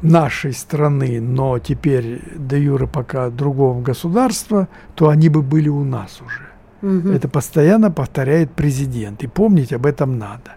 нашей 0.02 0.52
страны, 0.52 1.20
но 1.20 1.58
теперь 1.58 2.20
до 2.36 2.56
юра 2.56 2.86
пока 2.86 3.30
другого 3.30 3.80
государства, 3.80 4.68
то 4.94 5.08
они 5.08 5.28
бы 5.28 5.42
были 5.42 5.68
у 5.68 5.84
нас 5.84 6.20
уже. 6.24 6.46
Угу. 6.82 7.08
Это 7.10 7.28
постоянно 7.28 7.90
повторяет 7.90 8.50
президент. 8.52 9.22
И 9.22 9.26
помнить 9.26 9.72
об 9.72 9.86
этом 9.86 10.18
надо. 10.18 10.52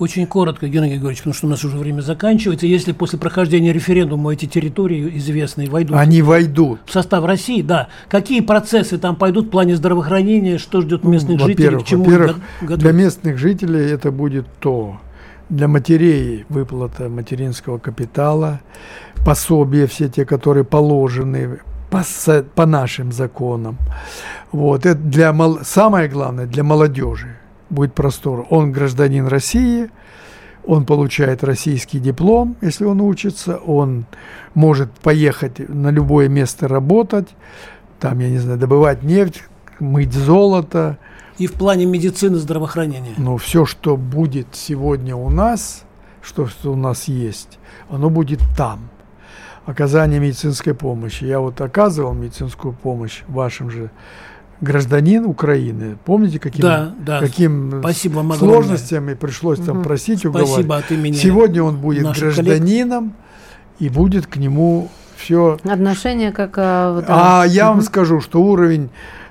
Очень 0.00 0.26
коротко, 0.26 0.66
Геннадий 0.66 0.94
Григорьевич, 0.94 1.18
потому 1.18 1.34
что 1.34 1.46
у 1.46 1.50
нас 1.50 1.62
уже 1.62 1.76
время 1.76 2.00
заканчивается. 2.00 2.66
Если 2.66 2.92
после 2.92 3.18
прохождения 3.18 3.70
референдума 3.70 4.32
эти 4.32 4.46
территории 4.46 5.18
известные 5.18 5.68
войдут... 5.68 5.94
Они 5.94 6.22
войдут. 6.22 6.80
В 6.86 6.92
состав 6.92 7.22
России, 7.26 7.60
да. 7.60 7.88
Какие 8.08 8.40
процессы 8.40 8.96
там 8.96 9.14
пойдут 9.14 9.48
в 9.48 9.50
плане 9.50 9.76
здравоохранения, 9.76 10.56
что 10.56 10.80
ждет 10.80 11.04
местных 11.04 11.38
ну, 11.38 11.46
жителей, 11.46 11.78
к 11.80 11.84
чему 11.84 12.04
во-первых, 12.04 12.38
Для 12.62 12.92
местных 12.92 13.36
жителей 13.36 13.90
это 13.90 14.10
будет 14.10 14.46
то, 14.60 14.98
для 15.50 15.66
матерей 15.66 16.46
выплата 16.48 17.08
материнского 17.08 17.78
капитала, 17.78 18.60
пособия 19.26 19.86
все 19.86 20.08
те, 20.08 20.24
которые 20.24 20.64
положены 20.64 21.58
по, 21.90 22.02
по 22.54 22.66
нашим 22.66 23.12
законам. 23.12 23.76
Вот. 24.52 24.86
Это 24.86 24.98
для, 24.98 25.34
самое 25.62 26.08
главное, 26.08 26.46
для 26.46 26.62
молодежи 26.62 27.36
будет 27.68 27.94
простор. 27.94 28.46
Он 28.48 28.70
гражданин 28.72 29.26
России, 29.26 29.90
он 30.64 30.86
получает 30.86 31.42
российский 31.42 31.98
диплом, 31.98 32.56
если 32.60 32.84
он 32.84 33.00
учится, 33.00 33.56
он 33.56 34.06
может 34.54 34.92
поехать 34.92 35.68
на 35.68 35.90
любое 35.90 36.28
место 36.28 36.68
работать, 36.68 37.28
там, 37.98 38.20
я 38.20 38.30
не 38.30 38.38
знаю, 38.38 38.58
добывать 38.58 39.02
нефть, 39.02 39.42
мыть 39.80 40.12
золото– 40.12 40.96
и 41.40 41.46
в 41.46 41.54
плане 41.54 41.86
медицины, 41.86 42.36
здравоохранения? 42.36 43.14
Ну, 43.16 43.38
все, 43.38 43.64
что 43.64 43.96
будет 43.96 44.48
сегодня 44.52 45.16
у 45.16 45.30
нас, 45.30 45.84
что, 46.20 46.46
что 46.46 46.72
у 46.74 46.76
нас 46.76 47.08
есть, 47.08 47.58
оно 47.88 48.10
будет 48.10 48.40
там. 48.58 48.90
Оказание 49.64 50.20
медицинской 50.20 50.74
помощи. 50.74 51.24
Я 51.24 51.40
вот 51.40 51.60
оказывал 51.62 52.12
медицинскую 52.12 52.74
помощь 52.74 53.22
вашим 53.26 53.70
же 53.70 53.90
гражданин 54.60 55.24
Украины. 55.24 55.96
Помните, 56.04 56.38
каким, 56.38 56.60
да, 56.60 56.94
да. 56.98 57.20
каким 57.20 57.80
Спасибо 57.80 58.34
сложностями 58.36 59.14
пришлось 59.14 59.60
угу. 59.60 59.66
там 59.66 59.82
просить, 59.82 60.26
уговаривать. 60.26 60.52
Спасибо 60.52 60.76
от 60.76 60.90
имени 60.90 61.14
Сегодня 61.14 61.62
он 61.62 61.78
будет 61.78 62.02
гражданином, 62.02 63.14
коллег. 63.14 63.14
и 63.78 63.88
будет 63.88 64.26
к 64.26 64.36
нему 64.36 64.90
все... 65.16 65.56
Отношение 65.64 66.32
как... 66.32 66.54
А, 66.58 66.92
вот, 66.92 67.04
а 67.08 67.44
я 67.46 67.68
вам 67.70 67.80
скажу, 67.80 68.20
что 68.20 68.42
уровень 68.42 68.90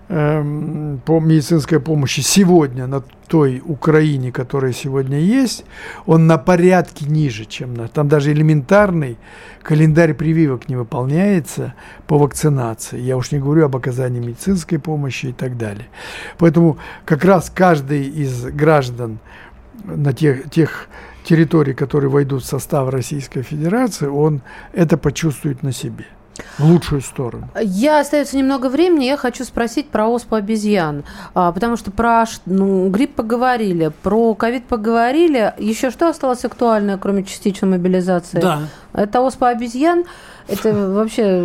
по 0.09 1.19
медицинской 1.19 1.79
помощи 1.79 2.21
сегодня 2.21 2.87
на 2.87 3.01
той 3.27 3.61
Украине, 3.63 4.31
которая 4.31 4.73
сегодня 4.73 5.19
есть, 5.19 5.65
он 6.07 6.25
на 6.25 6.39
порядке 6.39 7.05
ниже, 7.05 7.45
чем 7.45 7.75
на... 7.75 7.87
Там 7.87 8.07
даже 8.07 8.31
элементарный 8.31 9.19
календарь 9.61 10.15
прививок 10.15 10.67
не 10.67 10.75
выполняется 10.75 11.75
по 12.07 12.17
вакцинации. 12.17 12.99
Я 12.99 13.17
уж 13.17 13.31
не 13.31 13.37
говорю 13.37 13.65
об 13.65 13.75
оказании 13.75 14.19
медицинской 14.19 14.79
помощи 14.79 15.27
и 15.27 15.31
так 15.31 15.57
далее. 15.57 15.87
Поэтому 16.39 16.79
как 17.05 17.23
раз 17.23 17.51
каждый 17.53 18.09
из 18.09 18.45
граждан 18.45 19.19
на 19.83 20.11
тех, 20.11 20.49
тех 20.49 20.87
территорий, 21.23 21.75
которые 21.75 22.09
войдут 22.09 22.41
в 22.41 22.47
состав 22.47 22.89
Российской 22.89 23.43
Федерации, 23.43 24.07
он 24.07 24.41
это 24.73 24.97
почувствует 24.97 25.61
на 25.61 25.71
себе. 25.71 26.05
В 26.57 26.65
лучшую 26.65 27.01
сторону. 27.01 27.49
Я 27.61 27.99
остается 27.99 28.37
немного 28.37 28.69
времени, 28.69 29.05
я 29.05 29.17
хочу 29.17 29.43
спросить 29.43 29.89
про 29.89 30.07
оспу 30.07 30.35
обезьян. 30.35 31.03
А, 31.33 31.51
потому 31.51 31.77
что 31.77 31.91
про 31.91 32.25
ну, 32.45 32.89
грипп 32.89 33.15
поговорили, 33.15 33.91
про 34.03 34.33
ковид 34.35 34.65
поговорили. 34.65 35.53
Еще 35.57 35.91
что 35.91 36.09
осталось 36.09 36.45
актуальное, 36.45 36.97
кроме 36.97 37.23
частичной 37.23 37.69
мобилизации? 37.69 38.39
Да. 38.39 38.61
Это 38.93 39.21
оспа 39.21 39.49
обезьян. 39.49 40.05
Это 40.49 40.73
вообще 40.73 41.41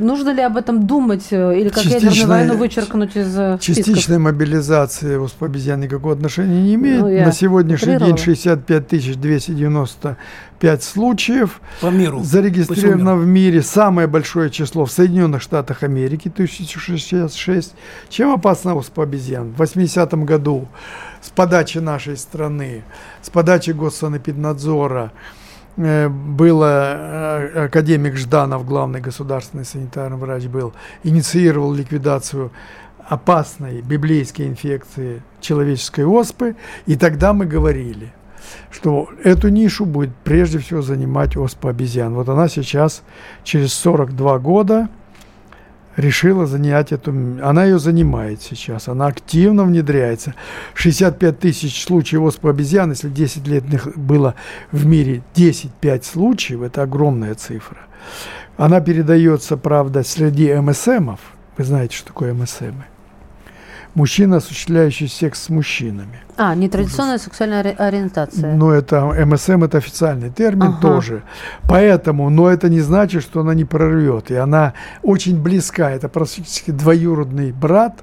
нужно 0.00 0.30
ли 0.30 0.42
об 0.42 0.56
этом 0.56 0.86
думать 0.86 1.26
э, 1.30 1.60
или 1.60 1.68
как 1.70 1.84
ядерную 1.84 2.26
войну 2.26 2.56
вычеркнуть 2.56 3.16
из 3.16 3.36
э, 3.38 3.58
Частичная 3.60 3.94
списков? 3.94 4.18
мобилизация 4.18 5.18
оспа 5.18 5.46
обезьян 5.46 5.80
никакого 5.80 6.14
отношения 6.14 6.62
не 6.62 6.74
имеет. 6.74 7.00
Ну, 7.00 7.08
На 7.08 7.32
сегодняшний 7.32 7.96
день 7.96 8.18
65 8.18 9.20
295 9.20 10.82
случаев 10.82 11.60
по 11.80 11.86
миру, 11.86 12.22
зарегистрировано 12.22 13.16
в 13.16 13.26
мире. 13.26 13.62
Самое 13.62 14.06
большое 14.06 14.50
число 14.50 14.84
в 14.84 14.92
Соединенных 14.92 15.40
Штатах 15.40 15.82
Америки 15.82 16.28
1066. 16.28 17.74
Чем 18.08 18.32
опасна 18.32 18.74
оспа 18.74 19.04
обезьян? 19.04 19.52
В 19.52 19.62
80-м 19.62 20.24
году 20.26 20.68
с 21.22 21.30
подачи 21.30 21.78
нашей 21.78 22.16
страны, 22.16 22.84
с 23.22 23.30
подачи 23.30 23.70
Госсанэпиднадзора, 23.70 25.12
было 25.76 26.66
э, 26.66 27.64
академик 27.64 28.16
Жданов, 28.16 28.66
главный 28.66 29.00
государственный 29.00 29.64
санитарный 29.64 30.18
врач 30.18 30.44
был, 30.44 30.74
инициировал 31.02 31.72
ликвидацию 31.72 32.50
опасной 33.08 33.80
библейской 33.80 34.48
инфекции 34.48 35.22
человеческой 35.40 36.04
оспы, 36.04 36.56
и 36.86 36.96
тогда 36.96 37.32
мы 37.32 37.46
говорили, 37.46 38.12
что 38.70 39.08
эту 39.24 39.48
нишу 39.48 39.86
будет 39.86 40.14
прежде 40.24 40.58
всего 40.58 40.82
занимать 40.82 41.36
оспа 41.36 41.70
обезьян. 41.70 42.14
Вот 42.14 42.28
она 42.28 42.48
сейчас 42.48 43.02
через 43.44 43.72
42 43.74 44.38
года 44.38 44.88
решила 45.96 46.46
занять 46.46 46.92
эту... 46.92 47.12
Она 47.42 47.64
ее 47.64 47.78
занимает 47.78 48.42
сейчас, 48.42 48.88
она 48.88 49.06
активно 49.06 49.64
внедряется. 49.64 50.34
65 50.74 51.38
тысяч 51.38 51.84
случаев 51.84 52.22
оспы 52.22 52.50
обезьян, 52.50 52.90
если 52.90 53.08
10 53.08 53.46
лет 53.48 53.64
было 53.96 54.34
в 54.70 54.86
мире 54.86 55.22
10-5 55.34 56.04
случаев, 56.04 56.62
это 56.62 56.82
огромная 56.82 57.34
цифра. 57.34 57.78
Она 58.56 58.80
передается, 58.80 59.56
правда, 59.56 60.02
среди 60.02 60.52
МСМов. 60.54 61.20
Вы 61.56 61.64
знаете, 61.64 61.96
что 61.96 62.08
такое 62.08 62.34
МСМы? 62.34 62.84
Мужчина, 63.94 64.38
осуществляющий 64.38 65.06
секс 65.06 65.42
с 65.42 65.48
мужчинами. 65.50 66.20
А, 66.38 66.54
нетрадиционная 66.54 67.16
Ужас. 67.16 67.24
сексуальная 67.24 67.60
ориентация. 67.60 68.54
Ну, 68.54 68.70
это 68.70 69.04
МСМ, 69.04 69.64
это 69.64 69.78
официальный 69.78 70.30
термин 70.30 70.68
ага. 70.68 70.80
тоже. 70.80 71.22
Поэтому, 71.68 72.30
но 72.30 72.48
это 72.48 72.70
не 72.70 72.80
значит, 72.80 73.22
что 73.22 73.40
она 73.40 73.52
не 73.54 73.66
прорвет. 73.66 74.30
И 74.30 74.34
она 74.34 74.72
очень 75.02 75.40
близка. 75.40 75.90
Это 75.90 76.08
практически 76.08 76.70
двоюродный 76.70 77.52
брат 77.52 78.02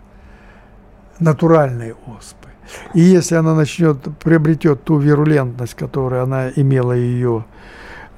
натуральной 1.19 1.95
оспы. 2.05 2.49
И 2.93 2.99
если 2.99 3.35
она 3.35 3.55
начнет, 3.55 3.97
приобретет 4.19 4.83
ту 4.83 4.99
вирулентность, 4.99 5.73
которую 5.73 6.21
она 6.21 6.49
имела 6.55 6.93
ее 6.93 7.45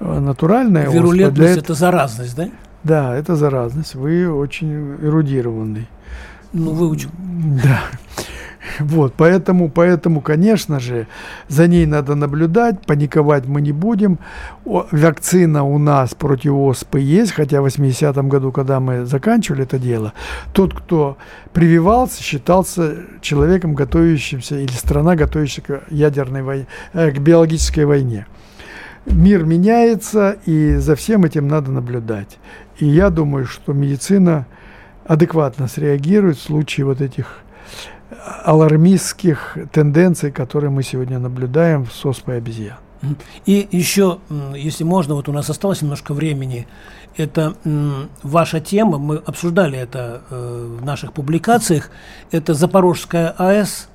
э, 0.01 0.19
натуральная 0.19 0.89
Вирулентность 0.89 1.51
оспа,– 1.51 1.59
это 1.63 1.74
заразность, 1.74 2.36
да? 2.36 2.49
Да, 2.84 3.15
это 3.15 3.36
заразность. 3.36 3.95
Вы 3.95 4.30
очень 4.30 4.95
эрудированный. 5.01 5.88
Ну, 6.54 6.72
выучил. 6.72 7.10
Да. 7.64 7.82
Вот, 8.80 9.14
поэтому, 9.18 9.70
поэтому, 9.70 10.22
конечно 10.22 10.80
же, 10.80 11.08
за 11.47 11.68
ней 11.68 11.86
надо 11.86 12.16
наблюдать, 12.16 12.86
паниковать 12.86 13.45
мы 13.45 13.62
не 13.62 13.72
будем. 13.72 14.20
О, 14.66 14.86
вакцина 14.91 15.64
у 15.64 15.78
нас 15.78 16.14
против 16.14 16.54
оспы 16.54 16.99
есть, 16.99 17.32
хотя 17.32 17.62
в 17.62 17.66
80-м 17.66 18.30
году, 18.30 18.52
когда 18.52 18.80
мы 18.80 19.06
заканчивали 19.06 19.64
это 19.64 19.80
дело, 19.80 20.14
тот, 20.54 20.74
кто 20.74 21.18
прививался, 21.54 22.22
считался 22.24 22.97
человеком, 23.22 23.74
готовящимся, 23.74 24.58
или 24.58 24.72
страна, 24.72 25.16
готовящаяся 25.16 25.62
к 25.62 25.84
ядерной 25.89 26.43
войне, 26.43 26.68
э, 26.93 27.12
к 27.12 27.20
биологической 27.20 27.86
войне. 27.86 28.28
Мир 29.06 29.45
меняется, 29.45 30.38
и 30.45 30.76
за 30.76 30.95
всем 30.95 31.26
этим 31.26 31.47
надо 31.47 31.72
наблюдать. 31.72 32.38
И 32.78 32.86
я 32.86 33.10
думаю, 33.10 33.45
что 33.47 33.74
медицина 33.74 34.45
адекватно 35.12 35.68
среагирует 35.68 36.38
в 36.38 36.41
случае 36.41 36.86
вот 36.86 37.01
этих 37.01 37.39
алармистских 38.45 39.57
тенденций, 39.74 40.32
которые 40.32 40.70
мы 40.70 40.84
сегодня 40.84 41.20
наблюдаем 41.20 41.86
в 41.86 41.91
СОСПе 41.91 42.34
обезьян. 42.34 42.78
И 43.45 43.68
еще, 43.72 44.20
если 44.55 44.86
можно, 44.86 45.16
вот 45.16 45.28
у 45.28 45.34
нас 45.34 45.49
осталось 45.49 45.82
немножко 45.82 46.14
времени, 46.14 46.66
это 47.18 47.55
ваша 48.24 48.62
тема, 48.62 48.99
мы 48.99 49.18
обсуждали 49.18 49.78
это 49.78 50.22
э, 50.30 50.78
в 50.80 50.86
наших 50.86 51.12
публикациях, 51.12 51.89
это 52.32 52.53
Запорожская 52.53 53.34
АЭС, 53.38 53.89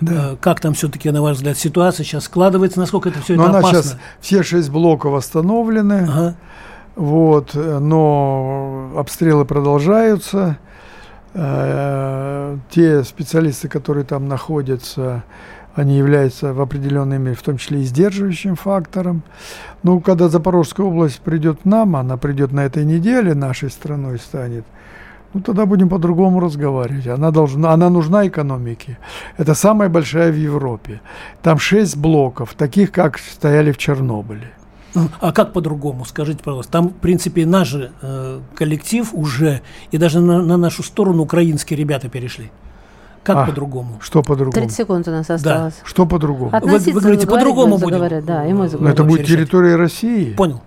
да. 0.00 0.32
Э, 0.32 0.36
как 0.38 0.60
там 0.60 0.74
все-таки, 0.74 1.10
на 1.10 1.22
ваш 1.22 1.36
взгляд, 1.36 1.56
ситуация 1.56 2.04
сейчас 2.04 2.24
складывается, 2.24 2.78
насколько 2.78 3.08
это 3.08 3.20
все 3.22 3.36
но 3.36 3.44
это 3.44 3.50
она 3.50 3.58
опасно? 3.60 3.82
Сейчас, 3.82 3.98
все 4.20 4.42
шесть 4.42 4.70
блоков 4.70 5.12
восстановлены, 5.12 6.06
ага. 6.10 6.36
Вот, 6.98 7.54
но 7.54 8.90
обстрелы 8.96 9.44
продолжаются. 9.44 10.58
Э, 11.32 12.56
те 12.70 13.04
специалисты, 13.04 13.68
которые 13.68 14.04
там 14.04 14.26
находятся, 14.26 15.22
они 15.76 15.96
являются 15.96 16.52
в 16.52 16.60
определенной 16.60 17.18
мере, 17.18 17.36
в 17.36 17.42
том 17.42 17.56
числе 17.56 17.82
и 17.82 17.84
сдерживающим 17.84 18.56
фактором. 18.56 19.22
Ну, 19.84 20.00
когда 20.00 20.28
Запорожская 20.28 20.84
область 20.86 21.20
придет 21.20 21.60
к 21.62 21.64
нам, 21.64 21.94
она 21.94 22.16
придет 22.16 22.50
на 22.50 22.64
этой 22.64 22.84
неделе, 22.84 23.32
нашей 23.34 23.70
страной 23.70 24.18
станет, 24.18 24.64
ну, 25.34 25.40
тогда 25.40 25.66
будем 25.66 25.88
по-другому 25.88 26.40
разговаривать. 26.40 27.06
Она, 27.06 27.30
должна, 27.30 27.72
она 27.72 27.90
нужна 27.90 28.26
экономике. 28.26 28.98
Это 29.36 29.54
самая 29.54 29.88
большая 29.88 30.32
в 30.32 30.36
Европе. 30.36 31.00
Там 31.42 31.60
шесть 31.60 31.96
блоков, 31.96 32.54
таких, 32.54 32.90
как 32.90 33.18
стояли 33.18 33.70
в 33.70 33.78
Чернобыле. 33.78 34.50
А 35.20 35.32
как 35.32 35.52
по-другому, 35.52 36.04
скажите, 36.04 36.42
пожалуйста? 36.42 36.72
Там, 36.72 36.88
в 36.88 36.94
принципе, 36.94 37.46
наш 37.46 37.68
же 37.68 37.92
э, 38.00 38.40
коллектив 38.54 39.08
уже, 39.12 39.60
и 39.90 39.98
даже 39.98 40.20
на, 40.20 40.42
на 40.42 40.56
нашу 40.56 40.82
сторону 40.82 41.22
украинские 41.22 41.78
ребята 41.78 42.08
перешли. 42.08 42.50
Как 43.22 43.36
а, 43.36 43.46
по-другому? 43.46 43.98
Что 44.00 44.22
по-другому? 44.22 44.52
30 44.52 44.76
секунд 44.76 45.08
у 45.08 45.10
нас 45.10 45.28
осталось. 45.28 45.74
Да. 45.74 45.86
Что 45.86 46.06
по-другому? 46.06 46.50
Вы, 46.62 46.78
вы 46.78 47.00
говорите, 47.00 47.26
по-другому 47.26 47.76
будем. 47.76 48.24
да, 48.24 48.46
и 48.46 48.52
мы 48.52 48.70
Но 48.78 48.88
это 48.88 49.04
будет 49.04 49.26
территория 49.26 49.76
России. 49.76 50.32
Понял. 50.32 50.62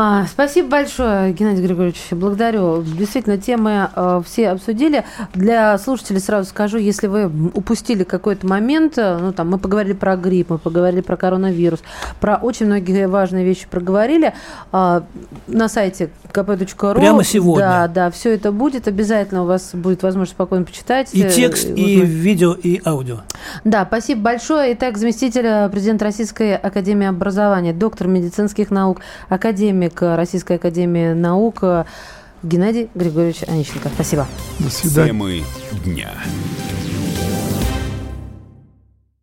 А, 0.00 0.26
спасибо 0.26 0.68
большое, 0.68 1.32
Геннадий 1.32 1.60
Григорьевич. 1.60 1.98
Благодарю. 2.12 2.84
Действительно, 2.84 3.36
темы 3.36 3.90
э, 3.96 4.22
все 4.24 4.50
обсудили. 4.50 5.04
Для 5.34 5.76
слушателей 5.76 6.20
сразу 6.20 6.48
скажу, 6.48 6.78
если 6.78 7.08
вы 7.08 7.26
упустили 7.26 8.04
какой-то 8.04 8.46
момент, 8.46 8.96
э, 8.96 9.18
ну 9.20 9.32
там 9.32 9.50
мы 9.50 9.58
поговорили 9.58 9.94
про 9.94 10.16
грипп, 10.16 10.50
мы 10.50 10.58
поговорили 10.58 11.00
про 11.00 11.16
коронавирус, 11.16 11.80
про 12.20 12.36
очень 12.36 12.66
многие 12.66 13.08
важные 13.08 13.44
вещи 13.44 13.66
проговорили. 13.68 14.34
Э, 14.72 15.00
на 15.48 15.68
сайте 15.68 16.10
kp.ru. 16.32 16.94
Прямо 16.94 17.24
сегодня. 17.24 17.64
Да, 17.64 17.88
да, 17.88 18.10
все 18.12 18.32
это 18.32 18.52
будет. 18.52 18.86
Обязательно 18.86 19.42
у 19.42 19.46
вас 19.46 19.70
будет 19.72 20.04
возможность 20.04 20.34
спокойно 20.34 20.64
почитать. 20.64 21.08
И 21.12 21.28
текст, 21.28 21.66
и, 21.70 21.94
и 21.94 22.00
видео, 22.02 22.52
и 22.52 22.80
аудио. 22.84 23.22
Да, 23.64 23.84
спасибо 23.84 24.20
большое. 24.20 24.74
Итак, 24.74 24.96
заместитель 24.96 25.44
э, 25.44 25.68
президента 25.70 26.04
Российской 26.04 26.54
Академии 26.54 27.08
Образования, 27.08 27.72
доктор 27.72 28.06
медицинских 28.06 28.70
наук, 28.70 29.00
Академии 29.28 29.87
академик 29.88 30.16
Российской 30.16 30.56
Академии 30.56 31.12
Наук 31.12 31.62
Геннадий 32.42 32.88
Григорьевич 32.94 33.42
Онищенко. 33.46 33.88
Спасибо. 33.94 34.26
До 34.58 34.70
свидания. 34.70 35.08
Темы 35.08 35.42
дня. 35.84 36.10